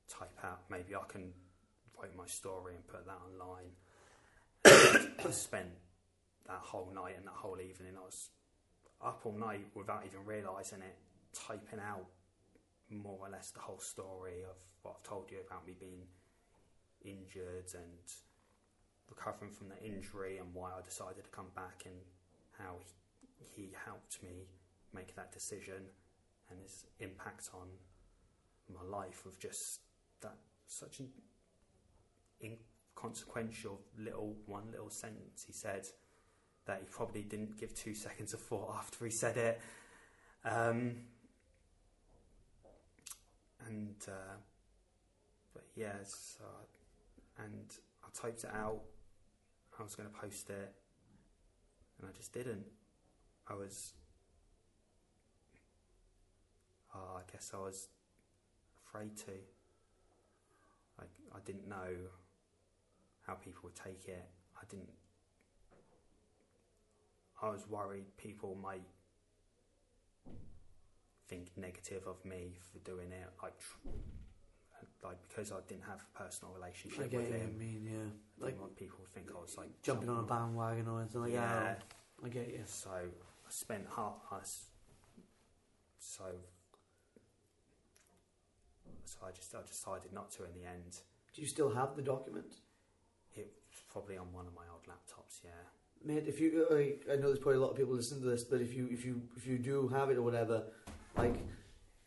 [0.09, 1.33] type out, maybe I can
[2.01, 3.73] write my story and put that online.
[5.27, 5.71] I spent
[6.47, 8.31] that whole night and that whole evening, I was
[9.05, 10.97] up all night without even realising it,
[11.33, 12.07] typing out
[12.91, 16.03] more or less the whole story of what I've told you about me being
[17.07, 18.03] injured and
[19.09, 21.95] recovering from the injury and why I decided to come back and
[22.59, 24.49] how he, he helped me
[24.93, 25.83] make that decision
[26.51, 27.69] and his impact on
[28.73, 29.81] my life of just
[30.23, 31.09] that such an
[32.43, 35.45] inconsequential little one little sentence.
[35.47, 35.87] He said
[36.67, 39.61] that he probably didn't give two seconds of thought after he said it.
[40.45, 40.97] Um,
[43.67, 44.37] and uh,
[45.53, 46.45] but yeah so
[47.45, 47.73] and
[48.05, 48.81] I typed it out.
[49.79, 50.75] I was going to post it
[52.01, 52.65] and I just didn't.
[53.49, 53.93] I was
[56.95, 57.89] oh, I guess I was
[58.87, 59.33] afraid to.
[60.99, 61.95] Like I didn't know
[63.27, 64.25] how people would take it.
[64.57, 64.89] I didn't
[67.43, 68.83] I was worried people might
[71.29, 73.89] think negative of me for doing it like tr-
[75.07, 77.35] like because I didn't have a personal relationship I get with you.
[77.37, 77.99] I him mean, yeah,
[78.41, 81.01] I like didn't want people to think I was like jumping on a bandwagon or
[81.01, 81.83] anything like that.
[81.83, 82.27] yeah.
[82.27, 82.61] I get you.
[82.67, 84.67] so I spent half I s-
[85.99, 86.25] so
[89.05, 91.01] so I just I decided not to in the end.
[91.35, 92.55] Do you still have the document?
[93.35, 95.41] It's probably on one of my old laptops.
[95.45, 95.51] Yeah,
[96.05, 98.29] Mate, if you uh, like, I know there's probably a lot of people listening to
[98.29, 100.65] this, but if you if you if you do have it or whatever,
[101.17, 101.37] like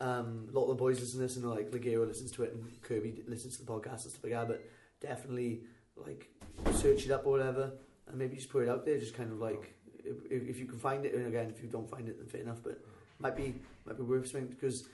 [0.00, 2.54] um, a lot of the boys listen to this and like Ligero listens to it
[2.54, 4.48] and Kirby listens to the podcast and stuff like that.
[4.48, 4.64] But
[5.00, 5.60] definitely
[5.96, 6.28] like
[6.72, 7.72] search it up or whatever,
[8.08, 8.98] and maybe just put it out there.
[8.98, 9.74] Just kind of like
[10.04, 12.40] if, if you can find it, and again, if you don't find it, then fair
[12.40, 12.60] enough.
[12.62, 12.80] But
[13.18, 13.54] might be
[13.84, 14.84] might be worth something because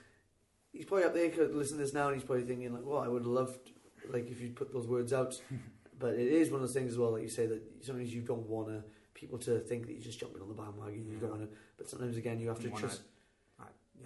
[0.73, 2.99] he's probably up there could listen to this now and he's probably thinking like, well,
[2.99, 3.71] I would have loved
[4.09, 5.39] like if you put those words out.
[5.99, 8.21] but it is one of those things as well, like you say that sometimes you
[8.21, 11.07] don't want to people to think that you're just jumping on the bandwagon.
[11.09, 13.01] You don't want to, but sometimes again you have to wanna- just.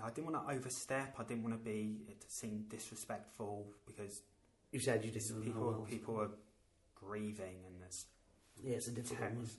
[0.04, 1.16] I, didn't want to overstep.
[1.20, 4.22] I didn't want to be it to seem disrespectful because
[4.72, 6.32] You said you didn't people people are
[6.96, 8.06] grieving and there's
[8.64, 9.50] Yeah, it's a difficult one.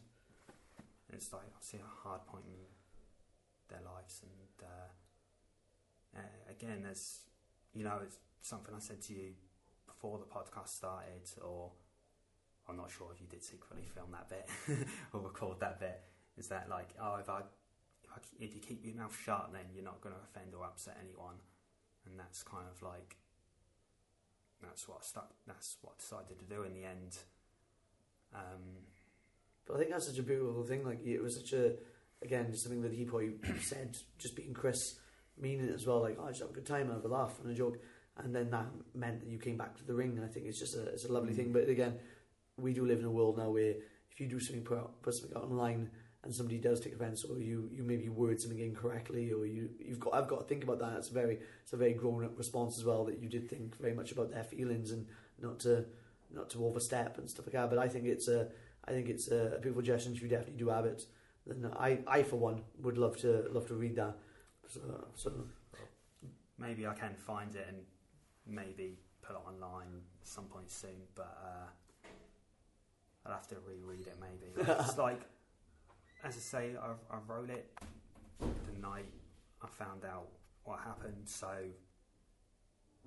[1.08, 2.60] And it's like I see a hard point in
[3.68, 7.20] their lives, and uh, uh, again, there's
[7.74, 9.34] you know it's something I said to you
[9.86, 11.72] before the podcast started, or
[12.68, 14.48] I'm not sure if you did secretly film that bit
[15.12, 16.00] or record that bit.
[16.38, 17.42] Is that like oh if I
[18.40, 21.36] if, you keep your mouth shut, then you're not going to offend or upset anyone,
[22.06, 23.16] and that's kind of like
[24.62, 25.30] that's what I stuck.
[25.46, 27.18] That's what I decided to do in the end.
[28.34, 28.86] Um,
[29.66, 30.84] But I think that's such a beautiful thing.
[30.84, 31.72] Like it was such a,
[32.22, 34.96] again, something that he probably said, just being Chris,
[35.40, 36.00] meaning it as well.
[36.02, 37.78] Like, oh, I just have a good time, and have a laugh and a joke,
[38.18, 40.16] and then that meant that you came back to the ring.
[40.16, 41.36] And I think it's just a, it's a lovely Mm.
[41.36, 41.52] thing.
[41.52, 41.98] But again,
[42.56, 43.74] we do live in a world now where
[44.10, 45.90] if you do something put, out, put something out online
[46.24, 50.00] and somebody does take offence, or you, you maybe word something incorrectly, or you you've
[50.00, 50.98] got I've got to think about that.
[50.98, 53.78] It's a very it's a very grown up response as well that you did think
[53.80, 55.06] very much about their feelings and
[55.40, 55.84] not to
[56.32, 57.70] not to overstep and stuff like that.
[57.70, 58.48] But I think it's a
[58.86, 61.06] I think it's a, a beautiful gesture, and you definitely do have it,
[61.46, 64.16] then I, I for one would love to love to read that.
[64.68, 64.80] So,
[65.14, 65.32] so
[66.58, 67.78] maybe I can find it and
[68.46, 69.88] maybe put it online
[70.20, 72.08] at some point soon, but uh,
[73.26, 74.52] I'll have to reread it maybe.
[74.80, 75.20] it's like,
[76.24, 77.70] as I say, I, I wrote it
[78.40, 79.06] the night
[79.62, 80.28] I found out
[80.64, 81.48] what happened, so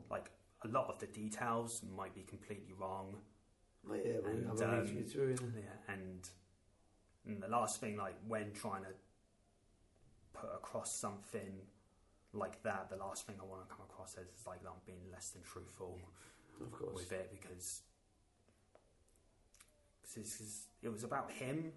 [0.10, 0.30] like
[0.64, 3.16] a lot of the details might be completely wrong.
[3.90, 5.40] yeah, And, um, through, through it.
[5.56, 6.28] Yeah, and,
[7.26, 8.90] and the last thing, like when trying to
[10.34, 11.60] put across something
[12.34, 14.82] like that, the last thing I want to come across as is like that I'm
[14.86, 15.98] being less than truthful
[16.62, 16.94] of course.
[16.96, 17.82] with it because
[20.14, 21.72] 'cause it was about him,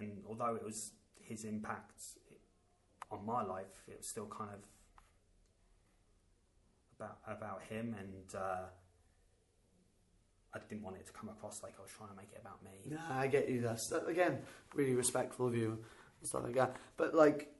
[0.00, 2.02] and although it was his impact
[3.10, 4.60] on my life, it was still kind of
[6.96, 8.66] about about him, and uh,
[10.54, 12.62] I didn't want it to come across like I was trying to make it about
[12.62, 12.70] me.
[12.86, 13.60] Nah, I get you.
[13.60, 14.38] That's that, again
[14.74, 15.78] really respectful of you
[16.20, 16.76] and stuff like that.
[16.96, 17.52] But like,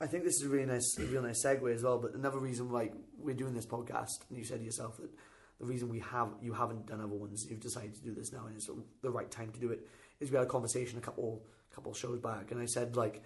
[0.00, 1.98] I think this is a really nice, a real nice segue as well.
[1.98, 5.10] But another reason like we're doing this podcast, and you said to yourself that
[5.58, 8.46] the reason we have you haven't done other ones, you've decided to do this now,
[8.46, 8.68] and it's
[9.02, 9.86] the right time to do it.
[10.20, 11.44] Is we had a conversation a couple
[11.76, 13.22] couple shows back, and I said like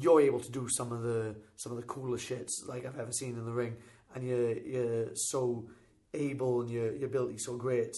[0.00, 3.12] you're able to do some of the some of the coolest shits like I've ever
[3.12, 3.76] seen in the ring,
[4.14, 5.68] and you're you're so
[6.14, 7.94] able and your your ability's so great.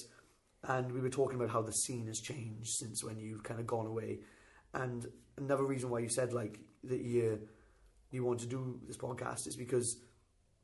[0.65, 3.66] And we were talking about how the scene has changed since when you've kind of
[3.66, 4.21] gone away.
[4.73, 5.07] And
[5.37, 7.41] another reason why you said like that you
[8.11, 9.99] you want to do this podcast is because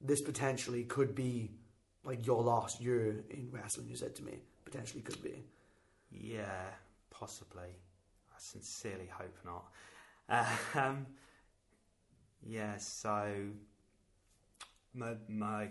[0.00, 1.52] this potentially could be
[2.02, 3.88] like your last year in wrestling.
[3.88, 5.44] You said to me potentially could be.
[6.10, 6.66] Yeah,
[7.10, 7.76] possibly.
[8.40, 9.64] Sincerely hope not.
[10.76, 11.06] Um,
[12.46, 13.34] yeah, so
[14.94, 15.68] my my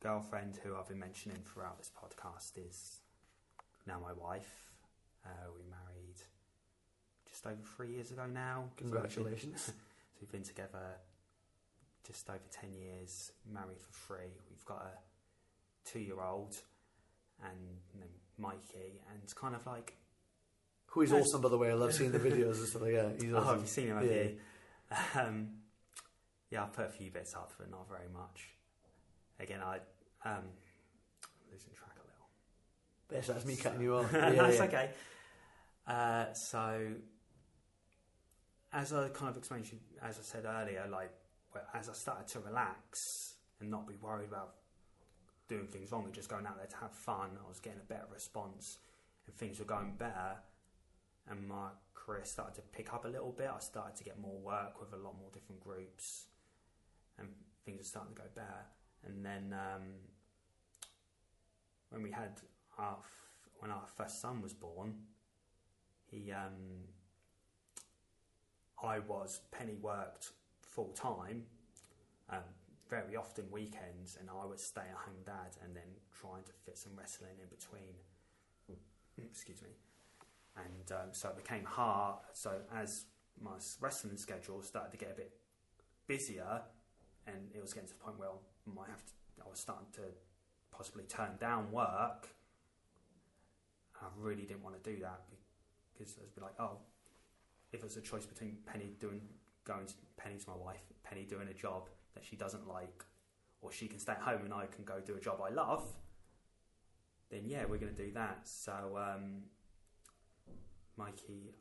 [0.00, 3.00] girlfriend, who I've been mentioning throughout this podcast, is
[3.86, 4.72] now my wife.
[5.24, 6.16] Uh, we married
[7.30, 8.64] just over three years ago now.
[8.78, 9.72] So we've been- Congratulations.
[10.18, 10.96] So we've been together
[12.04, 14.32] just over 10 years, married for three.
[14.50, 16.56] We've got a two year old
[17.44, 17.78] and
[18.36, 19.94] Mikey, and it's kind of like,
[20.88, 21.70] Who is awesome by the way.
[21.70, 23.16] I love seeing the videos and stuff like that.
[23.20, 23.34] He's awesome.
[23.34, 23.54] oh, awesome.
[23.54, 24.10] have you seen him?
[24.10, 24.28] Yeah.
[25.14, 25.48] Um,
[26.50, 28.48] yeah, I've put a few bits up, but not very much.
[29.38, 29.80] Again, I
[30.24, 30.44] um,
[31.52, 32.28] losing track a little.
[33.12, 34.10] Yes, that's me cutting you off.
[34.12, 34.62] That's Yeah, yeah.
[34.62, 34.90] okay.
[35.86, 36.94] Uh, so,
[38.72, 41.12] as I kind of explained to you, as I said earlier, like
[41.54, 44.54] well, as I started to relax and not be worried about
[45.48, 47.88] doing things wrong and just going out there to have fun, I was getting a
[47.88, 48.78] better response
[49.26, 50.36] and things were going better.
[51.30, 53.50] And my career started to pick up a little bit.
[53.54, 56.26] I started to get more work with a lot more different groups,
[57.18, 57.28] and
[57.64, 58.64] things were starting to go better.
[59.06, 59.82] And then um,
[61.90, 62.40] when we had
[62.78, 64.94] our f- when our first son was born,
[66.10, 66.86] he um,
[68.82, 70.30] I was Penny worked
[70.62, 71.44] full time,
[72.30, 72.38] um,
[72.88, 75.90] very often weekends, and I was stay at home dad, and then
[76.20, 77.94] trying to fit some wrestling in between.
[79.18, 79.70] Excuse me,
[80.64, 82.16] and um, so it became hard.
[82.32, 83.04] So as
[83.40, 85.32] my wrestling schedule started to get a bit
[86.06, 86.62] busier,
[87.26, 89.12] and it was getting to the point where I might have to,
[89.44, 90.02] I was starting to
[90.72, 92.28] possibly turn down work.
[94.00, 95.22] I really didn't want to do that
[95.92, 96.78] because I was be like, oh,
[97.72, 99.20] if it's a choice between Penny doing
[99.64, 103.04] going to Penny's my wife, Penny doing a job that she doesn't like,
[103.60, 105.84] or she can stay at home and I can go do a job I love,
[107.30, 108.40] then yeah, we're going to do that.
[108.44, 109.42] So, um,
[110.98, 111.54] Mikey,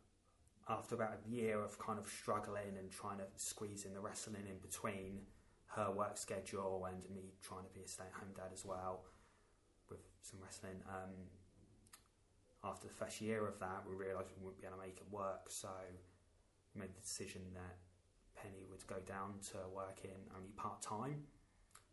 [0.68, 4.44] after about a year of kind of struggling and trying to squeeze in the wrestling
[4.50, 5.22] in between
[5.68, 9.04] her work schedule and me trying to be a stay-at-home dad as well
[9.90, 10.82] with some wrestling.
[10.90, 11.14] Um,
[12.64, 15.08] after the first year of that, we realised we wouldn't be able to make it
[15.12, 15.70] work, so
[16.74, 17.78] we made the decision that
[18.36, 21.24] Penny would go down to working only part time.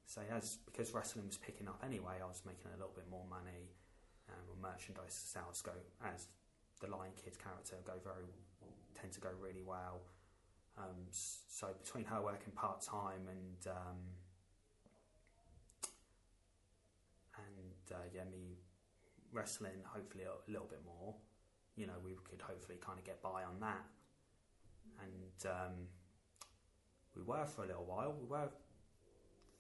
[0.07, 3.25] So as because wrestling was picking up anyway, I was making a little bit more
[3.29, 3.71] money,
[4.29, 5.73] and my merchandise sales go
[6.05, 6.29] as
[6.81, 8.27] the Lion Kid character go very
[8.95, 10.01] tend to go really well.
[10.79, 13.99] Um, so between her working part time and um,
[17.37, 18.59] and uh, yeah, me
[19.33, 21.15] wrestling hopefully a little bit more,
[21.77, 23.85] you know, we could hopefully kind of get by on that.
[25.01, 25.73] And um,
[27.17, 28.15] we were for a little while.
[28.19, 28.49] We were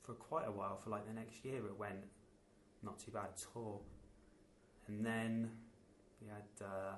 [0.03, 0.78] for quite a while.
[0.82, 2.05] For like the next year, it went
[2.82, 3.82] not too bad at all.
[4.86, 5.51] And then
[6.24, 6.94] we had uh,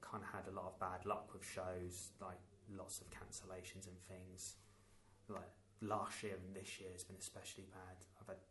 [0.00, 2.40] kind of had a lot of bad luck with shows, like
[2.76, 4.56] lots of cancellations and things.
[5.28, 5.50] Like
[5.80, 7.96] last year and this year has been especially bad.
[8.20, 8.42] I've had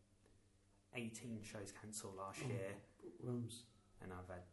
[0.95, 2.47] 18 shows cancelled last Oh.
[2.49, 2.73] year,
[3.23, 3.63] Rooms.
[4.01, 4.43] and I've had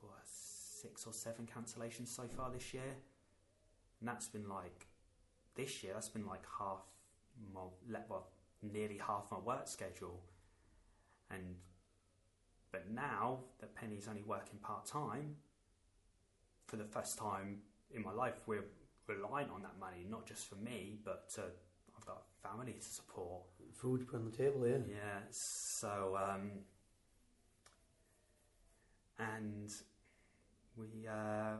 [0.00, 2.96] what, six or seven cancellations so far this year.
[4.00, 4.86] And that's been like,
[5.54, 6.82] this year, that's been like half
[7.54, 7.60] my,
[8.08, 8.28] well,
[8.62, 10.20] nearly half my work schedule.
[11.30, 11.56] And,
[12.74, 15.36] but now that Penny's only working part time,
[16.66, 17.58] for the first time
[17.94, 18.64] in my life, we're
[19.06, 21.42] relying on that money, not just for me, but to,
[21.96, 23.42] I've got family to support.
[23.74, 24.78] Food to put on the table, yeah.
[24.88, 26.50] Yeah, so um,
[29.20, 29.70] and
[30.76, 31.58] we uh,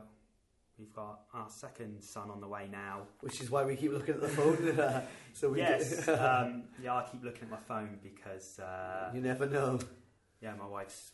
[0.77, 3.03] we've got our second son on the way now.
[3.21, 5.03] Which is why we keep looking at the phone.
[5.33, 9.45] so we yes, um, yeah, I keep looking at my phone because uh, you never
[9.45, 9.79] know.
[10.41, 11.11] Yeah, my wife's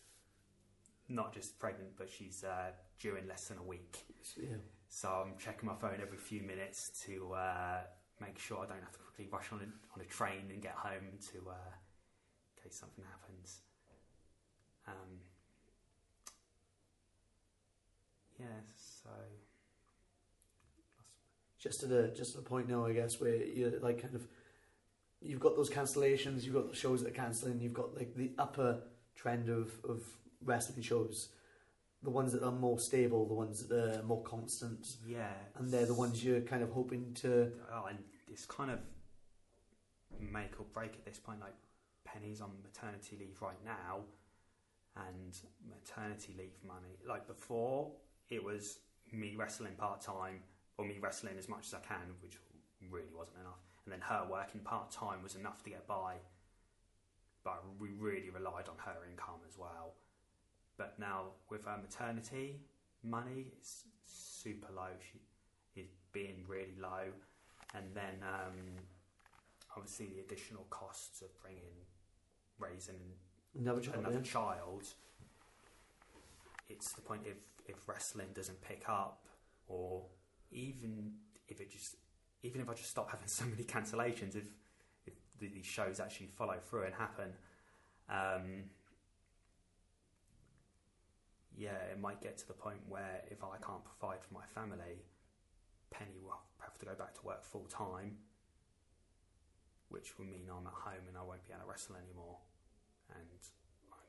[1.09, 4.05] not just pregnant, but she's uh, due in less than a week.
[4.37, 4.57] Yeah.
[4.89, 7.77] So I'm checking my phone every few minutes to uh,
[8.19, 9.63] make sure I don't have to quickly rush on a,
[9.95, 11.71] on a train and get home to uh,
[12.57, 13.61] in case something happens.
[14.87, 15.19] Um,
[18.39, 18.45] yeah,
[18.75, 19.09] so
[21.59, 24.27] Just to a just at a point now, I guess, where you're like kind of
[25.21, 28.31] you've got those cancellations, you've got the shows that are cancelling, you've got like the
[28.39, 28.81] upper
[29.15, 30.03] trend of of
[30.43, 31.29] wrestling shows,
[32.03, 35.85] the ones that are more stable, the ones that are more constant, yeah, and they're
[35.85, 37.51] the ones you're kind of hoping to.
[37.71, 38.79] Oh, and it's kind of
[40.19, 41.39] make or break at this point.
[41.39, 41.55] Like
[42.05, 44.01] Penny's on maternity leave right now,
[44.95, 45.37] and
[45.69, 46.97] maternity leave money.
[47.07, 47.91] Like before,
[48.29, 48.79] it was
[49.11, 50.39] me wrestling part time
[50.77, 52.37] or me wrestling as much as I can, which
[52.89, 53.59] really wasn't enough.
[53.85, 56.15] And then her working part time was enough to get by.
[57.43, 59.95] But we really relied on her income as well.
[60.77, 62.61] But now with her maternity
[63.03, 64.89] money, it's super low.
[65.11, 65.19] She
[65.79, 67.09] is being really low,
[67.73, 68.57] and then um,
[69.75, 71.85] obviously the additional costs of bringing
[72.59, 72.99] raising
[73.59, 74.31] Another child, another yeah.
[74.31, 74.87] child.
[76.69, 77.37] It's the point if
[77.67, 79.25] if wrestling doesn't pick up,
[79.67, 80.03] or
[80.51, 81.13] even
[81.49, 81.95] if it just
[82.43, 84.45] even if I just stop having so many cancellations, if
[85.41, 87.33] the, these shows actually follow through and happen,
[88.09, 88.69] um,
[91.57, 95.03] yeah, it might get to the point where if I can't provide for my family,
[95.89, 98.17] Penny will have to go back to work full time,
[99.89, 102.37] which will mean I'm at home and I won't be able to wrestle anymore.
[103.09, 103.27] And
[103.91, 103.99] I'm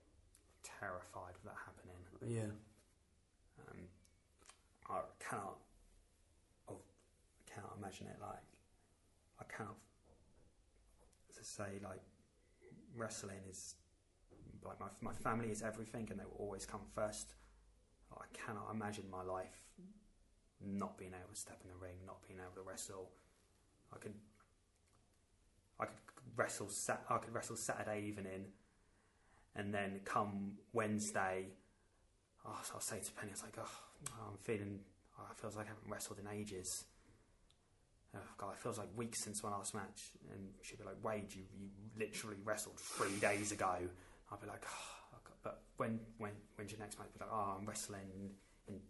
[0.63, 1.99] terrified of that happening.
[2.23, 2.55] Yeah.
[3.67, 3.89] Um,
[4.89, 5.59] I cannot,
[6.71, 8.17] oh, I cannot imagine it.
[8.21, 8.47] Like,
[9.41, 9.77] I cannot,
[11.43, 12.03] to say, like,
[12.97, 13.75] wrestling is
[14.65, 17.35] like my my family is everything, and they will always come first.
[18.13, 19.63] I cannot imagine my life
[20.65, 23.11] not being able to step in the ring, not being able to wrestle.
[23.93, 24.15] I could,
[25.81, 25.95] I could
[26.37, 26.71] wrestle.
[27.09, 28.47] I could wrestle Saturday evening,
[29.57, 31.47] and then come Wednesday.
[32.47, 33.79] Oh, so I'll say to Penny, it's like, oh,
[34.29, 34.81] I'm feeling.
[35.19, 36.85] Oh, it feels like I haven't wrestled in ages.
[38.15, 40.13] Oh, God, it feels like weeks since my last match.
[40.31, 41.69] And she'd be like, Wade, you, you
[41.99, 43.77] literally wrestled three days ago.
[44.31, 45.03] I'd be like, oh,
[45.43, 47.09] but when when when's your next match?
[47.13, 48.31] Be like, oh, I'm wrestling
[48.69, 48.81] in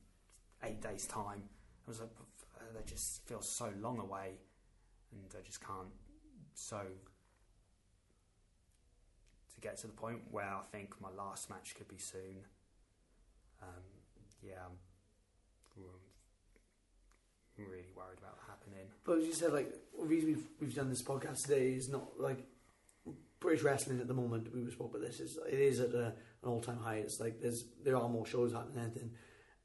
[0.62, 1.42] eight days' time.
[1.86, 2.10] I was like,
[2.56, 4.34] uh, that just feels so long away,
[5.12, 5.88] and I just can't.
[6.54, 6.78] So
[9.54, 12.44] to get to the point where I think my last match could be soon.
[13.62, 13.82] Um,
[14.42, 14.78] yeah, I'm
[17.56, 18.38] really worried about.
[19.04, 22.18] But as you said, like the reason we've we've done this podcast today is not
[22.18, 22.46] like
[23.40, 24.54] British wrestling at the moment.
[24.54, 25.20] We spoke about this.
[25.20, 26.96] Is it is at a, an all time high.
[26.96, 29.10] It's like there's there are more shows happening than anything,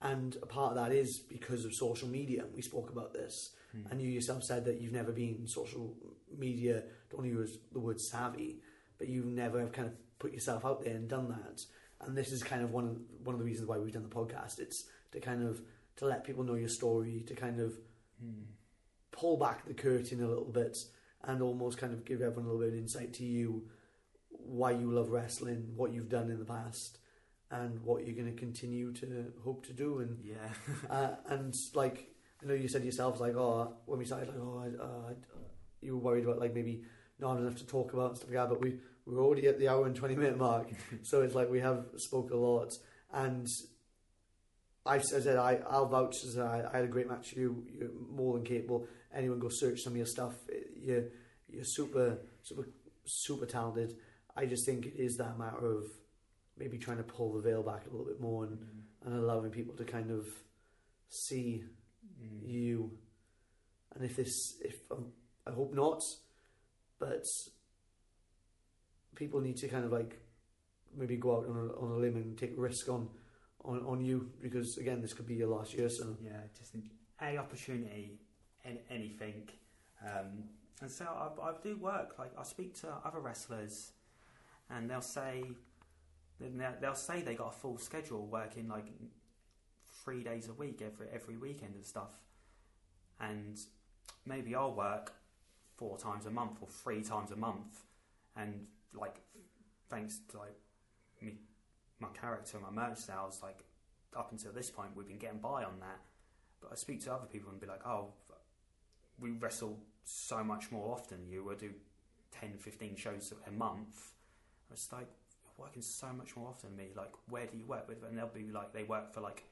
[0.02, 2.46] and a part of that is because of social media.
[2.54, 3.92] We spoke about this, hmm.
[3.92, 5.96] and you yourself said that you've never been social
[6.36, 6.84] media.
[7.12, 8.60] Don't use the word savvy,
[8.98, 11.62] but you never have kind of put yourself out there and done that.
[12.02, 14.10] And this is kind of one of one of the reasons why we've done the
[14.10, 14.60] podcast.
[14.60, 15.62] It's to kind of
[15.98, 17.74] to let people know your story, to kind of
[18.20, 18.42] hmm.
[19.18, 20.78] Pull back the curtain a little bit,
[21.24, 23.68] and almost kind of give everyone a little bit of insight to you,
[24.30, 27.00] why you love wrestling, what you've done in the past,
[27.52, 30.00] and what you're going to continue to hope to do.
[30.00, 30.50] And Yeah.
[30.90, 32.10] uh, and like
[32.42, 35.14] I know you said yourself, like oh, when we started, like oh, I, uh,
[35.82, 36.84] you were worried about like maybe
[37.20, 38.50] not enough to talk about and stuff like that.
[38.50, 40.70] But we we're already at the hour and twenty minute mark,
[41.04, 42.74] so it's like we have spoke a lot.
[43.12, 43.48] And
[44.86, 47.34] I said I I'll vouch as I, I had a great match.
[47.34, 48.88] You you're more than capable.
[49.18, 50.36] Anyone go search some of your stuff.
[50.80, 51.06] You're
[51.50, 52.68] you're super super
[53.06, 53.96] super talented.
[54.36, 55.84] I just think it is that matter of
[56.58, 58.58] maybe trying to pull the veil back a little bit more and,
[59.06, 60.26] and allowing people to kind of
[61.10, 61.64] see
[62.24, 62.48] Mm.
[62.48, 62.92] you.
[63.94, 65.12] And if this, if um,
[65.46, 66.02] I hope not,
[67.00, 67.24] but
[69.16, 70.18] people need to kind of like
[70.96, 73.10] maybe go out on a, on a limb and take a risk on,
[73.66, 75.90] on on you because again this could be your last year.
[75.90, 76.76] So Yeah, just
[77.22, 78.20] a opportunity,
[78.68, 79.50] any, anything.
[80.04, 80.44] Um,
[80.82, 82.16] and so I, I do work.
[82.20, 83.92] Like I speak to other wrestlers,
[84.70, 85.44] and they'll say
[86.40, 88.86] they'll say they got a full schedule, working like
[90.04, 92.12] three days a week every every weekend and stuff.
[93.20, 93.60] And
[94.26, 95.14] maybe I'll work
[95.76, 97.84] four times a month or three times a month,
[98.36, 99.16] and like
[99.90, 100.56] thanks to like
[101.22, 101.34] me,
[102.00, 103.64] my character, my merch sales, like
[104.16, 106.00] up until this point, we've been getting by on that.
[106.62, 108.14] But I speak to other people and be like, oh,
[109.20, 111.44] we wrestle so much more often than you.
[111.44, 111.72] We'll do
[112.40, 114.12] 10, 15 shows a month.
[114.72, 115.08] It's like,
[115.58, 116.92] working so much more often than me.
[116.96, 118.04] Like, where do you work with?
[118.04, 119.44] And they'll be like, they work for like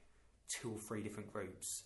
[0.48, 1.84] two or three different groups.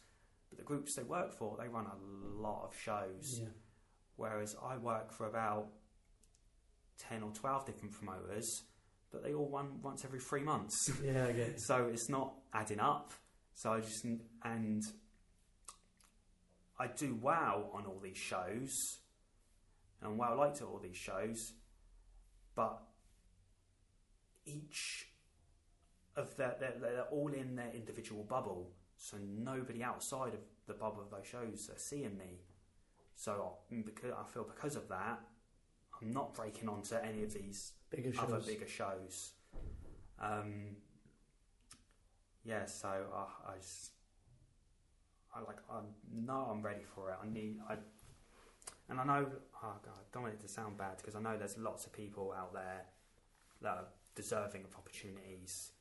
[0.49, 3.39] But the groups they work for, they run a lot of shows.
[3.39, 3.47] yeah,
[4.18, 5.68] Whereas I work for about
[7.07, 8.64] 10 or 12 different promoters,
[9.11, 10.91] but they all run once every three months.
[11.03, 11.61] yeah, I get it.
[11.65, 13.14] So it's not adding up.
[13.53, 14.06] So I just
[14.43, 14.84] and
[16.80, 18.73] I do wow on all these shows,
[20.01, 21.53] and wow liked at all these shows,
[22.56, 22.81] but
[24.45, 25.07] each
[26.15, 28.72] of their they're, they're all in their individual bubble.
[28.97, 32.41] So nobody outside of the bubble of those shows are seeing me.
[33.15, 35.19] So I- because I feel because of that,
[36.01, 38.23] I'm not breaking onto any of these bigger shows.
[38.23, 39.34] other bigger shows.
[40.19, 40.77] Um,
[42.43, 43.91] yeah, so I, I, just,
[45.35, 45.80] I like I
[46.14, 47.18] know I'm ready for it.
[47.23, 47.76] I need I,
[48.89, 49.27] and I know
[49.64, 51.93] oh God, I don't want it to sound bad because I know there's lots of
[51.93, 52.81] people out there
[53.61, 53.85] that are
[54.15, 55.72] deserving of opportunities.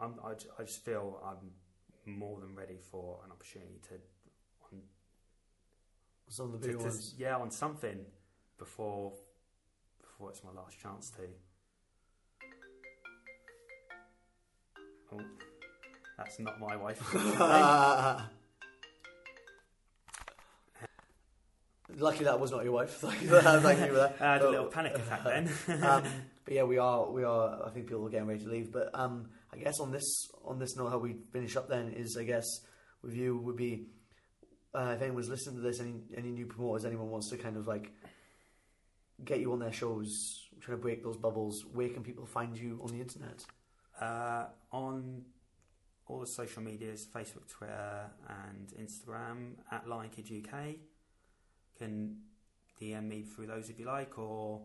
[0.00, 1.50] I'm, I, ju- I just feel I'm
[2.12, 3.94] more than ready for an opportunity to
[4.72, 4.80] on
[6.28, 7.14] Some of the bigger to- ones.
[7.18, 7.98] yeah on something
[8.58, 9.12] before
[10.00, 11.22] before it's my last chance to.
[15.12, 15.20] Oh,
[16.18, 17.00] that's not my wife.
[21.96, 22.90] Lucky that was not your wife.
[23.00, 23.62] Thank you for that.
[23.62, 24.16] Thank you for that.
[24.20, 25.50] I had a little panic attack then.
[25.82, 26.02] um,
[26.44, 27.66] but yeah, we are we are.
[27.66, 28.72] I think people are getting ready to leave.
[28.72, 32.16] But um, I guess on this on this note, how we finish up then is
[32.16, 32.46] I guess
[33.02, 33.86] with you would be
[34.74, 37.66] uh, if anyone's listening to this, any any new promoters, anyone wants to kind of
[37.66, 37.90] like
[39.24, 41.64] get you on their shows, trying to break those bubbles.
[41.72, 43.44] Where can people find you on the internet?
[44.00, 45.22] Uh, on
[46.06, 50.76] all the social medias, Facebook, Twitter, and Instagram at Lion Kid UK.
[51.78, 52.16] Can
[52.80, 54.60] DM me through those if you like, or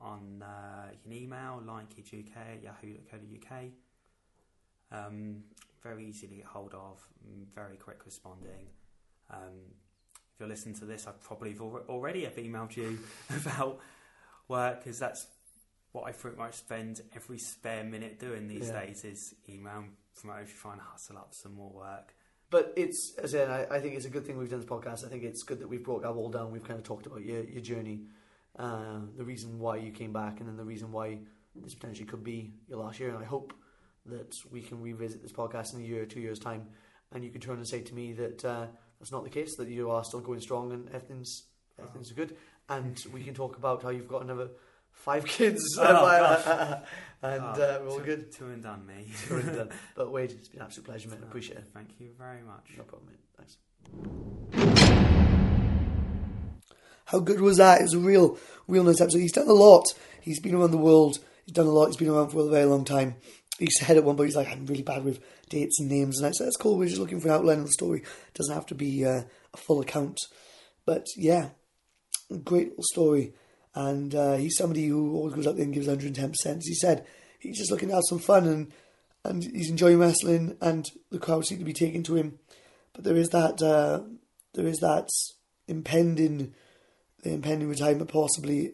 [0.00, 3.62] on uh, you email lionkiduk at yahoo.co.uk.
[4.92, 5.44] Um,
[5.82, 8.68] very easy to get hold of, mm, very quick responding.
[9.30, 9.72] Um,
[10.34, 11.56] if you're listening to this, I probably
[11.88, 12.98] already have emailed you
[13.30, 13.80] about
[14.48, 15.26] work because that's
[15.92, 18.84] what I pretty much spend every spare minute doing these Yeah.
[18.84, 19.84] days is email
[20.20, 22.14] promoters trying to hustle up some more work.
[22.50, 24.68] But it's as I, said, I, I think it's a good thing we've done this
[24.68, 25.04] podcast.
[25.04, 26.52] I think it's good that we've brought that all down.
[26.52, 28.02] We've kind of talked about your your journey,
[28.58, 31.18] uh, the reason why you came back, and then the reason why
[31.54, 33.08] this potentially could be your last year.
[33.08, 33.52] And I hope
[34.06, 36.68] that we can revisit this podcast in a year or two years time,
[37.12, 38.66] and you can turn and say to me that uh,
[39.00, 39.56] that's not the case.
[39.56, 41.44] That you are still going strong and everything's
[41.80, 42.36] everything's good,
[42.68, 44.50] and we can talk about how you've got another
[44.96, 46.82] five kids, Oh,
[47.22, 48.32] and Oh, uh, we're all two- good.
[48.32, 49.06] Two and done, me.
[49.30, 49.70] We're done.
[49.96, 51.18] But Wade, it's been an absolute pleasure, mate.
[51.22, 51.64] I appreciate it.
[51.72, 52.70] Thank you very much.
[52.76, 53.20] No problem, mate.
[53.36, 53.56] Thanks.
[57.06, 57.80] How good was that?
[57.80, 58.36] It was a real,
[58.66, 59.18] real nice episode.
[59.20, 59.84] He's done a lot.
[60.20, 61.18] He's been around the world.
[61.44, 61.86] He's done a lot.
[61.86, 63.14] He's been around for a very long time.
[63.60, 66.18] he said at one point, he's like, I'm really bad with dates and names.
[66.18, 68.00] And I said, that's cool, we're just looking for an outline of the story.
[68.00, 69.22] It doesn't have to be uh,
[69.54, 70.18] a full account.
[70.84, 71.50] But yeah,
[72.42, 73.34] great little story.
[73.76, 76.46] And uh, he's somebody who always goes up there and gives 110%.
[76.46, 77.06] As he said,
[77.38, 78.72] he's just looking to have some fun and,
[79.22, 82.38] and he's enjoying wrestling and the crowd seem to be taking to him.
[82.94, 84.00] But there is that, uh,
[84.54, 85.08] there is that
[85.68, 86.54] impending,
[87.22, 88.72] the impending retirement possibly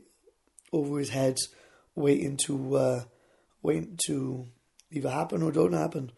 [0.73, 1.37] over his head,
[1.95, 3.05] waiting to, uh,
[3.61, 4.47] waiting to
[4.93, 6.13] either happen or don't happen.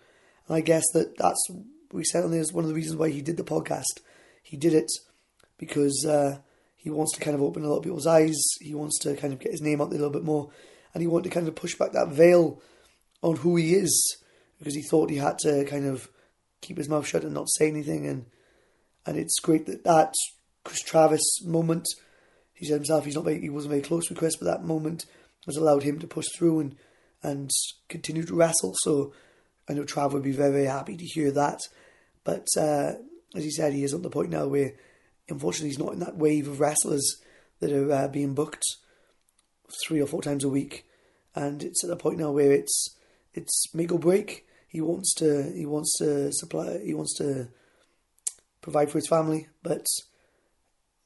[0.46, 1.42] And I guess that that's
[1.94, 4.00] we there is one of the reasons why he did the podcast.
[4.42, 4.90] He did it
[5.58, 6.38] because uh,
[6.84, 8.38] he wants to kind of open a lot of people's eyes.
[8.60, 10.50] He wants to kind of get his name out there a little bit more,
[10.92, 12.60] and he wanted to kind of push back that veil
[13.22, 14.18] on who he is
[14.58, 16.10] because he thought he had to kind of
[16.60, 18.06] keep his mouth shut and not say anything.
[18.06, 18.26] And
[19.06, 20.12] and it's great that that
[20.62, 21.86] Chris Travis moment.
[22.52, 25.06] He said himself he's not very, he wasn't very close with Chris, but that moment
[25.46, 26.76] has allowed him to push through and
[27.22, 27.50] and
[27.88, 28.74] continue to wrestle.
[28.82, 29.14] So
[29.70, 31.60] I know Trav would be very, very happy to hear that.
[32.24, 32.92] But uh,
[33.34, 34.74] as he said, he is on the point now where
[35.28, 37.20] unfortunately he's not in that wave of wrestlers
[37.60, 38.64] that are uh, being booked
[39.86, 40.86] three or four times a week.
[41.34, 42.96] And it's at the point now where it's
[43.32, 44.46] it's make or break.
[44.68, 47.48] He wants to he wants to supply he wants to
[48.60, 49.86] provide for his family, but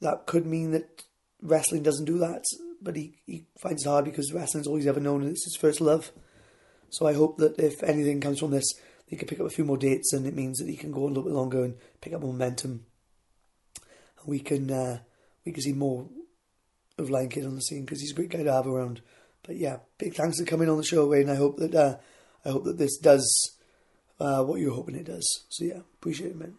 [0.00, 1.04] that could mean that
[1.40, 2.44] wrestling doesn't do that
[2.80, 5.56] but he, he finds it hard because wrestling's all he's ever known and it's his
[5.56, 6.12] first love.
[6.90, 8.72] So I hope that if anything comes from this,
[9.06, 11.04] he can pick up a few more dates and it means that he can go
[11.04, 12.86] a little bit longer and pick up momentum.
[14.20, 14.98] And we can uh,
[15.44, 16.08] we can see more
[16.98, 19.00] of Lion Kid on the scene because he's a great guy to have around.
[19.46, 21.30] But yeah, big thanks for coming on the show, Wayne.
[21.30, 21.96] I hope that uh,
[22.44, 23.56] I hope that this does
[24.20, 25.44] uh, what you're hoping it does.
[25.48, 26.54] So yeah, appreciate it, man.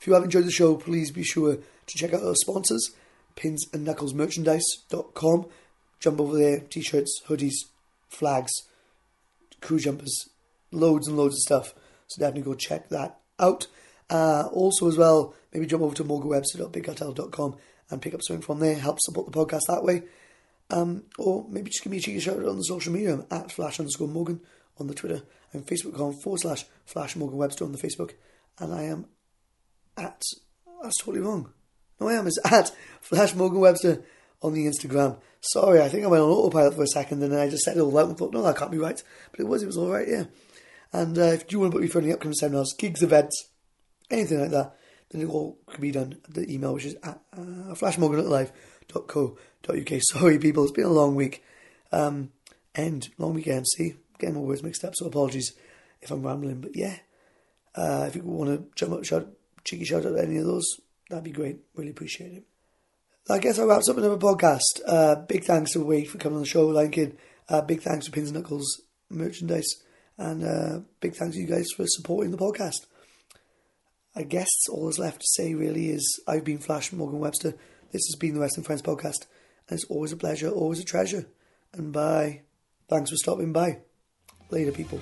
[0.00, 2.92] If you have enjoyed the show, please be sure to check out our sponsors
[3.38, 5.46] pinsandknucklesmerchandise.com.
[6.00, 7.54] Jump over there, t-shirts, hoodies,
[8.08, 8.52] flags,
[9.60, 10.28] crew jumpers,
[10.70, 11.74] loads and loads of stuff.
[12.08, 13.68] So definitely go check that out.
[14.10, 17.56] Uh, also, as well, maybe jump over to morganwebster.bigcartel.com
[17.90, 18.74] and pick up something from there.
[18.74, 20.02] Help support the podcast that way.
[20.70, 23.14] Um, or maybe just give me a cheeky shout out on the social media.
[23.14, 24.40] I'm at flash underscore Morgan
[24.78, 25.22] on the Twitter.
[25.54, 28.12] I'm facebook.com forward slash flash Morgan Webster on the Facebook.
[28.58, 29.06] And I am
[29.96, 30.22] at,
[30.82, 31.52] that's totally wrong.
[32.00, 32.26] No, I am.
[32.26, 34.02] It's at Flash Morgan Webster
[34.42, 35.18] on the Instagram.
[35.40, 37.76] Sorry, I think I went on autopilot for a second and then I just said
[37.76, 39.02] it all out and thought, no, that can't be right.
[39.30, 40.24] But it was, it was all right, yeah.
[40.92, 43.48] And uh, if you want to put me for any upcoming seminars, gigs, events,
[44.10, 44.76] anything like that,
[45.10, 50.02] then it all can be done at the email, which is at uh, flashmorgan.live.co.uk.
[50.02, 51.42] Sorry, people, it's been a long week.
[51.92, 52.32] Um,
[52.74, 53.94] and long weekend, see?
[54.18, 55.54] Getting my words mixed up, so apologies
[56.02, 56.60] if I'm rambling.
[56.60, 56.98] But yeah,
[57.74, 59.28] uh, if you want to jump up, shout,
[59.64, 61.58] cheeky shout out any of those, That'd be great.
[61.74, 62.44] Really appreciate it.
[63.30, 64.80] I guess I wraps up another podcast.
[64.86, 67.16] Uh, big thanks to Wade for coming on the show, Lion
[67.48, 69.68] Uh, big thanks to Pins and Knuckles merchandise.
[70.16, 72.86] And uh, big thanks to you guys for supporting the podcast.
[74.18, 77.52] I guess all that's left to say really is I've been Flash Morgan Webster.
[77.92, 79.26] This has been the Wrestling Friends podcast.
[79.68, 81.28] And it's always a pleasure, always a treasure.
[81.72, 82.40] And bye.
[82.88, 83.78] Thanks for stopping by.
[84.50, 85.00] Later, people.